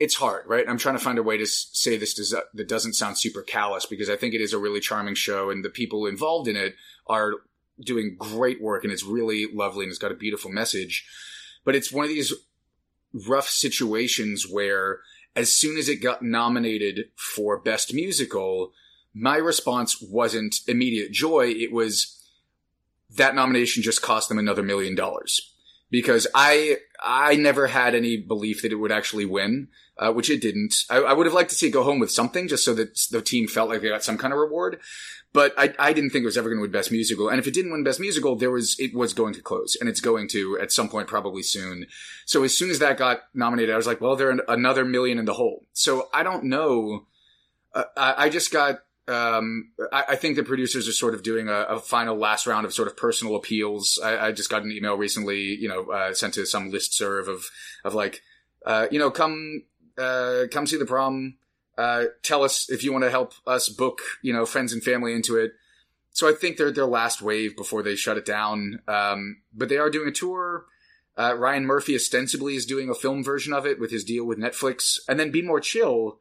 It's 0.00 0.14
hard, 0.14 0.46
right? 0.46 0.64
I'm 0.68 0.78
trying 0.78 0.94
to 0.94 1.02
find 1.02 1.18
a 1.18 1.24
way 1.24 1.38
to 1.38 1.44
say 1.44 1.96
this 1.96 2.14
that 2.14 2.68
doesn't 2.68 2.92
sound 2.92 3.18
super 3.18 3.42
callous 3.42 3.84
because 3.84 4.08
I 4.08 4.14
think 4.14 4.32
it 4.32 4.40
is 4.40 4.52
a 4.52 4.58
really 4.58 4.78
charming 4.78 5.16
show, 5.16 5.50
and 5.50 5.64
the 5.64 5.70
people 5.70 6.06
involved 6.06 6.46
in 6.46 6.54
it 6.54 6.76
are 7.08 7.32
doing 7.80 8.16
great 8.18 8.60
work 8.60 8.84
and 8.84 8.92
it's 8.92 9.04
really 9.04 9.46
lovely 9.52 9.84
and 9.84 9.90
it's 9.90 9.98
got 9.98 10.12
a 10.12 10.16
beautiful 10.16 10.50
message. 10.50 11.06
But 11.64 11.76
it's 11.76 11.92
one 11.92 12.04
of 12.04 12.10
these 12.10 12.32
rough 13.12 13.48
situations 13.48 14.46
where 14.48 15.00
as 15.36 15.52
soon 15.52 15.78
as 15.78 15.88
it 15.88 16.02
got 16.02 16.22
nominated 16.22 17.10
for 17.16 17.58
best 17.58 17.94
musical, 17.94 18.72
my 19.14 19.36
response 19.36 20.00
wasn't 20.00 20.60
immediate 20.66 21.12
joy. 21.12 21.48
It 21.48 21.72
was 21.72 22.14
that 23.16 23.34
nomination 23.34 23.82
just 23.82 24.02
cost 24.02 24.28
them 24.28 24.38
another 24.38 24.62
million 24.62 24.94
dollars 24.94 25.54
because 25.90 26.26
I, 26.34 26.78
I 27.02 27.36
never 27.36 27.68
had 27.68 27.94
any 27.94 28.16
belief 28.16 28.62
that 28.62 28.72
it 28.72 28.76
would 28.76 28.92
actually 28.92 29.24
win, 29.24 29.68
uh, 29.98 30.12
which 30.12 30.30
it 30.30 30.40
didn't. 30.40 30.74
I, 30.88 30.98
I 30.98 31.12
would 31.12 31.26
have 31.26 31.34
liked 31.34 31.50
to 31.50 31.56
see 31.56 31.68
it 31.68 31.72
go 31.72 31.82
home 31.82 31.98
with 31.98 32.10
something 32.10 32.48
just 32.48 32.64
so 32.64 32.74
that 32.74 32.98
the 33.10 33.22
team 33.22 33.48
felt 33.48 33.68
like 33.68 33.82
they 33.82 33.88
got 33.88 34.04
some 34.04 34.18
kind 34.18 34.32
of 34.32 34.38
reward. 34.38 34.78
But 35.32 35.52
I, 35.58 35.74
I 35.78 35.92
didn't 35.92 36.10
think 36.10 36.22
it 36.22 36.26
was 36.26 36.38
ever 36.38 36.48
going 36.48 36.58
to 36.58 36.62
win 36.62 36.70
Best 36.70 36.90
Musical. 36.90 37.28
And 37.28 37.38
if 37.38 37.46
it 37.46 37.52
didn't 37.52 37.70
win 37.70 37.84
Best 37.84 38.00
Musical, 38.00 38.34
there 38.34 38.50
was, 38.50 38.76
it 38.78 38.94
was 38.94 39.12
going 39.12 39.34
to 39.34 39.42
close 39.42 39.76
and 39.78 39.88
it's 39.88 40.00
going 40.00 40.26
to 40.28 40.58
at 40.58 40.72
some 40.72 40.88
point 40.88 41.06
probably 41.06 41.42
soon. 41.42 41.86
So 42.24 42.44
as 42.44 42.56
soon 42.56 42.70
as 42.70 42.78
that 42.78 42.96
got 42.96 43.20
nominated, 43.34 43.74
I 43.74 43.76
was 43.76 43.86
like, 43.86 44.00
well, 44.00 44.16
they're 44.16 44.30
an, 44.30 44.40
another 44.48 44.86
million 44.86 45.18
in 45.18 45.26
the 45.26 45.34
hole. 45.34 45.66
So 45.74 46.08
I 46.14 46.22
don't 46.22 46.44
know. 46.44 47.06
Uh, 47.74 47.84
I, 47.94 48.14
I 48.24 48.28
just 48.30 48.50
got, 48.50 48.78
um, 49.06 49.72
I, 49.92 50.04
I 50.10 50.16
think 50.16 50.36
the 50.36 50.42
producers 50.42 50.88
are 50.88 50.92
sort 50.92 51.14
of 51.14 51.22
doing 51.22 51.48
a, 51.48 51.60
a 51.60 51.78
final 51.78 52.16
last 52.16 52.46
round 52.46 52.64
of 52.64 52.72
sort 52.72 52.88
of 52.88 52.96
personal 52.96 53.36
appeals. 53.36 54.00
I, 54.02 54.28
I 54.28 54.32
just 54.32 54.48
got 54.48 54.62
an 54.62 54.72
email 54.72 54.96
recently, 54.96 55.40
you 55.40 55.68
know, 55.68 55.90
uh, 55.90 56.14
sent 56.14 56.34
to 56.34 56.46
some 56.46 56.70
list 56.70 56.94
serve 56.94 57.28
of, 57.28 57.44
of 57.84 57.92
like, 57.94 58.22
uh, 58.64 58.86
you 58.90 58.98
know, 58.98 59.10
come, 59.10 59.64
uh, 59.98 60.46
come 60.50 60.66
see 60.66 60.76
the 60.76 60.86
prom. 60.86 61.36
Uh, 61.76 62.06
tell 62.22 62.42
us 62.42 62.68
if 62.70 62.82
you 62.82 62.92
want 62.92 63.04
to 63.04 63.10
help 63.10 63.34
us 63.46 63.68
book, 63.68 64.00
you 64.22 64.32
know, 64.32 64.44
friends 64.44 64.72
and 64.72 64.82
family 64.82 65.12
into 65.14 65.36
it. 65.36 65.52
So 66.10 66.28
I 66.28 66.32
think 66.32 66.56
they're 66.56 66.72
their 66.72 66.86
last 66.86 67.22
wave 67.22 67.56
before 67.56 67.82
they 67.82 67.94
shut 67.94 68.16
it 68.16 68.24
down. 68.24 68.80
Um, 68.88 69.42
but 69.54 69.68
they 69.68 69.78
are 69.78 69.90
doing 69.90 70.08
a 70.08 70.12
tour. 70.12 70.64
Uh, 71.16 71.34
Ryan 71.36 71.66
Murphy 71.66 71.94
ostensibly 71.94 72.54
is 72.56 72.66
doing 72.66 72.88
a 72.88 72.94
film 72.94 73.22
version 73.22 73.52
of 73.52 73.66
it 73.66 73.78
with 73.78 73.90
his 73.90 74.04
deal 74.04 74.24
with 74.24 74.38
Netflix, 74.38 74.98
and 75.08 75.18
then 75.18 75.30
Be 75.30 75.42
More 75.42 75.60
Chill. 75.60 76.20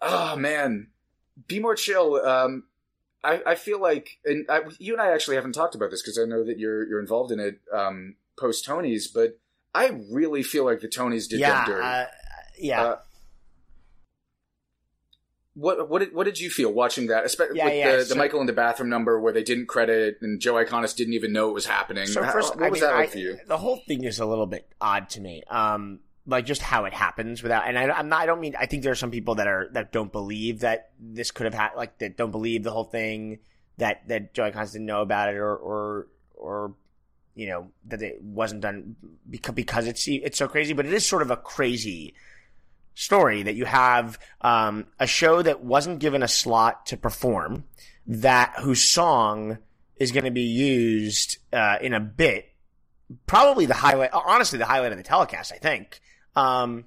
Oh 0.00 0.36
man, 0.36 0.88
Be 1.46 1.58
More 1.58 1.74
Chill. 1.74 2.16
Um, 2.16 2.64
I, 3.22 3.42
I 3.44 3.54
feel 3.54 3.80
like, 3.80 4.18
and 4.24 4.46
I, 4.48 4.62
you 4.78 4.92
and 4.92 5.02
I 5.02 5.12
actually 5.12 5.36
haven't 5.36 5.52
talked 5.52 5.74
about 5.74 5.90
this 5.90 6.02
because 6.02 6.18
I 6.18 6.24
know 6.24 6.44
that 6.44 6.58
you're 6.58 6.86
you're 6.88 7.00
involved 7.00 7.32
in 7.32 7.40
it 7.40 7.60
um, 7.72 8.14
post 8.38 8.66
Tonys, 8.66 9.04
but 9.12 9.38
I 9.74 10.00
really 10.10 10.42
feel 10.42 10.64
like 10.64 10.80
the 10.80 10.88
Tonys 10.88 11.28
did 11.28 11.40
yeah 11.40 11.66
them 11.66 11.74
dirty. 11.74 11.86
uh, 11.86 12.04
yeah 12.60 12.82
Uh, 12.82 12.96
what 15.54 15.88
what 15.90 15.98
did 15.98 16.14
what 16.14 16.24
did 16.24 16.38
you 16.38 16.48
feel 16.48 16.72
watching 16.72 17.08
that? 17.08 17.24
Especially 17.24 17.58
Yeah, 17.58 17.64
with 17.66 17.74
yeah, 17.74 17.96
the, 17.96 18.04
so- 18.04 18.14
the 18.14 18.18
Michael 18.18 18.40
in 18.40 18.46
the 18.46 18.52
bathroom 18.52 18.88
number 18.88 19.20
where 19.20 19.32
they 19.32 19.42
didn't 19.42 19.66
credit 19.66 20.18
and 20.22 20.40
Joe 20.40 20.54
Iconis 20.54 20.94
didn't 20.96 21.14
even 21.14 21.32
know 21.32 21.48
it 21.50 21.54
was 21.54 21.66
happening. 21.66 22.06
So 22.06 22.22
How- 22.22 22.32
first, 22.32 22.54
what 22.54 22.64
I 22.64 22.70
was 22.70 22.80
mean, 22.80 22.88
that 22.88 22.96
like 22.96 23.08
I- 23.08 23.12
for 23.12 23.18
you? 23.18 23.38
The 23.46 23.58
whole 23.58 23.76
thing 23.86 24.04
is 24.04 24.20
a 24.20 24.26
little 24.26 24.46
bit 24.46 24.72
odd 24.80 25.08
to 25.10 25.20
me. 25.20 25.42
Um, 25.50 26.00
like 26.26 26.46
just 26.46 26.62
how 26.62 26.84
it 26.84 26.92
happens 26.94 27.42
without, 27.42 27.66
and 27.66 27.76
I, 27.76 27.90
I'm 27.90 28.08
not. 28.08 28.20
I 28.22 28.26
don't 28.26 28.40
mean. 28.40 28.54
I 28.58 28.66
think 28.66 28.84
there 28.84 28.92
are 28.92 28.96
some 28.96 29.10
people 29.10 29.34
that 29.36 29.48
are 29.48 29.68
that 29.72 29.90
don't 29.90 30.12
believe 30.12 30.60
that 30.60 30.90
this 31.00 31.30
could 31.32 31.44
have 31.46 31.54
had, 31.54 31.70
like 31.76 31.98
that 31.98 32.16
don't 32.16 32.30
believe 32.30 32.62
the 32.62 32.70
whole 32.70 32.84
thing 32.84 33.40
that 33.78 34.06
that 34.08 34.32
Joe 34.34 34.50
Iconis 34.50 34.72
didn't 34.72 34.86
know 34.86 35.00
about 35.02 35.30
it, 35.30 35.36
or 35.38 35.56
or 35.56 36.06
or 36.34 36.74
you 37.34 37.48
know 37.48 37.72
that 37.86 38.02
it 38.02 38.22
wasn't 38.22 38.60
done 38.60 38.94
because 39.28 39.54
because 39.54 39.86
it's 39.88 40.06
it's 40.06 40.38
so 40.38 40.46
crazy. 40.46 40.74
But 40.74 40.86
it 40.86 40.92
is 40.92 41.08
sort 41.08 41.22
of 41.22 41.30
a 41.32 41.36
crazy 41.36 42.14
story 43.00 43.42
that 43.42 43.54
you 43.54 43.64
have 43.64 44.18
um, 44.40 44.86
a 44.98 45.06
show 45.06 45.42
that 45.42 45.62
wasn't 45.62 45.98
given 45.98 46.22
a 46.22 46.28
slot 46.28 46.86
to 46.86 46.96
perform 46.96 47.64
that 48.06 48.54
whose 48.60 48.82
song 48.82 49.58
is 49.96 50.12
going 50.12 50.24
to 50.24 50.30
be 50.30 50.42
used 50.42 51.38
uh, 51.52 51.76
in 51.80 51.94
a 51.94 52.00
bit 52.00 52.46
probably 53.26 53.66
the 53.66 53.74
highlight 53.74 54.10
honestly 54.12 54.58
the 54.58 54.64
highlight 54.64 54.92
of 54.92 54.98
the 54.98 55.04
telecast 55.04 55.52
i 55.52 55.56
think 55.56 56.00
um, 56.36 56.84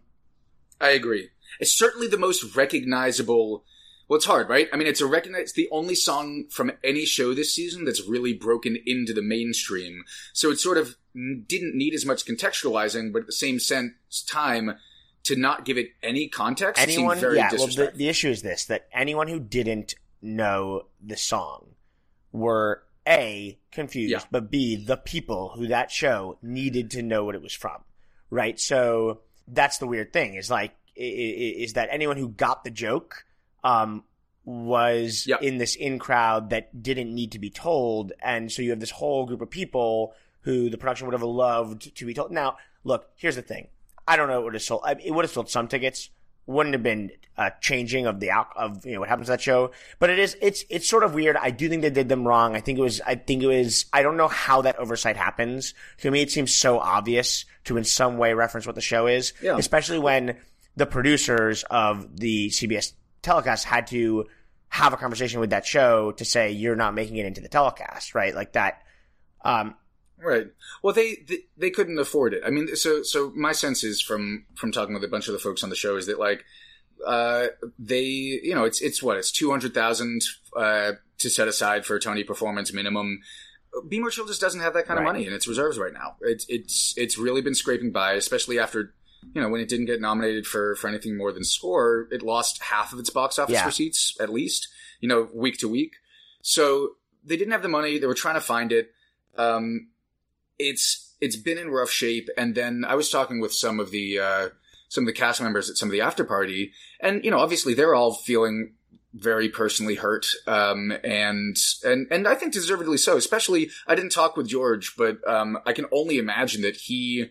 I 0.80 0.90
agree. 0.90 1.30
It's 1.60 1.72
certainly 1.72 2.08
the 2.08 2.18
most 2.18 2.56
recognizable. 2.56 3.64
Well, 4.08 4.18
it's 4.18 4.26
hard, 4.26 4.50
right? 4.50 4.68
I 4.74 4.78
mean, 4.78 4.88
it's 4.88 5.02
a 5.02 5.06
recognize. 5.06 5.44
It's 5.44 5.54
the 5.54 5.70
only 5.72 5.96
song 5.96 6.46
from 6.50 6.72
any 6.84 7.06
show 7.06 7.34
this 7.34 7.54
season 7.54 7.86
that's 7.86 8.08
really 8.08 8.34
broken 8.34 8.78
into 8.86 9.14
the 9.14 9.22
mainstream. 9.22 10.04
So 10.34 10.52
it 10.52 10.60
sort 10.60 10.78
of 10.78 10.98
didn't 11.14 11.76
need 11.76 11.94
as 11.94 12.06
much 12.06 12.26
contextualizing, 12.26 13.14
but 13.14 13.22
at 13.22 13.26
the 13.28 13.34
same 13.34 13.60
sense, 13.60 13.94
time 14.28 14.78
to 15.24 15.36
not 15.36 15.66
give 15.66 15.78
it 15.78 15.90
any 16.02 16.28
context 16.28 16.82
anyone 16.82 17.18
yeah 17.36 17.50
well 17.58 17.68
the, 17.68 17.92
the 17.96 18.08
issue 18.10 18.30
is 18.30 18.42
this 18.42 18.66
that 18.66 18.88
anyone 18.94 19.28
who 19.28 19.40
didn't 19.40 19.96
know 20.22 20.84
the 21.02 21.18
song 21.18 21.68
were 22.32 22.84
a 23.08 23.58
confused 23.72 24.12
Yeah. 24.12 24.20
but 24.32 24.50
b 24.52 24.76
the 24.76 24.98
people 24.98 25.54
who 25.56 25.68
that 25.68 25.92
show 25.92 26.38
needed 26.42 26.92
to 26.92 27.02
know 27.02 27.24
what 27.26 27.36
it 27.36 27.42
was 27.42 27.54
from 27.54 27.84
right 28.30 28.60
so 28.60 29.22
that's 29.48 29.78
the 29.78 29.88
weird 29.88 30.14
thing 30.14 30.36
is 30.36 30.50
like 30.50 30.74
is 30.96 31.74
that 31.74 31.90
anyone 31.92 32.18
who 32.18 32.30
got 32.30 32.64
the 32.64 32.70
joke 32.72 33.26
um 33.64 34.04
was 34.46 35.26
Yeah. 35.28 35.38
in 35.42 35.58
this 35.58 35.76
in 35.76 36.00
crowd 36.00 36.50
that 36.50 36.84
didn't 36.84 37.14
need 37.14 37.32
to 37.32 37.40
be 37.40 37.50
told 37.50 38.12
and 38.22 38.52
so 38.52 38.62
you 38.62 38.72
have 38.72 38.80
this 38.80 38.92
whole 38.92 39.26
group 39.26 39.42
of 39.42 39.50
people 39.50 40.14
who 40.42 40.70
the 40.70 40.78
production 40.78 41.08
would 41.08 41.14
have 41.14 41.24
loved 41.24 41.96
to 41.96 42.06
be 42.06 42.14
told 42.14 42.32
now 42.32 42.58
look 42.84 43.10
here's 43.16 43.36
the 43.38 43.42
thing 43.42 43.68
I 44.08 44.16
don't 44.18 44.28
know 44.28 44.40
it 44.40 44.44
would 44.44 44.54
have 44.54 44.64
sold. 44.64 44.82
I, 44.86 44.96
it 45.04 45.12
would 45.12 45.26
have 45.26 45.32
sold 45.32 45.50
some 45.50 45.68
tickets. 45.68 46.10
Wouldn't 46.46 46.74
have 46.74 46.84
been 46.84 47.12
a 47.38 47.52
changing 47.62 48.06
of 48.06 48.20
the 48.20 48.30
out 48.32 48.48
of 48.58 48.86
you 48.86 48.94
know 48.94 49.00
what 49.00 49.08
happens 49.10 49.28
to 49.28 49.32
that 49.32 49.42
show. 49.42 49.72
But 50.00 50.10
it 50.10 50.20
is 50.20 50.36
it's 50.42 50.66
it's 50.70 50.90
sort 50.90 51.04
of 51.04 51.14
weird. 51.14 51.38
I 51.38 51.52
do 51.52 51.70
think 51.70 51.82
they 51.84 51.90
did 51.90 52.10
them 52.10 52.28
wrong. 52.28 52.54
I 52.56 52.60
think 52.60 52.78
it 52.78 52.82
was 52.82 53.00
I 53.00 53.16
think 53.16 53.44
it 53.44 53.48
was 53.48 53.86
I 53.94 54.04
don't 54.04 54.18
know 54.18 54.28
how 54.28 54.62
that 54.64 54.78
oversight 54.78 55.16
happens. 55.16 55.74
To 56.00 56.12
me, 56.12 56.22
it 56.22 56.32
seems 56.32 56.54
so 56.54 56.80
obvious 56.80 57.46
to 57.64 57.78
in 57.78 57.86
some 57.86 58.18
way 58.18 58.34
reference 58.34 58.66
what 58.66 58.76
the 58.76 58.82
show 58.82 59.08
is, 59.08 59.32
Yeah. 59.42 59.58
especially 59.58 60.00
when 60.00 60.36
the 60.76 60.86
producers 60.86 61.64
of 61.72 62.18
the 62.18 62.50
CBS 62.50 62.92
telecast 63.22 63.64
had 63.64 63.88
to 63.88 64.26
have 64.68 64.92
a 64.92 64.98
conversation 64.98 65.40
with 65.40 65.52
that 65.52 65.66
show 65.66 66.12
to 66.14 66.26
say 66.26 66.52
you're 66.52 66.76
not 66.76 66.94
making 66.94 67.16
it 67.18 67.26
into 67.26 67.40
the 67.40 67.48
telecast, 67.48 68.16
right? 68.16 68.36
Like 68.36 68.52
that. 68.54 68.82
Um, 69.46 69.76
Right. 70.24 70.48
Well, 70.82 70.94
they, 70.94 71.18
they 71.28 71.40
they 71.58 71.70
couldn't 71.70 72.00
afford 72.00 72.34
it. 72.34 72.44
I 72.46 72.50
mean, 72.50 72.76
so 72.76 73.04
so 73.04 73.32
my 73.36 73.52
sense 73.52 73.84
is 73.84 74.02
from 74.02 74.46
from 74.56 74.72
talking 74.72 74.94
with 74.94 75.04
a 75.04 75.08
bunch 75.08 75.28
of 75.28 75.34
the 75.34 75.40
folks 75.40 75.64
on 75.64 75.70
the 75.70 75.76
show 75.76 75.96
is 75.98 76.06
that 76.08 76.20
like 76.20 76.46
uh 77.06 77.48
they 77.78 78.02
you 78.04 78.56
know 78.56 78.64
it's 78.64 78.82
it's 78.82 79.04
what 79.04 79.18
it's 79.18 79.32
two 79.32 79.50
hundred 79.52 79.74
thousand 79.74 80.22
uh 80.56 80.94
to 81.18 81.30
set 81.30 81.48
aside 81.48 81.86
for 81.86 81.96
a 81.96 82.00
Tony 82.00 82.24
performance 82.24 82.72
minimum. 82.74 83.20
Be 83.90 84.00
More 84.00 84.10
Chill 84.12 84.26
just 84.28 84.40
doesn't 84.40 84.60
have 84.62 84.74
that 84.76 84.86
kind 84.86 85.00
of 85.00 85.04
money 85.06 85.26
in 85.26 85.34
its 85.34 85.48
reserves 85.48 85.78
right 85.78 85.94
now. 85.94 86.16
It's 86.22 86.46
it's 86.48 86.94
it's 86.96 87.18
really 87.18 87.42
been 87.42 87.56
scraping 87.56 87.92
by, 87.92 88.14
especially 88.14 88.60
after 88.60 88.94
you 89.34 89.42
know 89.42 89.50
when 89.50 89.62
it 89.62 89.68
didn't 89.68 89.86
get 89.88 90.00
nominated 90.00 90.46
for 90.46 90.76
for 90.76 90.88
anything 90.88 91.18
more 91.18 91.32
than 91.32 91.44
score. 91.44 92.08
It 92.12 92.22
lost 92.22 92.62
half 92.62 92.94
of 92.94 93.00
its 93.00 93.10
box 93.10 93.40
office 93.40 93.54
Yeah. 93.56 93.66
receipts 93.66 94.16
at 94.20 94.30
least. 94.30 94.68
You 95.02 95.10
know, 95.10 95.28
week 95.34 95.58
to 95.58 95.68
week. 95.68 95.94
So 96.42 96.92
they 97.26 97.36
didn't 97.36 97.52
have 97.52 97.62
the 97.64 97.68
money. 97.68 97.98
They 97.98 98.08
were 98.08 98.14
trying 98.14 98.36
to 98.36 98.42
find 98.42 98.72
it. 98.72 98.92
Um, 99.38 99.90
it's 100.70 101.16
it's 101.22 101.36
been 101.36 101.58
in 101.58 101.70
rough 101.70 101.90
shape. 101.92 102.30
And 102.38 102.56
then 102.56 102.84
I 102.88 102.96
was 102.96 103.10
talking 103.10 103.40
with 103.40 103.54
some 103.54 103.80
of 103.80 103.92
the 103.92 104.20
uh, 104.20 104.50
some 104.90 105.04
of 105.04 105.08
the 105.08 105.14
cast 105.14 105.42
members 105.42 105.70
at 105.70 105.78
some 105.78 105.90
of 105.90 105.92
the 105.94 106.02
after 106.02 106.24
party, 106.24 106.72
and 107.00 107.24
you 107.24 107.32
know, 107.32 107.40
obviously 107.40 107.74
they're 107.74 107.96
all 107.96 108.14
feeling 108.14 108.74
very 109.16 109.48
personally 109.48 109.96
hurt, 109.96 110.26
um, 110.48 110.92
and 111.04 111.56
and 111.84 112.08
and 112.10 112.28
I 112.28 112.36
think 112.36 112.54
deservedly 112.54 112.98
so. 112.98 113.16
Especially, 113.16 113.70
I 113.88 113.96
didn't 113.96 114.12
talk 114.12 114.36
with 114.36 114.48
George, 114.48 114.96
but 114.98 115.18
um, 115.28 115.58
I 115.66 115.74
can 115.74 115.86
only 115.92 116.18
imagine 116.18 116.62
that 116.64 116.76
he 116.76 117.28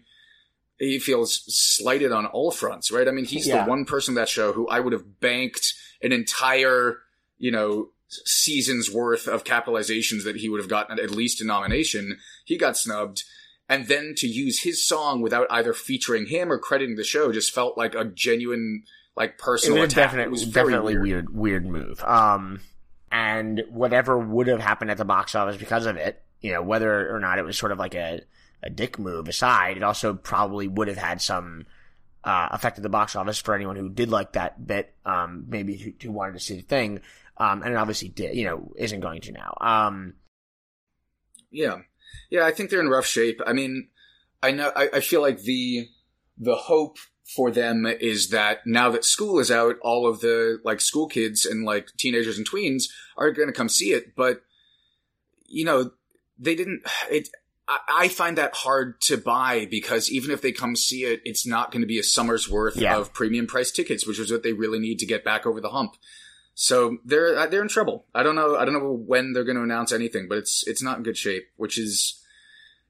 he 0.78 0.98
feels 0.98 1.44
slighted 1.46 2.12
on 2.12 2.26
all 2.26 2.50
fronts, 2.50 2.90
right? 2.90 3.06
I 3.06 3.10
mean, 3.12 3.24
he's 3.24 3.46
Yeah. 3.46 3.64
the 3.64 3.70
one 3.70 3.84
person 3.84 4.12
on 4.12 4.16
that 4.16 4.28
show 4.28 4.52
who 4.52 4.66
I 4.68 4.80
would 4.80 4.92
have 4.92 5.20
banked 5.20 5.74
an 6.02 6.12
entire, 6.12 6.98
you 7.38 7.52
know, 7.52 7.90
season's 8.24 8.90
worth 8.90 9.26
of 9.26 9.44
capitalizations 9.44 10.24
that 10.24 10.36
he 10.36 10.48
would 10.48 10.60
have 10.60 10.70
gotten 10.70 10.98
at 10.98 11.10
least 11.10 11.40
a 11.40 11.44
nomination. 11.44 12.18
He 12.44 12.56
got 12.56 12.76
snubbed. 12.76 13.24
And 13.68 13.86
then 13.86 14.14
to 14.18 14.26
use 14.26 14.62
his 14.62 14.86
song 14.86 15.22
without 15.22 15.46
either 15.48 15.72
featuring 15.72 16.26
him 16.26 16.52
or 16.52 16.58
crediting 16.58 16.96
the 16.96 17.04
show 17.04 17.32
just 17.32 17.54
felt 17.54 17.78
like 17.78 17.94
a 17.94 18.04
genuine, 18.04 18.82
like 19.16 19.30
it 19.30 19.38
personal 19.38 19.80
was 19.80 19.92
attack. 19.92 20.04
definite, 20.10 20.24
it 20.24 20.30
was 20.30 20.42
very 20.42 20.72
definitely 20.72 20.98
weird. 20.98 21.30
weird. 21.30 21.64
weird, 21.64 21.66
move. 21.66 22.04
Um, 22.04 22.60
and 23.10 23.62
whatever 23.70 24.18
would 24.18 24.48
have 24.48 24.60
happened 24.60 24.90
at 24.90 24.98
the 24.98 25.04
box 25.04 25.34
office 25.34 25.56
because 25.56 25.86
of 25.86 25.96
it, 25.96 26.22
you 26.40 26.52
know, 26.52 26.62
whether 26.62 27.14
or 27.14 27.20
not 27.20 27.38
it 27.38 27.44
was 27.44 27.56
sort 27.56 27.72
of 27.72 27.78
like 27.78 27.94
a, 27.94 28.20
a 28.62 28.68
dick 28.68 28.98
move 28.98 29.28
aside, 29.28 29.76
it 29.76 29.82
also 29.82 30.14
probably 30.14 30.68
would 30.68 30.88
have 30.88 30.98
had 30.98 31.22
some 31.22 31.64
uh, 32.24 32.48
effect 32.52 32.78
at 32.78 32.82
the 32.82 32.88
box 32.88 33.16
office 33.16 33.38
for 33.38 33.54
anyone 33.54 33.76
who 33.76 33.88
did 33.88 34.10
like 34.10 34.32
that 34.32 34.66
bit, 34.66 34.94
um, 35.04 35.44
maybe 35.48 35.76
who, 35.76 35.92
who 36.02 36.12
wanted 36.12 36.34
to 36.34 36.40
see 36.40 36.56
the 36.56 36.62
thing. 36.62 37.00
Um, 37.38 37.62
and 37.62 37.72
it 37.72 37.76
obviously 37.76 38.08
did, 38.08 38.36
you 38.36 38.44
know, 38.44 38.72
isn't 38.76 39.00
going 39.00 39.20
to 39.22 39.32
now. 39.32 39.56
Um, 39.60 40.14
Yeah, 41.50 41.78
yeah. 42.30 42.44
I 42.44 42.50
think 42.52 42.70
they're 42.70 42.80
in 42.80 42.88
rough 42.88 43.06
shape. 43.06 43.40
I 43.46 43.52
mean, 43.52 43.88
I 44.42 44.50
know. 44.50 44.70
I, 44.76 44.88
I 44.94 45.00
feel 45.00 45.20
like 45.22 45.40
the 45.42 45.88
the 46.38 46.56
hope 46.56 46.96
for 47.34 47.50
them 47.50 47.86
is 47.86 48.28
that 48.30 48.66
now 48.66 48.90
that 48.90 49.04
school 49.04 49.38
is 49.38 49.50
out, 49.50 49.76
all 49.82 50.06
of 50.06 50.20
the 50.20 50.58
like 50.64 50.80
school 50.80 51.08
kids 51.08 51.46
and 51.46 51.64
like 51.64 51.88
teenagers 51.98 52.36
and 52.36 52.48
tweens 52.48 52.84
are 53.16 53.30
going 53.32 53.48
to 53.48 53.54
come 53.54 53.68
see 53.68 53.92
it. 53.92 54.14
But 54.16 54.42
you 55.46 55.64
know, 55.64 55.92
they 56.38 56.54
didn't. 56.54 56.82
It. 57.10 57.28
I, 57.68 57.78
I 58.00 58.08
find 58.08 58.36
that 58.38 58.54
hard 58.54 59.00
to 59.02 59.16
buy 59.16 59.66
because 59.70 60.10
even 60.10 60.30
if 60.32 60.42
they 60.42 60.52
come 60.52 60.74
see 60.76 61.04
it, 61.04 61.22
it's 61.24 61.46
not 61.46 61.70
going 61.70 61.80
to 61.82 61.86
be 61.86 61.98
a 61.98 62.02
summer's 62.02 62.48
worth 62.50 62.76
Yeah. 62.76 62.98
of 62.98 63.14
premium 63.14 63.46
price 63.46 63.70
tickets, 63.70 64.06
which 64.06 64.18
is 64.18 64.30
what 64.32 64.42
they 64.42 64.52
really 64.52 64.80
need 64.80 64.98
to 64.98 65.06
get 65.06 65.24
back 65.24 65.46
over 65.46 65.60
the 65.60 65.70
hump. 65.70 65.94
So 66.54 66.98
they're 67.04 67.36
uh, 67.38 67.46
they're 67.46 67.62
in 67.62 67.68
trouble. 67.68 68.06
I 68.14 68.22
don't 68.22 68.36
know. 68.36 68.56
I 68.56 68.64
don't 68.64 68.74
know 68.74 68.92
when 68.92 69.32
they're 69.32 69.44
going 69.44 69.56
to 69.56 69.62
announce 69.62 69.92
anything, 69.92 70.28
but 70.28 70.38
it's 70.38 70.66
it's 70.66 70.82
not 70.82 70.98
in 70.98 71.02
good 71.02 71.16
shape. 71.16 71.44
Which 71.56 71.78
is, 71.78 72.22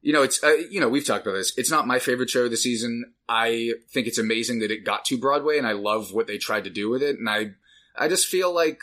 you 0.00 0.12
know, 0.12 0.22
it's 0.22 0.42
uh, 0.42 0.54
you 0.70 0.80
know 0.80 0.88
we've 0.88 1.06
talked 1.06 1.26
about 1.26 1.36
this. 1.36 1.56
It's 1.56 1.70
not 1.70 1.86
my 1.86 1.98
favorite 1.98 2.30
show 2.30 2.44
of 2.44 2.50
the 2.50 2.56
season. 2.56 3.12
I 3.28 3.72
think 3.92 4.06
it's 4.06 4.18
amazing 4.18 4.58
that 4.60 4.72
it 4.72 4.84
got 4.84 5.04
to 5.06 5.18
Broadway, 5.18 5.58
and 5.58 5.66
I 5.66 5.72
love 5.72 6.12
what 6.12 6.26
they 6.26 6.38
tried 6.38 6.64
to 6.64 6.70
do 6.70 6.90
with 6.90 7.02
it. 7.02 7.18
And 7.18 7.28
I 7.30 7.52
I 7.96 8.08
just 8.08 8.26
feel 8.26 8.52
like, 8.52 8.80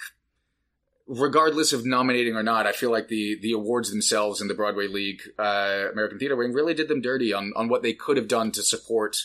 regardless 1.07 1.73
of 1.73 1.85
nominating 1.85 2.35
or 2.35 2.43
not, 2.43 2.65
I 2.65 2.71
feel 2.71 2.91
like 2.91 3.09
the 3.09 3.37
the 3.41 3.51
awards 3.51 3.91
themselves 3.91 4.39
and 4.39 4.49
the 4.49 4.55
Broadway 4.55 4.87
League 4.87 5.21
uh, 5.37 5.87
American 5.91 6.19
Theater 6.19 6.37
Wing 6.37 6.53
really 6.53 6.73
did 6.73 6.87
them 6.87 7.01
dirty 7.01 7.33
on 7.33 7.51
on 7.57 7.67
what 7.67 7.83
they 7.83 7.93
could 7.93 8.15
have 8.15 8.29
done 8.29 8.51
to 8.53 8.63
support 8.63 9.17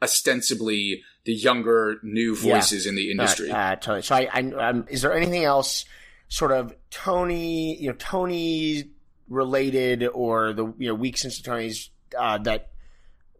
ostensibly 0.00 1.02
the 1.24 1.34
younger 1.34 1.98
new 2.02 2.34
Yeah. 2.34 2.54
voices 2.54 2.86
in 2.86 2.94
the 2.94 3.10
industry. 3.10 3.50
Uh, 3.50 3.56
uh, 3.56 3.76
totally. 3.76 4.02
So, 4.02 4.14
I, 4.14 4.28
I 4.32 4.40
um, 4.68 4.86
is 4.88 5.02
there 5.02 5.14
anything 5.14 5.44
else, 5.44 5.84
sort 6.28 6.52
of 6.52 6.74
Tony, 6.90 7.76
you 7.76 7.88
know, 7.90 7.96
Tony 7.98 8.90
related, 9.28 10.04
or 10.04 10.52
the 10.52 10.72
you 10.78 10.88
know 10.88 10.94
week 10.94 11.16
since 11.18 11.40
the 11.40 11.48
Tonys 11.50 11.88
uh, 12.18 12.38
that 12.38 12.70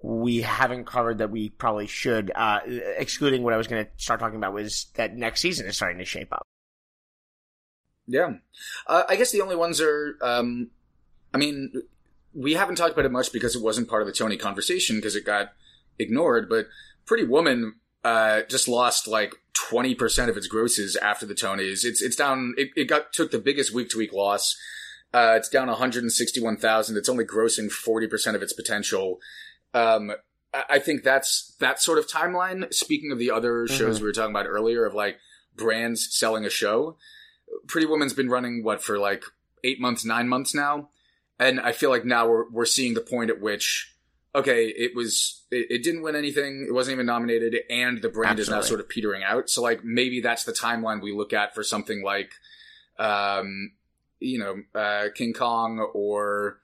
we 0.02 0.40
haven't 0.40 0.86
covered 0.86 1.18
that 1.18 1.30
we 1.30 1.50
probably 1.50 1.86
should, 1.86 2.32
uh, 2.34 2.60
excluding 2.96 3.42
what 3.42 3.52
I 3.52 3.58
was 3.58 3.66
going 3.66 3.84
to 3.84 3.90
start 3.96 4.18
talking 4.18 4.36
about 4.38 4.54
was 4.54 4.86
that 4.94 5.14
next 5.14 5.40
season 5.42 5.66
is 5.66 5.76
starting 5.76 5.98
to 5.98 6.06
shape 6.06 6.32
up. 6.32 6.42
Yeah. 8.06 8.34
Uh, 8.86 9.02
I 9.08 9.16
guess 9.16 9.30
the 9.30 9.42
only 9.42 9.56
ones 9.56 9.80
are, 9.80 10.16
um, 10.22 10.70
I 11.34 11.38
mean, 11.38 11.82
we 12.34 12.54
haven't 12.54 12.76
talked 12.76 12.92
about 12.94 13.04
it 13.04 13.12
much 13.12 13.32
because 13.32 13.54
it 13.54 13.62
wasn't 13.62 13.88
part 13.88 14.00
of 14.02 14.06
the 14.08 14.14
Tony 14.14 14.36
conversation 14.36 14.96
because 14.96 15.16
it 15.16 15.24
got 15.26 15.52
ignored, 15.98 16.48
but 16.48 16.66
Pretty 17.10 17.24
Woman, 17.24 17.74
uh, 18.04 18.42
just 18.48 18.68
lost 18.68 19.08
like 19.08 19.34
20% 19.72 20.28
of 20.28 20.36
its 20.36 20.46
grosses 20.46 20.94
after 20.94 21.26
the 21.26 21.34
Tonys. 21.34 21.84
It's, 21.84 22.00
it's 22.00 22.14
down, 22.14 22.54
it, 22.56 22.68
it 22.76 22.84
got, 22.84 23.12
took 23.12 23.32
the 23.32 23.40
biggest 23.40 23.74
week 23.74 23.88
to 23.88 23.98
week 23.98 24.12
loss. 24.12 24.56
Uh, 25.12 25.34
it's 25.36 25.48
down 25.48 25.66
161,000. 25.66 26.96
It's 26.96 27.08
only 27.08 27.24
grossing 27.24 27.68
40% 27.68 28.36
of 28.36 28.42
its 28.44 28.52
potential. 28.52 29.18
Um, 29.74 30.12
I 30.54 30.78
think 30.78 31.02
that's 31.02 31.56
that 31.58 31.82
sort 31.82 31.98
of 31.98 32.06
timeline. 32.06 32.72
Speaking 32.72 33.10
of 33.10 33.18
the 33.18 33.32
other 33.32 33.66
shows 33.66 33.98
Mhm. 33.98 34.02
we 34.02 34.06
were 34.06 34.12
talking 34.12 34.30
about 34.30 34.46
earlier 34.46 34.86
of 34.86 34.94
like 34.94 35.18
brands 35.56 36.16
selling 36.16 36.44
a 36.44 36.50
show, 36.50 36.96
Pretty 37.66 37.88
Woman's 37.88 38.14
been 38.14 38.30
running 38.30 38.62
what 38.62 38.84
for 38.84 39.00
like 39.00 39.24
eight 39.64 39.80
months, 39.80 40.04
nine 40.04 40.28
months 40.28 40.54
now, 40.54 40.90
and 41.40 41.58
I 41.58 41.72
feel 41.72 41.90
like 41.90 42.04
now 42.04 42.28
we're 42.28 42.48
we're 42.50 42.66
seeing 42.66 42.94
the 42.94 43.00
point 43.00 43.30
at 43.30 43.40
which 43.40 43.96
okay, 44.34 44.66
it 44.66 44.94
was 44.94 45.42
it, 45.50 45.66
it 45.70 45.82
didn't 45.82 46.02
win 46.02 46.16
anything, 46.16 46.66
it 46.68 46.72
wasn't 46.72 46.94
even 46.94 47.06
nominated, 47.06 47.56
and 47.68 48.00
the 48.02 48.08
brand 48.08 48.38
is 48.38 48.48
now 48.48 48.60
sort 48.60 48.80
of 48.80 48.88
petering 48.88 49.22
out. 49.22 49.50
So 49.50 49.62
like 49.62 49.84
maybe 49.84 50.20
that's 50.20 50.44
the 50.44 50.52
timeline 50.52 51.02
we 51.02 51.12
look 51.12 51.32
at 51.32 51.54
for 51.54 51.62
something 51.62 52.02
like, 52.02 52.32
um, 52.98 53.72
you 54.20 54.38
know, 54.38 54.80
uh, 54.80 55.08
King 55.14 55.32
Kong 55.32 55.80
or 55.94 56.60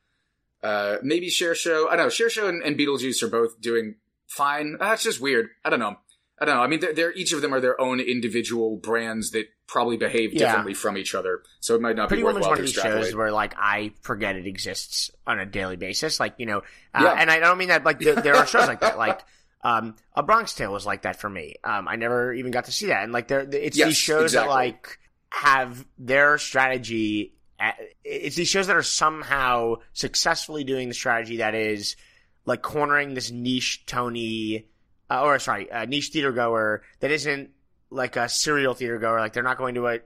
uh, 0.62 0.96
maybe 1.02 1.28
Cher 1.28 1.54
Show. 1.54 1.88
I 1.88 1.96
don't 1.96 2.06
know. 2.06 2.10
Cher 2.10 2.30
Show 2.30 2.48
and, 2.48 2.62
and 2.62 2.78
Beetlejuice 2.78 3.22
are 3.22 3.28
both 3.28 3.60
doing 3.60 3.96
fine. 4.26 4.76
That's 4.78 5.02
just 5.02 5.20
weird. 5.20 5.48
I 5.64 5.70
don't 5.70 5.80
know. 5.80 5.96
I 6.38 6.44
don't 6.44 6.56
know. 6.56 6.62
I 6.62 6.66
mean, 6.66 6.80
they're, 6.80 6.92
they're 6.92 7.12
each 7.12 7.32
of 7.32 7.40
them 7.40 7.54
are 7.54 7.60
their 7.60 7.80
own 7.80 7.98
individual 7.98 8.76
brands 8.76 9.30
that 9.30 9.46
probably 9.66 9.96
behave 9.96 10.32
Yeah. 10.34 10.40
differently 10.48 10.74
from 10.74 10.98
each 10.98 11.14
other. 11.14 11.42
So 11.60 11.74
it 11.74 11.80
might 11.80 11.96
not 11.96 12.08
Pretty 12.08 12.20
be 12.22 12.24
worthwhile 12.24 12.50
one 12.50 12.58
of 12.58 12.64
these 12.66 12.74
shows 12.74 13.14
where 13.14 13.32
like 13.32 13.54
I 13.56 13.92
forget 14.02 14.36
it 14.36 14.46
exists 14.46 15.10
on 15.26 15.38
a 15.38 15.46
daily 15.46 15.76
basis. 15.76 16.20
Like 16.20 16.34
you 16.38 16.44
know, 16.46 16.58
uh, 16.94 17.00
Yeah. 17.02 17.12
and 17.18 17.30
I 17.30 17.38
don't 17.40 17.56
mean 17.58 17.68
that 17.68 17.84
like 17.84 18.00
there, 18.00 18.16
there 18.16 18.34
are 18.36 18.46
shows 18.46 18.66
like 18.68 18.80
that. 18.80 18.98
Like 18.98 19.20
um, 19.62 19.96
A 20.14 20.22
Bronx 20.22 20.54
Tale 20.54 20.70
was 20.72 20.84
like 20.86 21.02
that 21.02 21.18
for 21.18 21.28
me. 21.30 21.54
Um, 21.64 21.88
I 21.88 21.96
never 21.96 22.32
even 22.34 22.52
got 22.52 22.66
to 22.66 22.72
see 22.72 22.86
that. 22.86 23.02
And 23.02 23.12
like 23.12 23.28
there, 23.28 23.40
it's 23.40 23.76
Yes, 23.76 23.88
these 23.88 23.96
shows 23.96 24.22
exactly. 24.34 24.48
that 24.48 24.54
like 24.54 24.98
have 25.30 25.84
their 25.98 26.38
strategy. 26.38 27.32
at- 27.58 27.78
It's 28.04 28.36
these 28.36 28.48
shows 28.48 28.66
that 28.68 28.76
are 28.76 28.82
somehow 28.82 29.76
successfully 29.94 30.64
doing 30.64 30.88
the 30.88 30.94
strategy 30.94 31.38
that 31.38 31.54
is 31.54 31.96
like 32.44 32.62
cornering 32.62 33.14
this 33.14 33.30
niche 33.32 33.84
Tony, 33.86 34.66
uh, 35.10 35.22
or 35.22 35.38
sorry, 35.38 35.70
uh, 35.70 35.84
niche 35.84 36.10
theater 36.12 36.32
goer 36.32 36.82
that 37.00 37.10
isn't 37.10 37.50
like 37.90 38.16
a 38.16 38.28
serial 38.28 38.74
theater 38.74 38.98
goer. 38.98 39.20
Like 39.20 39.32
they're 39.32 39.42
not 39.42 39.58
going 39.58 39.74
to 39.76 39.86
a, 39.86 39.94
uh, 39.94 39.98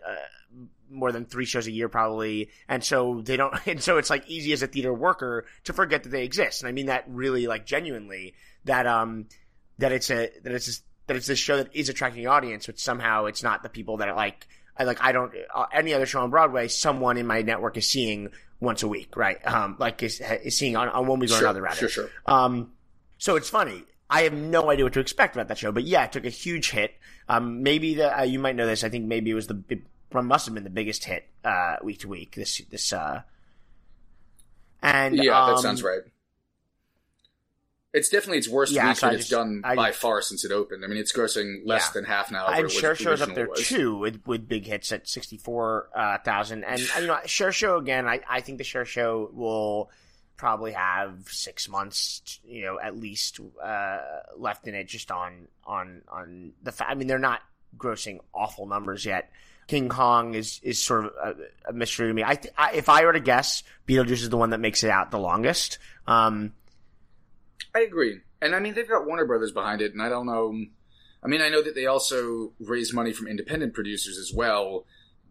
more 0.90 1.12
than 1.12 1.24
three 1.24 1.44
shows 1.44 1.66
a 1.66 1.70
year 1.70 1.88
probably, 1.88 2.50
and 2.68 2.82
so 2.82 3.22
they 3.24 3.36
don't. 3.36 3.54
And 3.66 3.82
so 3.82 3.98
it's 3.98 4.10
like 4.10 4.28
easy 4.28 4.52
as 4.52 4.62
a 4.62 4.66
theater 4.66 4.92
worker 4.92 5.46
to 5.64 5.72
forget 5.72 6.02
that 6.02 6.08
they 6.10 6.24
exist. 6.24 6.62
And 6.62 6.68
I 6.68 6.72
mean 6.72 6.86
that 6.86 7.04
really 7.08 7.46
like 7.46 7.64
genuinely. 7.66 8.34
That 8.64 8.86
um 8.86 9.26
that 9.78 9.92
it's 9.92 10.10
a 10.10 10.30
that 10.42 10.52
it's 10.52 10.68
a, 10.68 10.82
that 11.06 11.16
it's 11.16 11.26
this 11.26 11.38
show 11.38 11.56
that 11.56 11.74
is 11.74 11.88
attracting 11.88 12.22
an 12.24 12.28
audience, 12.30 12.66
but 12.66 12.78
somehow 12.78 13.26
it's 13.26 13.42
not 13.42 13.62
the 13.62 13.68
people 13.68 13.98
that 13.98 14.08
are 14.08 14.16
like. 14.16 14.46
I 14.76 14.84
like 14.84 15.02
I 15.02 15.12
don't 15.12 15.32
uh, 15.54 15.66
any 15.72 15.92
other 15.94 16.06
show 16.06 16.20
on 16.20 16.30
Broadway. 16.30 16.68
Someone 16.68 17.18
in 17.18 17.26
my 17.26 17.42
network 17.42 17.76
is 17.76 17.88
seeing 17.88 18.30
once 18.60 18.82
a 18.82 18.88
week, 18.88 19.16
right? 19.16 19.38
Um, 19.46 19.76
like 19.78 20.02
is, 20.02 20.20
is 20.20 20.56
seeing 20.56 20.76
on, 20.76 20.88
on 20.88 21.06
one 21.06 21.18
week 21.18 21.30
or 21.30 21.34
Sure, 21.34 21.44
another 21.44 21.62
rather. 21.62 21.76
sure, 21.76 21.88
sure. 21.88 22.10
Um, 22.26 22.72
so 23.18 23.36
it's 23.36 23.50
funny. 23.50 23.84
I 24.10 24.22
have 24.22 24.32
no 24.32 24.70
idea 24.70 24.84
what 24.84 24.92
to 24.94 25.00
expect 25.00 25.36
about 25.36 25.48
that 25.48 25.58
show, 25.58 25.70
but 25.70 25.84
yeah, 25.84 26.04
it 26.04 26.12
took 26.12 26.24
a 26.24 26.30
huge 26.30 26.70
hit. 26.70 26.94
Um, 27.28 27.62
maybe 27.62 27.94
the 27.94 28.18
uh, 28.18 28.22
you 28.24 28.38
might 28.40 28.56
know 28.56 28.66
this. 28.66 28.82
I 28.82 28.88
think 28.88 29.06
maybe 29.06 29.30
it 29.30 29.34
was 29.34 29.46
the 29.46 29.62
it 29.70 29.82
must 30.12 30.46
have 30.46 30.54
been 30.54 30.64
the 30.64 30.70
biggest 30.70 31.04
hit 31.04 31.26
uh, 31.44 31.76
week 31.82 32.00
to 32.00 32.08
week 32.08 32.34
this 32.34 32.60
this. 32.70 32.92
Uh, 32.92 33.22
and 34.82 35.14
Yeah, 35.16 35.32
that 35.46 35.54
um, 35.56 35.58
sounds 35.62 35.82
right. 35.82 36.00
It's 37.92 38.08
definitely 38.08 38.38
its 38.38 38.48
worst 38.48 38.72
Yeah, 38.72 38.88
week 38.88 38.96
so 38.98 39.06
that 39.06 39.16
it's 39.16 39.28
done 39.28 39.62
I- 39.64 39.74
by 39.74 39.90
far 39.90 40.22
since 40.22 40.44
it 40.44 40.52
opened. 40.52 40.84
I 40.84 40.88
mean, 40.88 40.98
it's 40.98 41.12
grossing 41.12 41.62
less 41.64 41.86
Yeah. 41.88 41.92
than 41.94 42.04
half 42.04 42.30
now. 42.30 42.46
And 42.46 42.70
Cher 42.70 42.94
Show's 42.94 43.20
up 43.20 43.34
there 43.34 43.48
was. 43.48 43.66
too 43.66 43.96
with, 43.96 44.20
with 44.26 44.48
big 44.48 44.64
hits 44.66 44.92
at 44.92 45.08
sixty 45.08 45.36
four 45.36 45.88
uh. 45.94 46.18
And 46.24 46.64
you 47.00 47.06
know, 47.06 47.18
Cher 47.26 47.52
Show 47.52 47.78
again. 47.78 48.06
I, 48.06 48.20
I 48.28 48.40
think 48.42 48.58
the 48.58 48.64
Cher 48.64 48.84
Show 48.84 49.30
will 49.32 49.90
probably 50.40 50.72
have 50.72 51.28
six 51.28 51.68
months, 51.68 52.40
you 52.44 52.62
know, 52.62 52.80
at 52.80 52.96
least 52.96 53.38
uh, 53.62 53.98
left 54.38 54.66
in 54.66 54.74
it, 54.74 54.88
just 54.88 55.10
on 55.10 55.48
on 55.66 56.00
on 56.08 56.52
the. 56.62 56.72
Fa- 56.72 56.88
I 56.88 56.94
mean, 56.94 57.06
they're 57.06 57.18
not 57.18 57.42
grossing 57.76 58.20
awful 58.34 58.66
numbers 58.66 59.04
yet. 59.04 59.30
King 59.66 59.90
Kong 59.90 60.34
is 60.34 60.58
is 60.62 60.82
sort 60.82 61.04
of 61.04 61.12
a, 61.22 61.34
a 61.68 61.72
mystery 61.74 62.08
to 62.08 62.14
me. 62.14 62.24
I, 62.24 62.36
th- 62.36 62.54
I 62.56 62.72
if 62.72 62.88
I 62.88 63.04
were 63.04 63.12
to 63.12 63.20
guess, 63.20 63.62
Beetlejuice 63.86 64.22
is 64.22 64.30
the 64.30 64.38
one 64.38 64.50
that 64.50 64.60
makes 64.60 64.82
it 64.82 64.90
out 64.90 65.10
the 65.10 65.18
longest. 65.18 65.78
Um, 66.06 66.54
I 67.74 67.80
agree. 67.80 68.20
And 68.40 68.54
I 68.54 68.60
mean, 68.60 68.72
they've 68.72 68.88
got 68.88 69.06
Warner 69.06 69.26
Brothers 69.26 69.52
behind 69.52 69.82
it, 69.82 69.92
and 69.92 70.02
I 70.02 70.08
don't 70.08 70.26
know. 70.26 70.54
I 71.22 71.28
mean, 71.28 71.42
I 71.42 71.50
know 71.50 71.62
that 71.62 71.74
they 71.74 71.84
also 71.84 72.54
raise 72.58 72.94
money 72.94 73.12
from 73.12 73.26
independent 73.26 73.74
producers 73.74 74.16
as 74.16 74.32
well, 74.34 74.86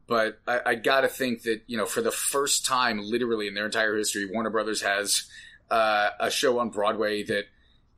but 0.09 0.39
I, 0.47 0.59
I 0.65 0.75
gotta 0.75 1.07
think 1.07 1.43
that, 1.43 1.61
you 1.67 1.77
know, 1.77 1.85
for 1.85 2.01
the 2.01 2.11
first 2.11 2.65
time, 2.65 2.99
literally 2.99 3.47
in 3.47 3.53
their 3.53 3.65
entire 3.65 3.95
history, 3.95 4.25
Warner 4.25 4.49
Brothers 4.49 4.81
has 4.81 5.29
uh, 5.69 6.09
a 6.19 6.31
show 6.31 6.57
on 6.57 6.69
Broadway 6.71 7.23
that 7.23 7.45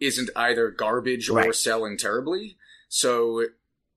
isn't 0.02 0.30
either 0.36 0.70
garbage 0.70 1.30
or 1.30 1.54
selling 1.54 1.98
terribly. 1.98 2.58
So, 2.90 3.46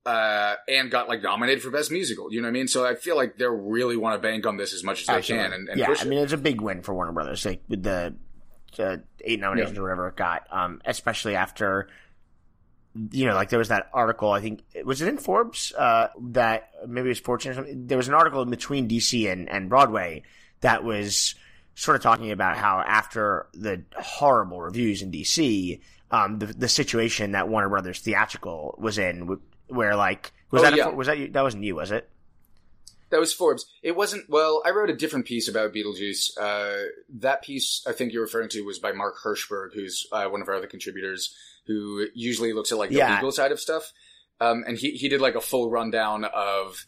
uh, 0.06 0.54
and 0.68 0.90
got 0.90 1.08
like 1.08 1.22
nominated 1.22 1.62
for 1.62 1.70
best 1.70 1.90
musical. 1.90 2.32
You 2.32 2.40
know 2.40 2.46
what 2.46 2.50
I 2.50 2.52
mean? 2.52 2.68
So 2.68 2.86
I 2.86 2.94
feel 2.94 3.16
like 3.16 3.36
they 3.36 3.46
really 3.46 3.96
want 3.96 4.14
to 4.14 4.24
bank 4.24 4.46
on 4.46 4.56
this 4.56 4.72
as 4.72 4.84
much 4.84 5.02
as 5.02 5.08
Absolutely. 5.08 5.42
they 5.42 5.50
can. 5.50 5.60
And, 5.60 5.68
and 5.70 5.80
yeah, 5.80 5.94
I 5.98 6.04
mean, 6.04 6.20
it's 6.20 6.32
a 6.32 6.38
big 6.38 6.60
win 6.60 6.82
for 6.82 6.94
Warner 6.94 7.12
Brothers, 7.12 7.44
like 7.44 7.62
with 7.68 7.82
the 7.82 8.14
uh, 8.78 8.98
eight 9.22 9.40
nominations 9.40 9.74
yeah. 9.74 9.80
or 9.80 9.82
whatever 9.82 10.08
it 10.08 10.16
got, 10.16 10.46
um, 10.52 10.80
especially 10.84 11.34
after 11.34 11.88
you 13.10 13.26
know, 13.26 13.34
like 13.34 13.48
there 13.48 13.58
was 13.58 13.68
that 13.68 13.88
article, 13.92 14.30
I 14.30 14.40
think, 14.40 14.62
was 14.84 15.02
it 15.02 15.08
in 15.08 15.18
Forbes, 15.18 15.72
uh, 15.72 16.08
that 16.20 16.70
maybe 16.86 17.08
it 17.08 17.10
was 17.10 17.20
Fortune 17.20 17.52
or 17.52 17.54
something? 17.54 17.86
There 17.86 17.96
was 17.96 18.08
an 18.08 18.14
article 18.14 18.42
in 18.42 18.50
between 18.50 18.88
DC 18.88 19.30
and, 19.30 19.48
and 19.48 19.68
Broadway 19.68 20.22
that 20.60 20.84
was 20.84 21.34
sort 21.74 21.96
of 21.96 22.02
talking 22.02 22.30
about 22.30 22.56
how 22.56 22.78
after 22.86 23.48
the 23.52 23.82
horrible 23.98 24.60
reviews 24.60 25.02
in 25.02 25.10
DC, 25.10 25.80
um, 26.12 26.38
the, 26.38 26.46
the 26.46 26.68
situation 26.68 27.32
that 27.32 27.48
Warner 27.48 27.68
Brothers 27.68 27.98
theatrical 27.98 28.76
was 28.78 28.98
in, 28.98 29.40
where 29.66 29.96
like, 29.96 30.32
was 30.52 30.62
oh, 30.62 30.64
that, 30.66 30.76
yeah. 30.76 30.88
a, 30.88 30.94
was 30.94 31.08
that, 31.08 31.32
that 31.32 31.42
wasn't 31.42 31.64
you, 31.64 31.74
was 31.74 31.90
it? 31.90 32.08
That 33.14 33.20
was 33.20 33.32
Forbes. 33.32 33.66
It 33.80 33.94
wasn't. 33.94 34.28
Well, 34.28 34.60
I 34.66 34.70
wrote 34.70 34.90
a 34.90 34.96
different 34.96 35.24
piece 35.24 35.46
about 35.46 35.72
Beetlejuice. 35.72 36.36
Uh, 36.36 36.88
that 37.20 37.42
piece 37.42 37.84
I 37.86 37.92
think 37.92 38.12
you're 38.12 38.22
referring 38.22 38.48
to 38.48 38.62
was 38.62 38.80
by 38.80 38.90
Marc 38.90 39.14
Hershberg, 39.22 39.72
who's 39.72 40.04
uh, 40.10 40.24
one 40.24 40.42
of 40.42 40.48
our 40.48 40.56
other 40.56 40.66
contributors 40.66 41.32
who 41.68 42.08
usually 42.12 42.52
looks 42.52 42.72
at 42.72 42.78
like 42.78 42.90
the 42.90 42.96
yeah. 42.96 43.14
legal 43.14 43.30
side 43.30 43.52
of 43.52 43.60
stuff. 43.60 43.92
Um, 44.40 44.64
and 44.66 44.76
he, 44.76 44.90
he 44.90 45.08
did 45.08 45.20
like 45.20 45.36
a 45.36 45.40
full 45.40 45.70
rundown 45.70 46.24
of 46.24 46.84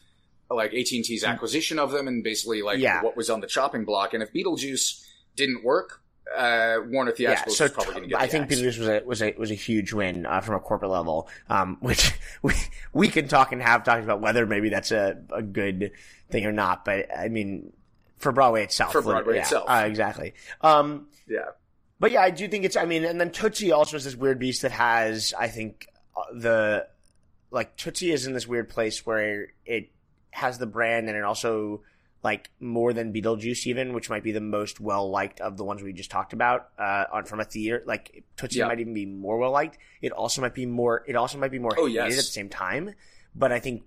like 0.51 0.75
AT&T's 0.75 1.23
hmm. 1.23 1.31
acquisition 1.31 1.79
of 1.79 1.93
them 1.93 2.09
and 2.09 2.25
basically 2.25 2.61
like 2.61 2.81
yeah. 2.81 3.05
what 3.05 3.17
was 3.17 3.31
on 3.31 3.41
the 3.41 3.47
chopping 3.47 3.85
block. 3.85 4.13
And 4.13 4.21
if 4.21 4.33
Beetlejuice 4.33 5.07
didn't 5.37 5.63
work, 5.63 6.03
uh, 6.37 6.79
Warner 6.89 7.13
Theatricals 7.13 7.61
yeah, 7.61 7.67
so 7.67 7.69
probably 7.69 7.93
going 7.93 8.03
to 8.03 8.09
get. 8.09 8.21
I 8.21 8.27
think. 8.27 8.51
Beetlejuice 8.51 8.79
was 8.79 8.89
a 8.89 9.03
was 9.07 9.23
a 9.23 9.35
was 9.39 9.51
a 9.53 9.55
huge 9.55 9.93
win 9.93 10.27
uh, 10.27 10.41
from 10.41 10.57
a 10.57 10.59
corporate 10.59 10.91
level, 10.91 11.29
um, 11.49 11.77
which 11.81 12.13
we 12.43 12.53
we 12.97 13.09
can 13.09 13.29
talk 13.29 13.53
and 13.53 13.61
have 13.61 13.85
talked 13.85 14.03
about 14.03 14.23
whether 14.23 14.47
maybe 14.47 14.71
that's 14.71 14.91
a, 14.91 15.19
a 15.31 15.43
good 15.43 15.93
thing 16.31 16.47
or 16.47 16.53
not. 16.53 16.87
But 16.87 17.15
I 17.15 17.29
mean, 17.29 17.73
for 18.17 18.33
Broadway 18.33 18.65
itself, 18.65 18.93
for 18.93 19.03
Broadway 19.03 19.37
yeah, 19.37 19.43
itself, 19.43 19.67
uh, 19.69 19.85
exactly. 19.87 20.33
Um, 20.63 21.09
yeah. 21.29 21.51
But 22.01 22.13
yeah, 22.13 22.23
I 22.23 22.31
do 22.31 22.49
think 22.49 22.65
it's. 22.65 22.77
I 22.77 22.87
mean, 22.87 23.05
and 23.05 23.21
then 23.21 23.31
Tootsie 23.31 23.71
also 23.71 23.99
is 23.99 24.05
this 24.05 24.17
weird 24.17 24.39
beast 24.39 24.63
that 24.63 24.73
has, 24.73 25.35
I 25.39 25.49
think, 25.49 25.89
uh, 26.17 26.23
the 26.35 26.89
like 27.51 27.77
Tootsie 27.77 28.13
is 28.13 28.27
in 28.27 28.33
this 28.33 28.47
weird 28.47 28.71
place 28.71 29.05
where 29.05 29.49
it 29.67 29.91
has 30.31 30.59
the 30.59 30.67
brand 30.67 31.09
and 31.09 31.17
it 31.17 31.25
also 31.25 31.83
like 32.27 32.51
more 32.59 32.93
than 32.93 33.13
Beetlejuice 33.13 33.69
even, 33.69 33.93
which 33.93 34.11
might 34.11 34.25
be 34.25 34.33
the 34.33 34.41
most 34.41 34.81
well 34.81 35.09
liked 35.09 35.41
of 35.41 35.57
the 35.57 35.63
ones 35.63 35.81
we 35.81 35.93
just 35.93 36.11
talked 36.11 36.33
about 36.33 36.71
uh, 36.77 37.05
on 37.13 37.25
from 37.25 37.39
a 37.39 37.45
theater. 37.45 37.85
Like 37.87 38.25
Tootsie 38.37 38.59
yeah. 38.59 38.67
might 38.67 38.81
even 38.81 38.95
be 38.95 39.07
more 39.07 39.39
well 39.39 39.53
liked. 39.53 39.79
It 40.03 40.11
also 40.11 40.43
might 40.43 40.53
be 40.53 40.67
more. 40.67 41.05
It 41.07 41.15
also 41.15 41.39
might 41.39 41.53
be 41.53 41.61
more 41.61 41.73
oh, 41.79 41.87
hated 41.87 41.95
yes. 41.95 42.13
at 42.15 42.17
the 42.17 42.23
same 42.23 42.49
time. 42.49 42.95
But 43.33 43.53
I 43.53 43.61
think 43.61 43.85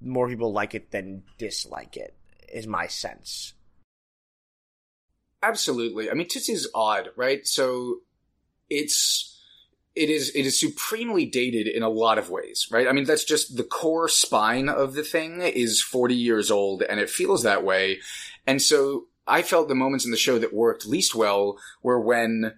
more 0.00 0.28
people 0.28 0.52
like 0.52 0.76
it 0.76 0.92
than 0.92 1.24
dislike 1.36 1.96
it. 1.96 2.14
Is 2.54 2.68
my 2.68 2.86
sense. 2.86 3.54
Absolutely. 5.42 6.08
I 6.10 6.14
mean, 6.14 6.28
Tootsie's 6.28 6.68
odd, 6.72 7.08
right? 7.16 7.44
So 7.44 8.02
it's 8.68 9.39
it 9.94 10.08
is 10.08 10.30
it 10.34 10.46
is 10.46 10.58
supremely 10.58 11.26
dated 11.26 11.66
in 11.66 11.82
a 11.82 11.88
lot 11.88 12.18
of 12.18 12.30
ways, 12.30 12.68
right? 12.70 12.86
I 12.86 12.92
mean, 12.92 13.04
that's 13.04 13.24
just 13.24 13.56
the 13.56 13.64
core 13.64 14.08
spine 14.08 14.68
of 14.68 14.94
the 14.94 15.02
thing 15.02 15.40
is 15.40 15.82
40 15.82 16.14
years 16.14 16.50
old 16.50 16.82
and 16.82 17.00
it 17.00 17.10
feels 17.10 17.42
that 17.42 17.64
way. 17.64 17.98
And 18.46 18.62
so 18.62 19.06
I 19.26 19.42
felt 19.42 19.68
the 19.68 19.74
moments 19.74 20.04
in 20.04 20.10
the 20.10 20.16
show 20.16 20.38
that 20.38 20.52
worked 20.52 20.86
least 20.86 21.14
well 21.14 21.58
were 21.82 22.00
when 22.00 22.54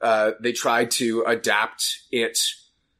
uh, 0.00 0.32
they 0.40 0.52
tried 0.52 0.90
to 0.92 1.24
adapt 1.26 2.02
it. 2.10 2.38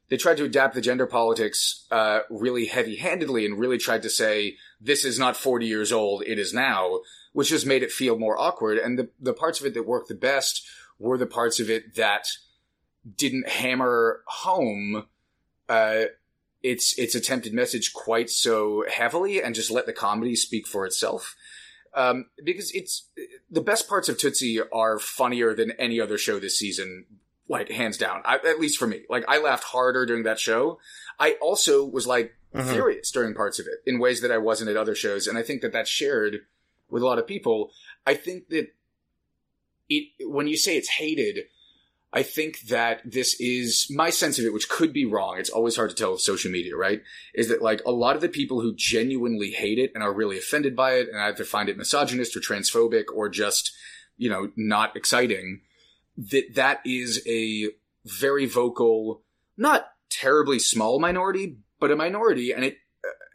They 0.09 0.17
tried 0.17 0.37
to 0.37 0.43
adapt 0.43 0.75
the 0.75 0.81
gender 0.81 1.07
politics 1.07 1.87
uh, 1.89 2.19
really 2.29 2.65
heavy 2.65 2.97
handedly 2.97 3.45
and 3.45 3.57
really 3.57 3.77
tried 3.77 4.03
to 4.03 4.09
say, 4.09 4.57
this 4.81 5.05
is 5.05 5.17
not 5.17 5.37
40 5.37 5.65
years 5.65 5.93
old, 5.93 6.23
it 6.27 6.37
is 6.37 6.53
now 6.53 6.99
which 7.33 7.49
just 7.49 7.65
made 7.65 7.83
it 7.83 7.91
feel 7.91 8.17
more 8.17 8.39
awkward. 8.39 8.77
And 8.77 8.97
the, 8.97 9.09
the 9.19 9.33
parts 9.33 9.59
of 9.59 9.65
it 9.65 9.73
that 9.73 9.87
worked 9.87 10.09
the 10.09 10.15
best 10.15 10.67
were 10.99 11.17
the 11.17 11.25
parts 11.25 11.59
of 11.59 11.69
it 11.69 11.95
that 11.95 12.27
didn't 13.17 13.49
hammer 13.49 14.21
home 14.25 15.05
uh, 15.69 16.03
its 16.63 16.97
its 16.97 17.15
attempted 17.15 17.53
message 17.53 17.93
quite 17.93 18.29
so 18.29 18.85
heavily 18.91 19.41
and 19.41 19.55
just 19.55 19.71
let 19.71 19.85
the 19.85 19.93
comedy 19.93 20.35
speak 20.35 20.67
for 20.67 20.85
itself. 20.85 21.35
Um, 21.93 22.27
because 22.43 22.71
it's 22.71 23.09
the 23.49 23.61
best 23.61 23.89
parts 23.89 24.07
of 24.07 24.17
Tootsie 24.17 24.61
are 24.71 24.97
funnier 24.97 25.53
than 25.53 25.71
any 25.71 25.99
other 25.99 26.17
show 26.17 26.39
this 26.39 26.57
season, 26.57 27.05
like 27.49 27.69
hands 27.69 27.97
down. 27.97 28.21
I, 28.23 28.35
at 28.35 28.59
least 28.59 28.77
for 28.77 28.87
me, 28.87 29.01
like 29.09 29.25
I 29.27 29.39
laughed 29.39 29.65
harder 29.65 30.05
during 30.05 30.23
that 30.23 30.39
show. 30.39 30.79
I 31.19 31.33
also 31.41 31.83
was 31.83 32.07
like 32.07 32.33
mm-hmm. 32.53 32.71
furious 32.71 33.11
during 33.11 33.33
parts 33.33 33.59
of 33.59 33.65
it 33.67 33.81
in 33.85 33.99
ways 33.99 34.21
that 34.21 34.31
I 34.31 34.37
wasn't 34.37 34.69
at 34.69 34.77
other 34.77 34.95
shows, 34.95 35.27
and 35.27 35.37
I 35.37 35.43
think 35.43 35.61
that 35.61 35.73
that's 35.73 35.89
shared 35.89 36.45
with 36.89 37.03
a 37.03 37.05
lot 37.05 37.19
of 37.19 37.27
people. 37.27 37.71
I 38.05 38.13
think 38.13 38.49
that 38.49 38.67
it, 39.89 40.07
when 40.21 40.47
you 40.47 40.55
say 40.55 40.77
it's 40.77 40.89
hated, 40.89 41.45
I 42.13 42.23
think 42.23 42.61
that 42.67 43.01
this 43.05 43.39
is 43.39 43.87
my 43.89 44.09
sense 44.09 44.37
of 44.37 44.43
it, 44.43 44.53
which 44.53 44.67
could 44.67 44.91
be 44.91 45.05
wrong. 45.05 45.37
It's 45.37 45.49
always 45.49 45.77
hard 45.77 45.91
to 45.91 45.95
tell 45.95 46.11
with 46.11 46.21
social 46.21 46.51
media, 46.51 46.75
right? 46.75 47.01
Is 47.33 47.47
that 47.47 47.61
like 47.61 47.81
a 47.85 47.91
lot 47.91 48.15
of 48.15 48.21
the 48.21 48.27
people 48.27 48.59
who 48.59 48.75
genuinely 48.75 49.51
hate 49.51 49.79
it 49.79 49.91
and 49.95 50.03
are 50.03 50.13
really 50.13 50.37
offended 50.37 50.75
by 50.75 50.95
it 50.95 51.07
and 51.09 51.21
either 51.21 51.45
find 51.45 51.69
it 51.69 51.77
misogynist 51.77 52.35
or 52.35 52.41
transphobic 52.41 53.05
or 53.15 53.29
just, 53.29 53.71
you 54.17 54.29
know, 54.29 54.51
not 54.57 54.97
exciting, 54.97 55.61
that 56.17 56.53
that 56.55 56.81
is 56.85 57.25
a 57.27 57.69
very 58.05 58.45
vocal, 58.45 59.21
not 59.55 59.91
terribly 60.09 60.59
small 60.59 60.99
minority, 60.99 61.57
but 61.79 61.91
a 61.91 61.95
minority. 61.95 62.51
And 62.51 62.65
it 62.65 62.77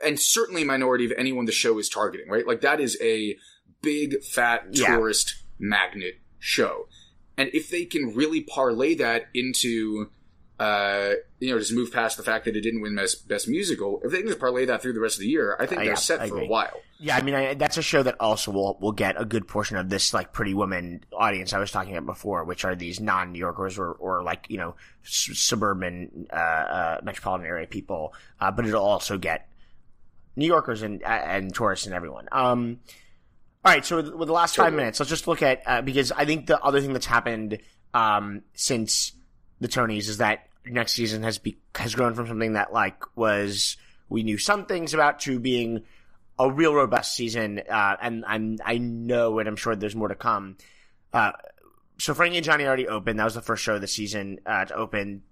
and 0.04 0.20
certainly 0.20 0.64
minority 0.64 1.06
of 1.06 1.12
anyone 1.16 1.46
the 1.46 1.52
show 1.52 1.78
is 1.78 1.88
targeting, 1.88 2.28
right? 2.28 2.46
Like 2.46 2.60
that 2.60 2.80
is 2.80 2.98
a 3.00 3.36
big 3.82 4.22
fat 4.22 4.74
tourist 4.74 5.34
yeah. 5.38 5.66
magnet 5.68 6.14
show. 6.38 6.88
And 7.38 7.50
if 7.52 7.70
they 7.70 7.84
can 7.84 8.14
really 8.14 8.40
parlay 8.40 8.94
that 8.96 9.26
into 9.34 10.10
uh, 10.58 11.10
you 11.38 11.52
know, 11.52 11.58
just 11.58 11.72
move 11.72 11.92
past 11.92 12.16
the 12.16 12.22
fact 12.22 12.46
that 12.46 12.56
it 12.56 12.62
didn't 12.62 12.80
win 12.80 12.96
best, 12.96 13.28
best 13.28 13.46
musical. 13.46 14.00
If 14.02 14.10
they 14.10 14.18
can 14.18 14.28
just 14.28 14.40
parlay 14.40 14.64
that 14.66 14.80
through 14.80 14.94
the 14.94 15.00
rest 15.00 15.16
of 15.16 15.20
the 15.20 15.28
year, 15.28 15.54
I 15.60 15.66
think 15.66 15.80
uh, 15.80 15.84
they're 15.84 15.92
yeah, 15.92 15.98
set 15.98 16.28
for 16.28 16.40
a 16.40 16.46
while. 16.46 16.80
Yeah, 16.98 17.16
I 17.16 17.20
mean, 17.20 17.34
I, 17.34 17.54
that's 17.54 17.76
a 17.76 17.82
show 17.82 18.02
that 18.02 18.16
also 18.20 18.52
will 18.52 18.78
will 18.80 18.92
get 18.92 19.20
a 19.20 19.26
good 19.26 19.46
portion 19.46 19.76
of 19.76 19.90
this 19.90 20.14
like 20.14 20.32
Pretty 20.32 20.54
Woman 20.54 21.04
audience 21.12 21.52
I 21.52 21.58
was 21.58 21.70
talking 21.70 21.94
about 21.94 22.06
before, 22.06 22.44
which 22.44 22.64
are 22.64 22.74
these 22.74 23.00
non 23.00 23.32
New 23.32 23.38
Yorkers 23.38 23.78
or 23.78 23.92
or 23.92 24.22
like 24.22 24.46
you 24.48 24.56
know 24.56 24.76
s- 25.04 25.28
suburban 25.34 26.26
uh, 26.32 26.36
uh, 26.36 27.00
metropolitan 27.02 27.46
area 27.46 27.66
people. 27.66 28.14
Uh, 28.40 28.50
but 28.50 28.66
it'll 28.66 28.82
also 28.82 29.18
get 29.18 29.50
New 30.36 30.46
Yorkers 30.46 30.80
and 30.80 31.02
and 31.02 31.54
tourists 31.54 31.84
and 31.84 31.94
everyone. 31.94 32.28
Um, 32.32 32.80
all 33.66 33.72
right, 33.72 33.84
so 33.84 33.96
with, 33.96 34.28
the 34.28 34.32
last 34.32 34.54
five 34.54 34.72
minutes, 34.72 35.00
let's 35.00 35.10
just 35.10 35.26
look 35.26 35.42
at 35.42 35.60
uh, 35.66 35.82
because 35.82 36.12
I 36.12 36.24
think 36.24 36.46
the 36.46 36.62
other 36.62 36.80
thing 36.80 36.92
that's 36.92 37.04
happened 37.04 37.58
um, 37.92 38.42
since 38.54 39.10
the 39.60 39.66
Tonys 39.66 40.08
is 40.08 40.18
that 40.18 40.46
next 40.64 40.92
season 40.92 41.24
has 41.24 41.38
be, 41.38 41.58
has 41.74 41.96
grown 41.96 42.14
from 42.14 42.28
something 42.28 42.52
that 42.52 42.72
like 42.72 43.16
was 43.16 43.76
we 44.08 44.22
knew 44.22 44.38
some 44.38 44.66
things 44.66 44.94
about 44.94 45.18
to 45.20 45.40
being 45.40 45.82
a 46.38 46.48
real 46.48 46.74
robust 46.74 47.16
season, 47.16 47.60
uh, 47.68 47.96
and 48.00 48.24
I'm 48.24 48.58
I 48.64 48.78
know 48.78 49.40
and 49.40 49.48
I'm 49.48 49.56
sure 49.56 49.74
there's 49.74 49.96
more 49.96 50.08
to 50.08 50.14
come. 50.14 50.58
Uh, 51.12 51.32
so 51.98 52.14
Frankie 52.14 52.36
and 52.36 52.44
Johnny 52.44 52.66
already 52.66 52.86
opened. 52.86 53.18
That 53.18 53.24
was 53.24 53.34
the 53.34 53.42
first 53.42 53.64
show 53.64 53.74
of 53.74 53.80
the 53.80 53.88
season 53.88 54.38
uh, 54.46 54.66
to 54.66 54.76
open. 54.76 55.24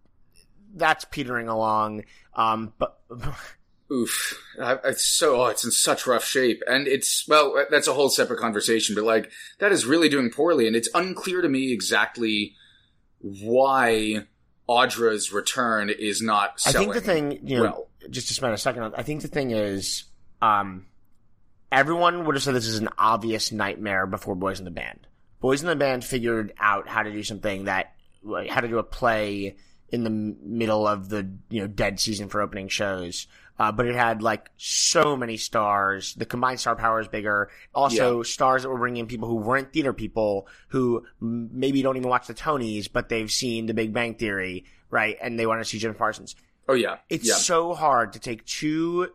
That's 0.74 1.05
petering 1.05 1.47
along. 1.47 2.03
Um, 2.35 2.72
but 2.78 2.99
Oof, 3.93 4.43
it's 4.59 5.05
so 5.05 5.43
oh, 5.43 5.47
it's 5.47 5.64
in 5.64 5.70
such 5.70 6.07
rough 6.07 6.24
shape, 6.24 6.62
and 6.66 6.89
it's 6.89 7.28
well, 7.28 7.66
that's 7.70 7.87
a 7.87 7.93
whole 7.93 8.09
separate 8.09 8.41
conversation. 8.41 8.95
But 8.95 9.05
like 9.05 9.30
that 9.59 9.72
is 9.72 9.85
really 9.85 10.09
doing 10.09 10.30
poorly, 10.30 10.66
and 10.66 10.74
it's 10.74 10.89
unclear 10.95 11.43
to 11.43 11.49
me 11.49 11.70
exactly 11.70 12.55
why 13.20 14.26
Audra's 14.68 15.32
return 15.32 15.91
is 15.91 16.22
not. 16.22 16.62
I 16.66 16.72
think 16.72 16.95
the 16.95 17.01
thing, 17.03 17.41
you 17.47 17.59
know, 17.59 17.62
well. 17.62 17.89
just 18.09 18.28
to 18.28 18.35
spend 18.35 18.55
a 18.55 18.59
second 18.59 18.82
on, 18.85 18.95
I 18.95 19.03
think 19.03 19.20
the 19.20 19.28
thing 19.28 19.51
is, 19.51 20.05
um, 20.41 20.87
everyone 21.70 22.24
would 22.24 22.37
have 22.37 22.43
said 22.43 22.55
this 22.55 22.66
is 22.66 22.78
an 22.78 22.89
obvious 22.97 23.53
nightmare 23.53 24.07
before 24.07 24.35
Boys 24.35 24.61
in 24.61 24.64
the 24.64 24.70
Band. 24.70 25.07
Boys 25.41 25.61
in 25.61 25.68
the 25.68 25.76
Band 25.76 26.05
figured 26.05 26.55
out 26.59 26.89
how 26.89 27.03
to 27.03 27.12
do 27.12 27.22
something 27.22 27.64
that, 27.64 27.93
how 28.49 28.61
to 28.61 28.68
do 28.68 28.78
a 28.78 28.82
play 28.82 29.57
in 29.91 30.03
the 30.03 30.11
middle 30.11 30.89
of 30.89 31.09
the 31.09 31.30
you 31.51 31.61
know 31.61 31.66
dead 31.66 32.01
season 32.01 32.28
for 32.28 32.41
opening 32.41 32.68
shows 32.68 33.28
uh, 33.59 33.70
but 33.70 33.86
it 33.86 33.94
had 33.94 34.22
like 34.22 34.50
so 34.57 35.16
many 35.16 35.36
stars. 35.36 36.14
The 36.14 36.26
combined 36.26 36.61
star 36.61 36.74
power 36.74 37.00
is 37.00 37.09
bigger. 37.09 37.50
Also, 37.74 38.18
yeah. 38.18 38.22
stars 38.24 38.62
that 38.62 38.68
were 38.68 38.78
bringing 38.78 39.00
in 39.00 39.07
people 39.07 39.28
who 39.28 39.36
weren't 39.36 39.72
theater 39.72 39.92
people 39.92 40.48
who 40.68 41.05
maybe 41.20 41.82
don't 41.82 41.96
even 41.96 42.09
watch 42.09 42.26
the 42.26 42.34
Tonys, 42.34 42.88
but 42.92 43.09
they've 43.09 43.30
seen 43.30 43.66
The 43.66 43.74
Big 43.74 43.92
Bang 43.92 44.14
Theory, 44.14 44.64
right? 44.90 45.16
And 45.20 45.38
they 45.38 45.46
want 45.46 45.61
to 45.61 45.64
see 45.64 45.78
Jim 45.78 45.94
Parsons. 45.94 46.34
Oh 46.68 46.74
yeah, 46.74 46.98
it's 47.09 47.28
yeah. 47.28 47.34
so 47.34 47.74
hard 47.74 48.14
to 48.14 48.18
take 48.18 48.44
two, 48.44 49.09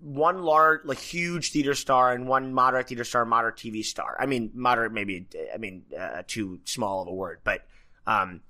one 0.00 0.42
large, 0.42 0.84
like 0.84 0.98
huge 0.98 1.52
theater 1.52 1.74
star 1.74 2.12
and 2.12 2.26
one 2.26 2.52
moderate 2.52 2.88
theater 2.88 3.04
star, 3.04 3.24
moderate 3.24 3.56
TV 3.56 3.84
star. 3.84 4.16
I 4.18 4.26
mean, 4.26 4.50
moderate 4.54 4.92
maybe. 4.92 5.26
I 5.54 5.58
mean, 5.58 5.84
uh, 5.96 6.22
too 6.26 6.60
small 6.64 7.02
of 7.02 7.08
a 7.08 7.12
word, 7.12 7.40
but 7.44 7.64
um, 8.06 8.40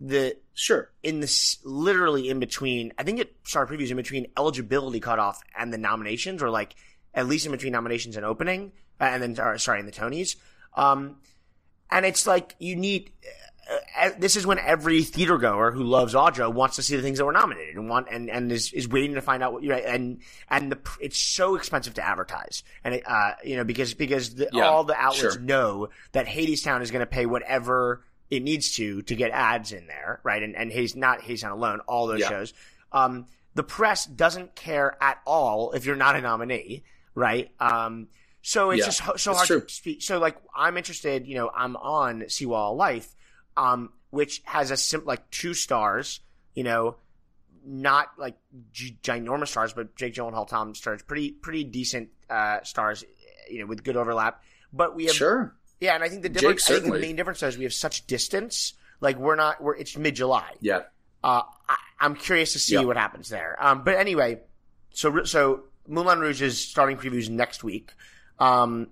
the 0.00 0.36
Sure. 0.54 0.90
in 1.02 1.20
this 1.20 1.58
literally 1.64 2.28
in 2.30 2.40
between. 2.40 2.92
I 2.98 3.02
think 3.02 3.18
it 3.18 3.34
started 3.44 3.72
previews 3.78 3.90
in 3.90 3.96
between 3.96 4.26
eligibility 4.38 5.00
cutoff 5.00 5.40
and 5.56 5.72
the 5.72 5.78
nominations, 5.78 6.42
or 6.42 6.50
like 6.50 6.74
at 7.14 7.26
least 7.26 7.46
in 7.46 7.52
between 7.52 7.72
nominations 7.72 8.16
and 8.16 8.24
opening, 8.24 8.72
uh, 9.00 9.04
and 9.04 9.22
then 9.22 9.40
or, 9.40 9.58
sorry, 9.58 9.80
in 9.80 9.86
the 9.86 9.92
Tonys. 9.92 10.36
Um, 10.74 11.16
and 11.90 12.06
it's 12.06 12.26
like 12.26 12.54
you 12.58 12.76
need. 12.76 13.10
Uh, 13.98 14.10
this 14.18 14.36
is 14.36 14.46
when 14.46 14.60
every 14.60 15.02
theater 15.02 15.38
goer 15.38 15.72
who 15.72 15.82
loves 15.82 16.14
Audra 16.14 16.52
wants 16.52 16.76
to 16.76 16.84
see 16.84 16.94
the 16.94 17.02
things 17.02 17.18
that 17.18 17.24
were 17.24 17.32
nominated 17.32 17.74
and 17.74 17.88
want 17.88 18.06
and, 18.10 18.30
and 18.30 18.52
is, 18.52 18.72
is 18.72 18.86
waiting 18.86 19.14
to 19.14 19.20
find 19.20 19.42
out 19.42 19.52
what 19.52 19.64
you 19.64 19.70
know 19.70 19.74
and 19.74 20.20
and 20.48 20.70
the 20.70 20.78
it's 21.00 21.18
so 21.18 21.56
expensive 21.56 21.94
to 21.94 22.06
advertise 22.06 22.62
and 22.84 22.94
it, 22.94 23.02
uh 23.08 23.32
you 23.44 23.56
know 23.56 23.64
because 23.64 23.92
because 23.94 24.36
the, 24.36 24.48
Yeah, 24.52 24.68
all 24.68 24.84
the 24.84 24.94
outlets 24.94 25.34
sure. 25.34 25.40
know 25.40 25.88
that 26.12 26.26
Hadestown 26.26 26.80
is 26.82 26.92
going 26.92 27.00
to 27.00 27.06
pay 27.06 27.26
whatever 27.26 28.04
it 28.30 28.42
needs 28.42 28.76
to 28.76 29.02
to 29.02 29.14
get 29.14 29.30
ads 29.30 29.72
in 29.72 29.86
there 29.86 30.20
right 30.24 30.42
and 30.42 30.56
and 30.56 30.70
Hades 30.72 30.96
not 30.96 31.20
Hadestown 31.20 31.52
alone 31.52 31.80
all 31.86 32.06
those 32.06 32.20
Yeah. 32.20 32.28
shows 32.28 32.54
um 32.92 33.26
the 33.54 33.62
press 33.62 34.04
doesn't 34.06 34.54
care 34.54 34.96
at 35.02 35.18
all 35.24 35.72
if 35.72 35.86
you're 35.86 35.96
not 35.96 36.16
a 36.16 36.20
nominee 36.20 36.82
right 37.14 37.50
um 37.60 38.08
so 38.42 38.70
it's 38.70 38.80
Yeah, 38.80 38.86
just 38.86 39.00
ho- 39.00 39.16
so 39.16 39.34
hard 39.34 39.46
true. 39.48 39.60
to 39.62 39.68
speak. 39.74 40.02
So 40.02 40.18
like 40.20 40.36
I'm 40.54 40.76
interested, 40.76 41.26
you 41.26 41.34
know, 41.34 41.50
I'm 41.52 41.74
on 41.74 42.28
Seawall 42.28 42.76
Life, 42.76 43.12
um, 43.56 43.92
which 44.10 44.40
has 44.44 44.70
a 44.70 44.76
sim- 44.76 45.04
like 45.04 45.28
two 45.32 45.52
stars, 45.52 46.20
you 46.54 46.62
know, 46.62 46.94
not 47.64 48.10
like 48.18 48.36
g- 48.70 48.96
ginormous 49.02 49.48
stars, 49.48 49.72
but 49.72 49.96
Jake 49.96 50.14
Gyllenhaal, 50.14 50.46
Tom 50.46 50.74
Sturridge, 50.74 51.04
pretty 51.08 51.32
pretty 51.32 51.64
decent 51.64 52.10
uh, 52.30 52.62
stars, 52.62 53.04
you 53.50 53.58
know, 53.58 53.66
with 53.66 53.82
good 53.82 53.96
overlap. 53.96 54.44
But 54.72 54.94
we 54.94 55.06
have 55.06 55.14
Sure. 55.16 55.56
Yeah, 55.80 55.94
and 55.94 56.02
I 56.04 56.08
think 56.08 56.22
the 56.22 56.28
Jake, 56.28 56.60
I 56.70 56.80
think 56.80 56.92
the 56.92 56.98
main 56.98 57.16
difference 57.16 57.42
is 57.42 57.56
we 57.58 57.64
have 57.64 57.74
such 57.74 58.06
distance. 58.06 58.74
Like 59.00 59.18
we're 59.18 59.36
not, 59.36 59.62
we're 59.62 59.76
it's 59.76 59.96
mid 59.96 60.14
July. 60.16 60.52
Yeah. 60.60 60.82
Uh, 61.22 61.42
I, 61.68 61.76
I'm 62.00 62.14
curious 62.14 62.52
to 62.54 62.58
see 62.58 62.74
Yeah. 62.74 62.84
what 62.84 62.96
happens 62.96 63.28
there. 63.28 63.56
Um, 63.60 63.84
but 63.84 63.96
anyway, 63.96 64.40
so 64.90 65.24
so 65.24 65.64
Moulin 65.86 66.18
Rouge 66.20 66.40
is 66.42 66.58
starting 66.58 66.96
previews 66.96 67.28
next 67.28 67.62
week. 67.64 67.92
Um, 68.38 68.88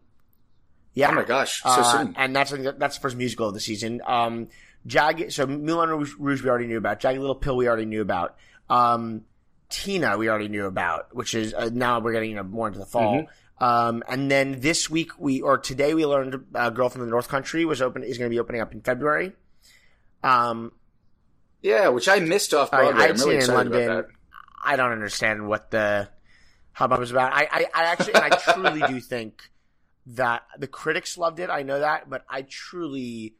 yeah. 0.94 1.10
Oh 1.10 1.14
my 1.14 1.24
gosh. 1.24 1.62
So 1.62 1.68
Uh, 1.70 1.92
soon. 1.98 2.14
And 2.16 2.36
that's 2.36 2.50
that's 2.50 2.96
the 2.96 3.00
first 3.00 3.16
musical 3.16 3.48
of 3.48 3.54
the 3.54 3.60
season. 3.60 4.00
Um, 4.06 4.48
Jag, 4.86 5.32
so 5.32 5.46
Moulin 5.46 5.88
Rouge, 5.88 6.12
Rouge 6.18 6.42
we 6.42 6.50
already 6.50 6.66
knew 6.66 6.76
about. 6.78 7.00
Jagged 7.00 7.18
Little 7.20 7.34
Pill 7.34 7.56
we 7.56 7.66
already 7.68 7.86
knew 7.86 8.02
about. 8.02 8.36
Um, 8.68 9.22
Tina 9.70 10.18
we 10.18 10.28
already 10.28 10.48
knew 10.48 10.66
about, 10.66 11.14
which 11.16 11.34
is 11.34 11.54
uh, 11.54 11.70
now 11.72 11.98
we're 12.00 12.12
getting 12.12 12.30
you 12.30 12.36
know, 12.36 12.42
more 12.42 12.66
into 12.68 12.78
the 12.78 12.84
fall. 12.86 13.14
Mm-hmm. 13.22 13.30
Um, 13.60 14.02
and 14.08 14.30
then 14.30 14.60
this 14.60 14.90
week 14.90 15.12
we 15.18 15.40
or 15.40 15.58
today 15.58 15.94
we 15.94 16.04
learned 16.04 16.44
a 16.54 16.70
Girl 16.70 16.88
from 16.88 17.02
the 17.02 17.06
North 17.06 17.28
Country 17.28 17.64
was 17.64 17.80
open 17.80 18.02
is 18.02 18.18
going 18.18 18.28
to 18.28 18.34
be 18.34 18.40
opening 18.40 18.60
up 18.60 18.72
in 18.72 18.80
February. 18.80 19.32
Um, 20.22 20.72
Yeah, 21.62 21.88
which 21.88 22.08
I 22.08 22.18
missed 22.20 22.52
off 22.52 22.72
I- 22.72 22.78
Broadway. 22.82 23.02
I'd 23.04 23.10
I'm 23.10 23.16
seen 23.16 23.28
really 23.28 23.38
it 23.44 23.48
in 23.48 23.54
London. 23.54 24.04
I 24.64 24.76
don't 24.76 24.92
understand 24.92 25.46
what 25.46 25.70
the 25.70 26.08
hubbub 26.72 27.00
is 27.02 27.10
about. 27.10 27.32
I, 27.32 27.46
I, 27.50 27.66
I 27.74 27.84
actually, 27.84 28.16
I 28.16 28.30
truly 28.30 28.80
do 28.88 28.98
think 29.00 29.42
that 30.06 30.42
the 30.58 30.66
critics 30.66 31.16
loved 31.18 31.38
it. 31.38 31.50
I 31.50 31.62
know 31.62 31.78
that, 31.80 32.08
but 32.10 32.24
I 32.28 32.42
truly, 32.42 33.34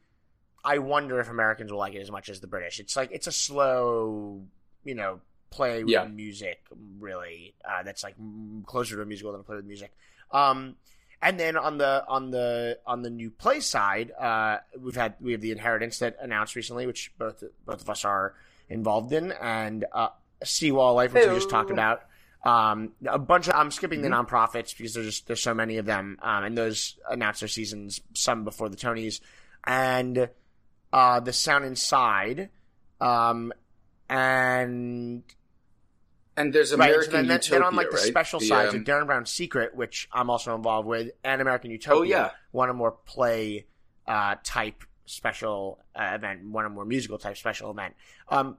I 0.63 0.77
wonder 0.77 1.19
if 1.19 1.29
Americans 1.29 1.71
will 1.71 1.79
like 1.79 1.93
it 1.95 2.01
as 2.01 2.09
much 2.11 2.29
as 2.29 2.39
the 2.39 2.47
British. 2.47 2.79
It's 2.79 2.95
like 2.95 3.09
it's 3.11 3.27
a 3.27 3.31
slow, 3.31 4.43
you 4.83 4.95
know, 4.95 5.19
play 5.55 5.83
with 5.83 5.91
Yeah. 5.91 6.05
music. 6.05 6.59
Really, 6.99 7.55
uh, 7.63 7.83
that's 7.83 8.03
like 8.03 8.15
closer 8.65 8.95
to 8.97 9.01
a 9.01 9.05
musical 9.05 9.31
than 9.31 9.41
a 9.41 9.43
play 9.43 9.55
with 9.57 9.65
music. 9.65 9.91
Um, 10.31 10.75
and 11.21 11.39
then 11.39 11.55
on 11.57 11.77
the 11.77 12.03
on 12.07 12.31
the 12.31 12.77
on 12.85 13.01
the 13.01 13.09
new 13.09 13.31
play 13.31 13.59
side, 13.61 14.11
uh, 14.19 14.57
we've 14.79 14.95
had 14.95 15.15
we 15.21 15.31
have 15.31 15.41
the 15.41 15.51
Inheritance 15.51 15.99
that 15.99 16.17
announced 16.21 16.55
recently, 16.55 16.85
which 16.85 17.11
both 17.17 17.43
both 17.65 17.81
of 17.81 17.89
us 17.89 18.03
are 18.05 18.35
involved 18.69 19.13
in, 19.13 19.31
and 19.31 19.85
uh, 19.93 20.09
Seawall 20.43 20.93
Life, 20.95 21.13
which 21.13 21.25
we 21.27 21.35
just 21.35 21.49
talked 21.49 21.71
about. 21.71 22.01
Um, 22.43 22.91
a 23.07 23.17
bunch 23.17 23.47
of 23.47 23.55
I'm 23.55 23.71
skipping 23.71 24.01
the 24.03 24.09
Mm-hmm. 24.09 24.27
nonprofits 24.35 24.77
because 24.77 24.93
there's 24.93 25.21
there's 25.21 25.41
so 25.41 25.53
many 25.55 25.77
of 25.77 25.85
them, 25.87 26.19
um, 26.21 26.43
and 26.43 26.55
those 26.57 26.97
announced 27.09 27.39
their 27.39 27.49
seasons 27.49 28.01
some 28.13 28.43
before 28.43 28.69
the 28.69 28.77
Tonys, 28.77 29.19
and 29.63 30.29
uh, 30.93 31.19
the 31.21 31.33
Sound 31.33 31.65
Inside, 31.65 32.49
um, 33.01 33.51
and 34.09 35.23
And 36.37 36.51
there's 36.53 36.71
American 36.73 37.03
so 37.05 37.11
then, 37.11 37.27
then- 37.27 37.35
Utopia, 37.37 37.59
then 37.59 37.63
on 37.67 37.75
like 37.75 37.89
the 37.91 37.95
right? 37.97 38.05
special 38.05 38.39
The, 38.39 38.47
sides, 38.47 38.73
um, 38.73 38.79
like 38.79 38.85
Derren 38.87 39.05
Brown's 39.05 39.31
Secret, 39.31 39.75
which 39.75 40.09
I'm 40.11 40.29
also 40.29 40.53
involved 40.55 40.87
with, 40.87 41.11
and 41.23 41.41
American 41.41 41.71
Utopia. 41.71 41.97
Oh, 41.99 42.03
yeah. 42.03 42.29
one 42.51 42.69
or 42.69 42.73
more 42.73 42.91
play 42.91 43.65
uh, 44.07 44.35
type 44.43 44.83
special 45.05 45.79
uh, 45.95 46.11
event, 46.15 46.45
one 46.49 46.65
or 46.65 46.69
more 46.69 46.83
musical 46.85 47.17
type 47.17 47.37
special 47.37 47.71
event. 47.71 47.93
Um, 48.29 48.57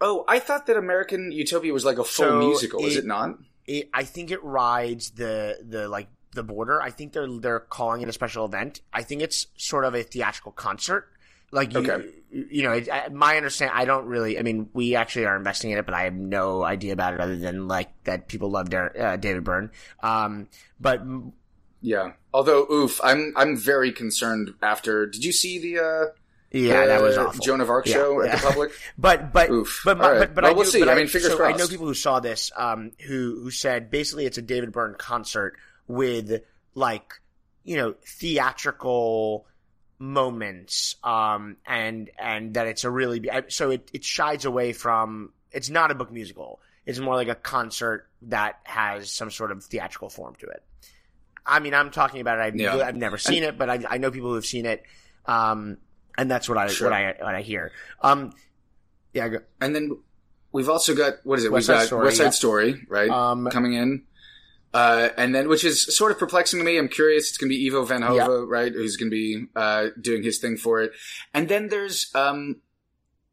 Oh, 0.00 0.24
I 0.28 0.40
thought 0.40 0.66
that 0.66 0.76
American 0.76 1.32
Utopia 1.32 1.72
was 1.72 1.84
like 1.84 1.96
a 1.98 2.04
full 2.04 2.26
So 2.26 2.38
musical. 2.38 2.84
Is 2.84 2.96
it- 2.96 3.00
it 3.00 3.06
not? 3.06 3.38
it, 3.66 3.88
I 3.94 4.04
think 4.04 4.30
it 4.30 4.42
rides 4.44 5.12
the 5.12 5.58
the 5.66 5.88
like 5.88 6.08
the 6.34 6.42
border. 6.42 6.82
I 6.82 6.90
think 6.90 7.14
they're 7.14 7.26
they're 7.40 7.60
calling 7.60 8.02
it 8.02 8.08
a 8.08 8.12
special 8.12 8.44
event. 8.44 8.82
I 8.92 9.02
think 9.02 9.22
it's 9.22 9.46
sort 9.56 9.84
of 9.86 9.94
a 9.94 10.02
theatrical 10.02 10.52
concert. 10.52 11.08
Like 11.52 11.72
you, 11.74 11.80
Okay. 11.80 12.08
you 12.30 12.62
know, 12.64 12.72
it, 12.72 12.88
I- 12.92 13.08
my 13.08 13.36
understand. 13.36 13.70
I 13.74 13.84
don't 13.84 14.06
really. 14.06 14.38
I 14.38 14.42
mean, 14.42 14.68
we 14.72 14.94
actually 14.96 15.26
are 15.26 15.36
investing 15.36 15.70
in 15.70 15.78
it, 15.78 15.86
but 15.86 15.94
I 15.94 16.02
have 16.04 16.14
no 16.14 16.62
idea 16.64 16.92
about 16.92 17.14
it 17.14 17.20
other 17.20 17.36
than 17.36 17.68
like 17.68 17.88
that 18.04 18.28
people 18.28 18.50
love 18.50 18.68
Dar- 18.70 18.96
uh, 18.98 19.16
David 19.16 19.44
Byrne. 19.44 19.70
Um, 20.02 20.48
but 20.80 21.02
Yeah. 21.80 22.12
Although, 22.34 22.66
oof, 22.70 23.00
I'm 23.02 23.32
I'm 23.36 23.56
very 23.56 23.92
concerned. 23.92 24.54
After, 24.60 25.06
did 25.06 25.24
you 25.24 25.32
see 25.32 25.58
the 25.58 25.78
uh, 25.82 26.04
yeah, 26.52 26.86
that 26.86 27.02
was 27.02 27.16
awful. 27.18 27.40
Joan 27.44 27.60
of 27.60 27.68
Arc 27.70 27.86
Yeah, 27.86 27.94
show 27.94 28.20
at 28.22 28.32
the 28.40 28.46
public? 28.48 28.72
But 28.98 29.32
but 29.32 29.50
Oof. 29.50 29.82
but 29.84 29.98
my, 29.98 30.10
right. 30.10 30.18
but, 30.20 30.34
but 30.34 30.44
Well, 30.44 30.52
I 30.52 30.54
we'll 30.56 30.64
see. 30.66 30.80
But 30.80 30.88
I 30.88 30.94
mean, 30.96 31.06
fingers 31.06 31.32
so 31.32 31.44
I 31.44 31.52
know 31.52 31.66
people 31.68 31.86
who 31.86 31.94
saw 31.94 32.18
this, 32.20 32.50
um, 32.56 32.92
who 33.06 33.40
who 33.42 33.50
said 33.50 33.90
basically 33.90 34.26
it's 34.26 34.38
a 34.38 34.42
David 34.42 34.72
Byrne 34.72 34.96
concert 34.98 35.56
with 35.86 36.42
like 36.74 37.14
you 37.64 37.76
know 37.76 37.94
theatrical 38.04 39.46
moments, 39.98 40.96
um, 41.04 41.56
and 41.66 42.10
and 42.18 42.54
that 42.54 42.66
it's 42.66 42.84
a 42.84 42.90
really 42.90 43.28
so 43.48 43.70
it 43.70 43.90
it 43.92 44.04
shies 44.04 44.44
away 44.44 44.72
from 44.72 45.32
it's 45.52 45.70
not 45.70 45.90
a 45.90 45.94
book 45.94 46.12
musical. 46.12 46.60
It's 46.84 46.98
more 46.98 47.14
like 47.14 47.28
a 47.28 47.34
concert 47.34 48.08
that 48.22 48.60
has 48.64 49.10
some 49.10 49.30
sort 49.30 49.50
of 49.50 49.64
theatrical 49.64 50.08
form 50.08 50.34
to 50.36 50.46
it. 50.46 50.62
I 51.44 51.60
mean, 51.60 51.74
I'm 51.74 51.90
talking 51.90 52.20
about 52.20 52.38
it. 52.38 52.42
I've, 52.42 52.56
Yeah. 52.56 52.76
I've 52.76 52.96
never 52.96 53.18
seen 53.18 53.42
it, 53.42 53.56
but 53.58 53.70
I, 53.70 53.84
I 53.88 53.98
know 53.98 54.10
people 54.10 54.28
who 54.30 54.34
have 54.36 54.46
seen 54.46 54.66
it, 54.66 54.82
um, 55.26 55.78
and 56.16 56.30
that's 56.30 56.48
what 56.48 56.58
I 56.58 56.68
Sure. 56.68 56.90
what 56.90 56.96
I 56.96 57.14
what 57.20 57.34
I 57.34 57.42
hear. 57.42 57.72
Um, 58.00 58.32
yeah, 59.12 59.28
go, 59.28 59.38
And 59.60 59.74
then 59.74 59.98
we've 60.52 60.68
also 60.68 60.94
got 60.94 61.14
what 61.24 61.38
is 61.38 61.44
it? 61.44 61.52
West 61.52 61.68
we've 61.68 61.74
Side 61.76 61.80
got 61.82 61.86
Story, 61.86 62.04
West 62.04 62.16
Side 62.18 62.24
yeah. 62.24 62.30
Story, 62.30 62.86
right? 62.88 63.10
Um, 63.10 63.48
coming 63.50 63.74
in. 63.74 64.02
Uh, 64.76 65.08
and 65.16 65.34
then, 65.34 65.48
which 65.48 65.64
is 65.64 65.96
sort 65.96 66.12
of 66.12 66.18
perplexing 66.18 66.58
to 66.60 66.64
me. 66.64 66.76
I'm 66.76 66.88
curious. 66.88 67.28
It's 67.30 67.38
going 67.38 67.50
to 67.50 67.56
be 67.56 67.66
Ivo 67.66 67.84
Van 67.84 68.02
Hove, 68.02 68.16
Yeah. 68.16 68.44
right? 68.46 68.72
Who's 68.72 68.96
going 68.98 69.10
to 69.10 69.16
be 69.16 69.46
uh, 69.56 69.86
doing 70.00 70.22
his 70.22 70.38
thing 70.38 70.56
for 70.58 70.82
it. 70.82 70.92
And 71.32 71.48
then 71.48 71.68
there's 71.68 72.10
um, 72.14 72.56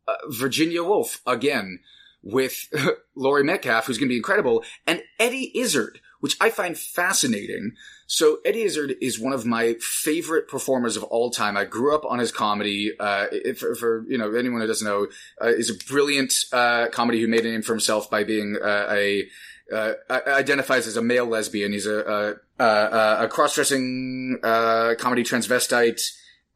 uh, 0.08 0.16
Virginia 0.30 0.84
Woolf 0.84 1.22
again 1.28 1.80
with 2.22 2.70
Laurie 3.16 3.44
Metcalf, 3.44 3.86
who's 3.88 3.98
going 3.98 4.08
to 4.08 4.14
be 4.14 4.18
incredible, 4.18 4.64
and 4.88 5.02
Eddie 5.20 5.52
Izzard, 5.54 6.00
which 6.22 6.38
I 6.40 6.50
find 6.50 6.78
fascinating. 6.78 7.74
So 8.08 8.38
Eddie 8.46 8.64
Izzard 8.64 8.96
is 9.02 9.20
one 9.20 9.34
of 9.34 9.46
my 9.46 9.76
favorite 9.82 10.48
performers 10.48 10.96
of 10.96 11.04
all 11.04 11.30
time. 11.32 11.58
I 11.58 11.66
grew 11.66 11.94
up 11.94 12.06
on 12.06 12.20
his 12.20 12.32
comedy. 12.32 12.92
Uh, 12.98 13.26
if, 13.32 13.60
for 13.60 14.06
you 14.08 14.18
know 14.18 14.34
anyone 14.34 14.62
who 14.62 14.68
doesn't 14.68 14.88
know, 14.88 15.08
uh, 15.44 15.48
is 15.48 15.70
a 15.70 15.76
brilliant 15.92 16.34
uh, 16.54 16.88
comedy 16.94 17.20
who 17.20 17.28
made 17.28 17.46
a 17.46 17.52
name 17.52 17.62
for 17.64 17.74
himself 17.74 18.10
by 18.10 18.24
being 18.24 18.56
uh, 18.64 18.88
a 18.90 19.28
uh, 19.74 19.94
identifies 20.28 20.88
as 20.88 20.98
a 20.98 21.02
male 21.02 21.26
lesbian. 21.26 21.72
He's 21.72 21.88
a 21.88 22.38
a, 22.60 22.64
a, 22.64 23.18
a 23.26 23.28
cross-dressing 23.28 24.40
uh, 24.44 24.96
comedy 25.00 25.24
transvestite 25.24 26.02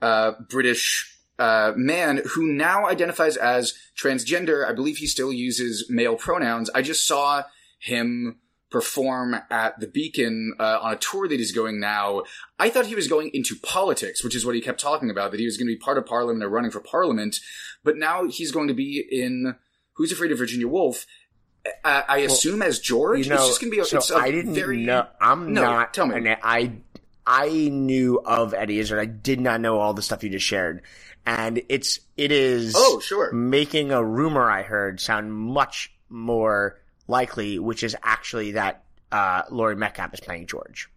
uh, 0.02 0.34
British 0.50 1.18
uh, 1.40 1.74
man 1.76 2.22
who 2.32 2.48
now 2.48 2.88
identifies 2.88 3.38
as 3.38 3.74
transgender. 3.96 4.68
I 4.68 4.74
believe 4.74 4.98
he 4.98 5.08
still 5.08 5.34
uses 5.34 5.88
male 5.90 6.16
pronouns. 6.16 6.70
I 6.74 6.82
just 6.82 7.06
saw 7.06 7.44
him 7.80 8.40
perform 8.70 9.36
at 9.50 9.80
the 9.80 9.88
Beacon 9.88 10.54
uh, 10.60 10.80
on 10.82 10.94
a 10.94 10.98
tour 10.98 11.28
that 11.28 11.40
he's 11.40 11.54
going 11.54 11.80
now. 11.80 12.24
I 12.60 12.70
thought 12.70 12.88
he 12.88 12.96
was 12.96 13.08
going 13.08 13.32
into 13.34 13.56
politics, 13.56 14.24
which 14.24 14.36
is 14.36 14.46
what 14.46 14.56
he 14.56 14.62
kept 14.62 14.82
talking 14.82 15.10
about, 15.10 15.32
that 15.32 15.40
he 15.40 15.46
was 15.46 15.58
going 15.58 15.68
to 15.68 15.74
be 15.74 15.80
part 15.80 15.98
of 15.98 16.06
Parliament 16.06 16.44
or 16.44 16.50
running 16.50 16.72
for 16.72 16.82
Parliament. 16.82 17.40
But 17.84 17.98
now 17.98 18.28
he's 18.28 18.52
going 18.52 18.68
to 18.68 18.74
be 18.74 19.06
in 19.10 19.56
Who's 19.94 20.12
Afraid 20.12 20.32
of 20.32 20.38
Virginia 20.38 20.68
Woolf. 20.68 21.06
I, 21.84 22.04
I 22.08 22.18
assume 22.20 22.62
as 22.62 22.80
George. 22.80 23.26
you 23.26 23.30
know, 23.30 23.36
it's 23.36 23.48
just 23.48 23.62
going 23.62 23.72
to 23.72 23.76
be. 23.76 23.82
A, 23.82 23.86
so 23.86 23.98
it's 23.98 24.12
a 24.12 24.16
I 24.16 24.32
didn't 24.32 24.54
very 24.56 24.78
know. 24.86 25.08
I'm 25.20 25.54
No, 25.54 25.62
not. 25.62 25.94
tell 25.94 26.06
me. 26.08 26.16
and 26.16 26.38
I 26.44 26.74
I 27.26 27.50
knew 27.70 28.22
of 28.24 28.54
Eddie 28.54 28.80
Izzard. 28.80 29.00
I 29.00 29.06
did 29.06 29.40
not 29.42 29.60
know 29.62 29.80
all 29.80 29.94
the 29.94 30.02
stuff 30.02 30.24
you 30.24 30.30
just 30.30 30.46
shared, 30.46 30.82
and 31.26 31.62
it's 31.70 32.00
it 32.16 32.32
is. 32.32 32.74
Oh, 32.78 33.00
sure. 33.00 33.32
Making 33.34 33.92
a 33.92 34.04
rumor 34.04 34.50
I 34.50 34.64
heard 34.64 35.00
sound 35.00 35.34
much 35.34 35.92
more 36.10 36.80
likely, 37.08 37.60
which 37.60 37.84
is 37.84 37.96
actually 38.04 38.52
that 38.54 38.84
uh, 39.12 39.44
Laurie 39.52 39.76
Metcalf 39.76 40.14
is 40.14 40.20
playing 40.20 40.48
George. 40.48 40.90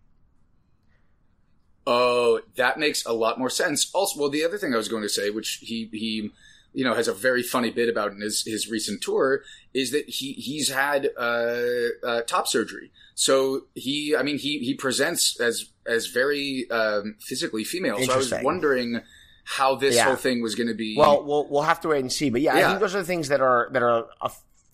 Oh, 1.86 2.40
that 2.56 2.78
makes 2.78 3.04
a 3.06 3.12
lot 3.12 3.38
more 3.38 3.50
sense. 3.50 3.90
Also, 3.94 4.20
well, 4.20 4.28
the 4.28 4.44
other 4.44 4.58
thing 4.58 4.72
I 4.74 4.76
was 4.76 4.88
going 4.88 5.02
to 5.02 5.08
say, 5.08 5.30
which 5.30 5.58
he 5.62 5.88
he 5.92 6.30
you 6.72 6.84
know 6.84 6.94
has 6.94 7.08
a 7.08 7.12
very 7.14 7.42
funny 7.42 7.70
bit 7.70 7.88
about 7.88 8.12
in 8.12 8.20
his 8.20 8.42
his 8.46 8.68
recent 8.70 9.02
tour 9.02 9.42
is 9.74 9.90
that 9.92 10.08
he 10.08 10.32
he's 10.34 10.70
had 10.70 11.08
uh, 11.18 11.56
uh, 12.04 12.20
top 12.22 12.46
surgery. 12.48 12.90
So 13.14 13.66
he, 13.74 14.16
I 14.16 14.22
mean, 14.22 14.38
he 14.38 14.58
he 14.60 14.74
presents 14.74 15.38
as 15.40 15.70
as 15.86 16.06
very 16.06 16.70
um, 16.70 17.16
physically 17.20 17.64
female. 17.64 17.98
So 18.02 18.12
I 18.12 18.16
was 18.16 18.32
wondering 18.42 19.00
how 19.44 19.74
this 19.74 19.96
Yeah. 19.96 20.04
whole 20.04 20.16
thing 20.16 20.42
was 20.42 20.54
going 20.54 20.68
to 20.68 20.74
be. 20.74 20.96
Well, 20.96 21.24
we'll 21.24 21.46
we'll 21.48 21.62
have 21.62 21.80
to 21.82 21.88
wait 21.88 22.00
and 22.00 22.12
see. 22.12 22.30
But 22.30 22.40
yeah, 22.40 22.54
I 22.54 22.62
think 22.68 22.80
those 22.80 22.94
are 22.94 22.98
the 23.00 23.04
things 23.06 23.28
that 23.28 23.40
are 23.40 23.68
that 23.72 23.82
are 23.82 24.06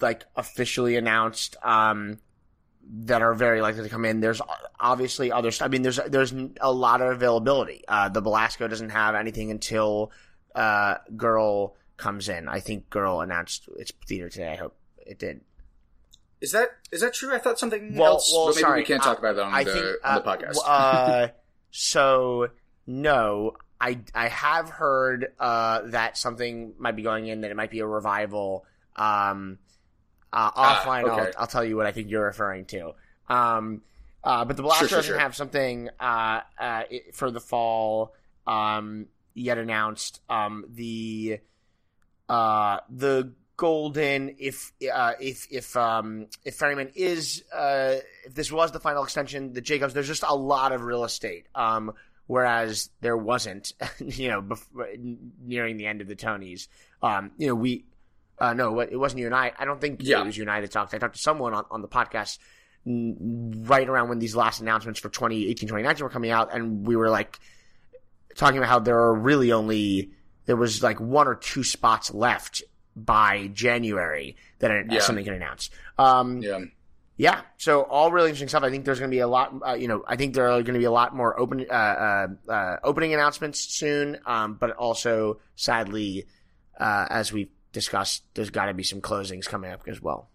like 0.01 0.25
officially 0.37 0.97
announced. 0.97 1.57
Um, 1.63 2.19
that 2.89 3.21
are 3.21 3.35
very 3.35 3.61
likely 3.61 3.83
to 3.83 3.89
come 3.89 4.05
in. 4.05 4.21
There's 4.21 4.41
obviously 4.79 5.33
other. 5.33 5.51
I 5.61 5.67
mean, 5.67 5.83
there's 5.83 5.99
there's 6.07 6.33
a 6.61 6.71
lot 6.71 7.01
of 7.01 7.11
availability. 7.11 7.83
Uh, 7.89 8.09
the 8.11 8.21
Belasco 8.23 8.69
doesn't 8.69 8.91
have 8.91 9.17
anything 9.17 9.51
until 9.51 10.13
uh, 10.55 10.97
Girl 11.17 11.75
comes 11.97 12.29
in. 12.29 12.49
I 12.49 12.61
think 12.61 12.91
Girl 12.91 13.21
announced 13.21 13.69
its 13.79 13.93
theater 14.07 14.29
today. 14.29 14.53
I 14.53 14.57
hope 14.57 14.77
it 14.99 15.19
did. 15.19 15.41
is 16.41 16.53
that 16.53 16.71
is 16.93 17.01
that 17.01 17.15
true? 17.15 17.35
I 17.35 17.39
thought 17.39 17.59
something 17.59 17.97
Well, 17.97 18.13
else, 18.15 18.31
well, 18.35 18.49
maybe 18.49 18.61
sorry. 18.61 18.81
we 18.81 18.85
can't 18.87 19.03
talk 19.03 19.19
about 19.19 19.37
that 19.37 19.43
on, 19.45 19.55
I 19.55 19.65
the, 19.65 19.73
think 19.73 19.85
on 19.85 19.97
uh, 20.05 20.19
the 20.19 20.25
podcast. 20.25 20.57
uh, 20.67 21.29
so 21.71 22.49
no, 22.87 23.57
I 23.81 23.99
I 24.15 24.29
have 24.29 24.69
heard 24.71 25.29
uh, 25.39 25.83
that 25.87 26.17
something 26.17 26.75
might 26.79 26.97
be 26.97 27.03
going 27.03 27.27
in. 27.27 27.41
That 27.43 27.51
it 27.51 27.57
might 27.57 27.71
be 27.71 27.81
a 27.81 27.87
revival. 27.87 28.65
Um, 28.97 29.59
uh, 30.33 30.51
Ah, 30.55 30.83
offline, 30.85 31.05
okay. 31.05 31.21
I'll, 31.37 31.43
I'll 31.43 31.47
tell 31.47 31.65
you 31.65 31.77
what 31.77 31.87
I 31.87 31.93
think 31.93 32.11
you're 32.11 32.25
referring 32.25 32.67
to. 32.67 32.93
Um, 33.29 33.83
uh, 34.25 34.45
but 34.45 34.57
the 34.57 34.63
Belasco 34.63 34.81
Sure, 34.87 34.89
sure, 34.89 34.99
doesn't 34.99 35.13
sure. 35.13 35.19
have 35.21 35.37
something 35.37 35.89
uh, 36.01 36.41
uh, 36.59 36.83
for 37.13 37.31
the 37.31 37.41
fall 37.41 38.13
um, 38.47 39.07
yet 39.35 39.57
announced. 39.59 40.21
Um, 40.29 40.65
the 40.69 41.39
uh, 42.29 42.79
the 42.91 43.33
golden 43.57 44.37
if 44.39 44.73
uh, 44.93 45.13
if 45.21 45.47
if 45.51 45.77
um, 45.77 46.27
if 46.45 46.57
Ferryman 46.57 46.91
is 46.95 47.43
uh, 47.55 47.95
if 48.27 48.35
this 48.35 48.51
was 48.53 48.73
the 48.73 48.81
final 48.81 49.03
extension, 49.05 49.53
the 49.53 49.61
Jacobs, 49.61 49.95
there's 49.95 50.07
just 50.09 50.25
a 50.27 50.35
lot 50.35 50.73
of 50.73 50.83
real 50.83 51.05
estate. 51.05 51.47
Um, 51.55 51.93
whereas 52.27 52.91
there 53.01 53.17
wasn't, 53.17 53.73
you 54.01 54.29
know, 54.29 54.41
before, 54.43 54.89
nearing 55.43 55.77
the 55.77 55.87
end 55.87 56.01
of 56.01 56.09
the 56.09 56.17
Tonys. 56.17 56.69
Um, 57.03 57.31
you 57.39 57.47
know, 57.47 57.55
we 57.55 57.85
uh, 58.39 58.53
no, 58.53 58.81
it 58.81 58.99
wasn't 58.99 59.21
you 59.21 59.27
and 59.27 59.35
I. 59.35 59.53
I 59.59 59.65
don't 59.65 59.81
think 59.81 60.01
Yeah. 60.03 60.21
it 60.21 60.27
was 60.27 60.37
you 60.37 60.43
and 60.43 60.51
I 60.51 60.61
that 60.61 60.71
talked. 60.71 60.93
I 60.93 60.99
talked 60.99 61.15
to 61.15 61.23
someone 61.23 61.55
on, 61.55 61.65
on 61.71 61.81
the 61.83 61.89
podcast 61.89 62.39
right 62.85 63.89
around 63.89 64.09
when 64.09 64.19
these 64.19 64.37
last 64.37 64.61
announcements 64.61 65.01
for 65.01 65.09
2018, 65.09 65.69
2019 65.69 66.05
were 66.05 66.11
coming 66.11 66.31
out, 66.31 66.55
and 66.55 66.87
we 66.87 66.97
were 66.97 67.09
like 67.11 67.39
talking 68.35 68.59
about 68.59 68.69
how 68.69 68.79
there 68.79 68.99
are 68.99 69.15
really 69.15 69.53
only 69.53 70.11
there 70.47 70.57
was 70.57 70.83
like 70.83 70.99
one 71.01 71.29
or 71.29 71.35
two 71.35 71.63
spots 71.63 72.13
left 72.15 72.63
by 72.97 73.49
January 73.53 74.37
that 74.61 74.91
Yeah. 74.91 75.01
something 75.01 75.25
can 75.25 75.35
announce. 75.35 75.71
Um, 75.99 76.41
yeah. 76.43 76.61
yeah. 77.17 77.41
So 77.59 77.83
all 77.83 78.11
really 78.11 78.29
interesting 78.31 78.49
stuff. 78.49 78.63
I 78.63 78.71
think 78.71 78.85
there's 78.85 78.99
going 78.99 79.11
to 79.11 79.15
be 79.15 79.21
a 79.21 79.29
lot. 79.29 79.53
Uh, 79.67 79.75
you 79.75 79.87
know, 79.89 80.03
I 80.07 80.17
think 80.17 80.35
there 80.35 80.47
are 80.49 80.63
going 80.63 80.75
to 80.75 80.79
be 80.79 80.85
a 80.87 80.91
lot 80.91 81.15
more 81.15 81.39
open 81.39 81.67
uh, 81.71 81.73
uh, 81.75 82.27
uh, 82.51 82.77
opening 82.83 83.13
announcements 83.13 83.61
soon. 83.61 84.19
Um, 84.25 84.55
but 84.55 84.71
also, 84.73 85.41
sadly, 85.57 86.25
uh, 86.81 87.07
as 87.11 87.33
we've 87.33 87.51
discussed, 87.73 88.23
there's 88.35 88.51
got 88.51 88.67
to 88.67 88.75
be 88.75 88.83
some 88.83 89.01
closings 89.03 89.45
coming 89.47 89.71
up 89.71 89.83
as 89.89 90.01
well. 90.01 90.31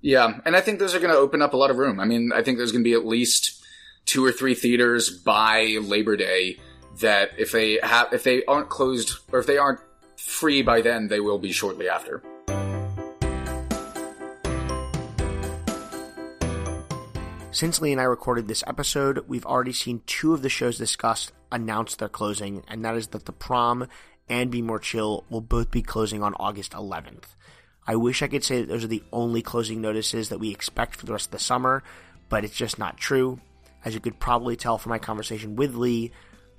Yeah, 0.00 0.38
and 0.44 0.54
I 0.54 0.60
think 0.60 0.78
those 0.78 0.94
are 0.94 0.98
going 1.00 1.12
to 1.12 1.16
open 1.18 1.40
up 1.40 1.54
a 1.54 1.56
lot 1.56 1.70
of 1.70 1.78
room. 1.78 1.98
I 1.98 2.04
mean, 2.04 2.30
I 2.34 2.42
think 2.42 2.58
there's 2.58 2.72
going 2.72 2.84
to 2.84 2.88
be 2.88 2.92
at 2.94 3.06
least 3.06 3.62
two 4.04 4.22
or 4.24 4.32
three 4.32 4.54
theaters 4.54 5.08
by 5.08 5.78
Labor 5.80 6.16
Day 6.16 6.58
that 7.00 7.30
if 7.38 7.52
they 7.52 7.78
have 7.82 8.12
if 8.12 8.24
they 8.24 8.44
aren't 8.44 8.68
closed 8.68 9.18
or 9.32 9.38
if 9.38 9.46
they 9.46 9.58
aren't 9.58 9.80
free 10.16 10.62
by 10.62 10.80
then, 10.80 11.08
they 11.08 11.20
will 11.20 11.38
be 11.38 11.52
shortly 11.52 11.88
after. 11.88 12.22
Since 17.50 17.80
Lee 17.80 17.92
and 17.92 18.00
I 18.00 18.04
recorded 18.04 18.48
this 18.48 18.64
episode, 18.66 19.24
we've 19.28 19.46
already 19.46 19.72
seen 19.72 20.02
two 20.06 20.34
of 20.34 20.42
the 20.42 20.48
shows 20.48 20.76
discussed 20.76 21.30
announce 21.52 21.94
their 21.94 22.08
closing, 22.08 22.64
and 22.66 22.84
that 22.84 22.96
is 22.96 23.06
that 23.08 23.26
The 23.26 23.32
Prom 23.32 23.86
and 24.28 24.50
Be 24.50 24.60
More 24.60 24.80
Chill 24.80 25.24
will 25.30 25.40
both 25.40 25.70
be 25.70 25.80
closing 25.80 26.20
on 26.20 26.34
August 26.34 26.72
11th. 26.72 27.36
I 27.86 27.94
wish 27.94 28.22
I 28.22 28.26
could 28.26 28.42
say 28.42 28.60
that 28.60 28.68
those 28.68 28.82
are 28.82 28.88
the 28.88 29.04
only 29.12 29.40
closing 29.40 29.80
notices 29.80 30.30
that 30.30 30.40
we 30.40 30.50
expect 30.50 30.96
for 30.96 31.06
the 31.06 31.12
rest 31.12 31.26
of 31.26 31.30
the 31.30 31.38
summer, 31.38 31.84
but 32.28 32.44
it's 32.44 32.56
just 32.56 32.76
not 32.76 32.96
true. 32.96 33.38
As 33.84 33.94
you 33.94 34.00
could 34.00 34.18
probably 34.18 34.56
tell 34.56 34.76
from 34.76 34.90
my 34.90 34.98
conversation 34.98 35.54
with 35.54 35.76
Lee, 35.76 36.10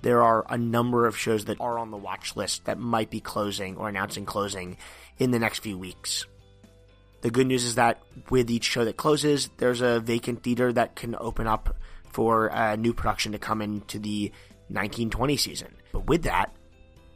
there 0.06 0.22
are 0.22 0.46
a 0.48 0.56
number 0.56 1.04
of 1.08 1.18
shows 1.18 1.46
that 1.46 1.60
are 1.60 1.80
on 1.80 1.90
the 1.90 1.96
watch 1.96 2.36
list 2.36 2.66
that 2.66 2.78
might 2.78 3.10
be 3.10 3.18
closing 3.18 3.76
or 3.76 3.88
announcing 3.88 4.24
closing 4.24 4.76
in 5.18 5.32
the 5.32 5.38
next 5.40 5.58
few 5.58 5.76
weeks. 5.76 6.24
The 7.22 7.30
good 7.32 7.48
news 7.48 7.64
is 7.64 7.74
that 7.74 8.00
with 8.30 8.48
each 8.48 8.62
show 8.62 8.84
that 8.84 8.96
closes, 8.96 9.50
there's 9.56 9.80
a 9.80 9.98
vacant 9.98 10.44
theater 10.44 10.72
that 10.72 10.94
can 10.94 11.16
open 11.18 11.48
up 11.48 11.74
for 12.12 12.46
a 12.52 12.76
new 12.76 12.94
production 12.94 13.32
to 13.32 13.40
come 13.40 13.60
into 13.60 13.98
the 13.98 14.30
1920 14.68 15.36
season. 15.38 15.74
But 15.90 16.06
with 16.06 16.22
that, 16.22 16.54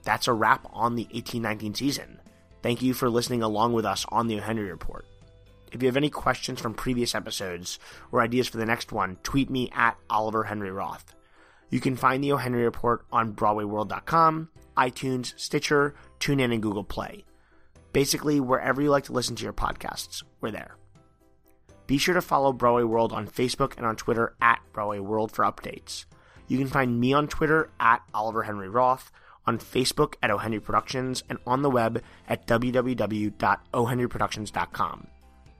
that's 0.03 0.27
a 0.27 0.33
wrap 0.33 0.67
on 0.73 0.97
the 0.97 1.05
1819 1.13 1.77
season. 1.77 2.19
Thank 2.61 2.83
you 2.83 2.93
for 2.93 3.09
listening 3.09 3.45
along 3.45 3.73
with 3.73 3.85
us 3.85 4.05
on 4.09 4.27
the 4.27 4.39
O'Henry 4.39 4.69
Report. 4.69 5.07
If 5.71 5.81
you 5.81 5.87
have 5.87 5.97
any 5.97 6.11
questions 6.11 6.61
from 6.61 6.75
previous 6.75 7.15
episodes 7.15 7.79
or 8.11 8.21
ideas 8.21 8.49
for 8.49 8.57
the 8.57 8.67
next 8.67 8.91
one, 8.91 9.17
tweet 9.23 9.49
me 9.49 9.71
at 9.77 9.97
Oliver 10.11 10.43
Henry 10.43 10.73
Roth. 10.73 11.15
You 11.71 11.81
can 11.81 11.97
find 11.97 12.23
the 12.23 12.33
O'Henry 12.33 12.65
Report 12.65 13.07
on 13.13 13.33
BroadwayWorld.com, 13.33 14.51
iTunes, 14.77 15.33
Stitcher, 15.39 15.95
TuneIn, 16.19 16.53
and 16.53 16.63
Google 16.63 16.85
Play. 16.85 17.25
Basically, 17.93 18.41
wherever 18.41 18.83
you 18.83 18.91
like 18.91 19.05
to 19.05 19.13
listen 19.13 19.37
to 19.37 19.45
your 19.45 19.53
podcasts, 19.53 20.25
we're 20.41 20.51
there. 20.51 20.75
Be 21.87 21.99
sure 21.99 22.15
to 22.15 22.23
follow 22.23 22.53
Broadway 22.53 22.85
World 22.85 23.13
on 23.13 23.27
Facebook 23.27 23.77
and 23.77 23.85
on 23.85 23.97
Twitter 23.97 24.37
at 24.41 24.61
Broadway 24.73 25.01
World 25.01 25.33
for 25.33 25.45
updates. 25.45 26.05
You 26.47 26.57
can 26.59 26.69
find 26.69 27.01
me 27.01 27.13
on 27.13 27.27
Twitter 27.29 27.69
at 27.79 28.01
Oliver 28.15 28.45
Henry 28.45 28.69
Roth, 28.69 29.11
on 29.47 29.59
Facebook 29.59 30.15
at 30.23 30.31
O'Henry 30.31 30.61
Productions, 30.61 31.25
and 31.29 31.39
on 31.47 31.63
the 31.63 31.71
web 31.71 32.03
at 32.29 32.47
www.ohenryproductions.com. 32.47 35.07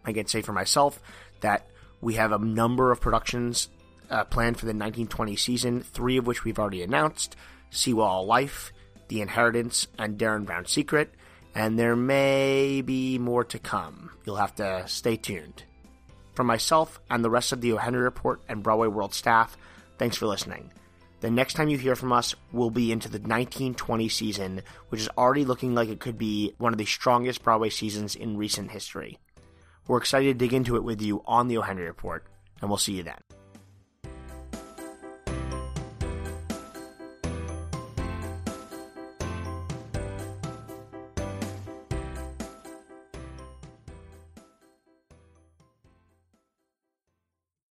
I 0.05 0.13
can 0.13 0.27
say 0.27 0.43
for 0.43 0.53
myself 0.53 1.03
that 1.41 1.67
we 2.01 2.15
have 2.15 2.31
a 2.33 2.39
number 2.39 2.93
of 2.93 3.01
productions 3.01 3.69
uh, 4.11 4.25
planned 4.25 4.59
for 4.59 4.67
the 4.67 4.71
1920 4.71 5.37
season, 5.37 5.81
three 5.81 6.17
of 6.17 6.27
which 6.27 6.45
we've 6.45 6.59
already 6.59 6.83
announced 6.83 7.37
Seawall 7.71 8.27
Life, 8.27 8.73
The 9.09 9.21
Inheritance, 9.21 9.87
and 9.99 10.19
Derren 10.19 10.45
Brown's 10.45 10.71
Secret, 10.71 11.15
and 11.55 11.79
there 11.79 11.97
may 11.97 12.81
be 12.83 13.19
more 13.19 13.45
to 13.45 13.59
come. 13.59 14.11
You'll 14.25 14.37
have 14.37 14.55
to 14.57 14.87
stay 14.87 15.17
tuned. 15.17 15.65
From 16.35 16.47
myself 16.47 17.01
and 17.11 17.25
the 17.25 17.31
rest 17.31 17.53
of 17.53 17.61
the 17.61 17.73
O'Henry 17.73 18.03
Report 18.03 18.41
and 18.49 18.63
Broadway 18.63 18.89
World 18.89 19.15
staff, 19.15 19.57
thanks 19.99 20.17
for 20.17 20.27
listening. 20.27 20.73
The 21.21 21.31
next 21.31 21.55
time 21.55 21.69
you 21.69 21.77
hear 21.77 21.97
from 21.97 22.13
us 22.13 22.35
will 22.51 22.71
be 22.71 22.93
into 22.93 23.09
the 23.09 23.19
1920 23.19 24.09
season, 24.09 24.63
which 24.89 25.03
is 25.03 25.09
already 25.19 25.45
looking 25.45 25.75
like 25.75 25.91
it 25.91 26.01
could 26.01 26.17
be 26.17 26.55
one 26.57 26.73
of 26.73 26.79
the 26.79 26.87
strongest 26.87 27.43
Broadway 27.43 27.69
seasons 27.69 28.15
in 28.15 28.39
recent 28.39 28.71
history. 28.71 29.19
We're 29.87 29.99
excited 29.99 30.39
to 30.39 30.45
dig 30.45 30.55
into 30.55 30.77
it 30.77 30.85
with 30.85 31.03
you 31.03 31.23
on 31.27 31.49
the 31.49 31.59
O'Henry 31.59 31.85
Report, 31.85 32.25
and 32.61 32.71
we'll 32.71 32.79
see 32.79 32.95
you 32.95 33.03
then. 33.03 33.40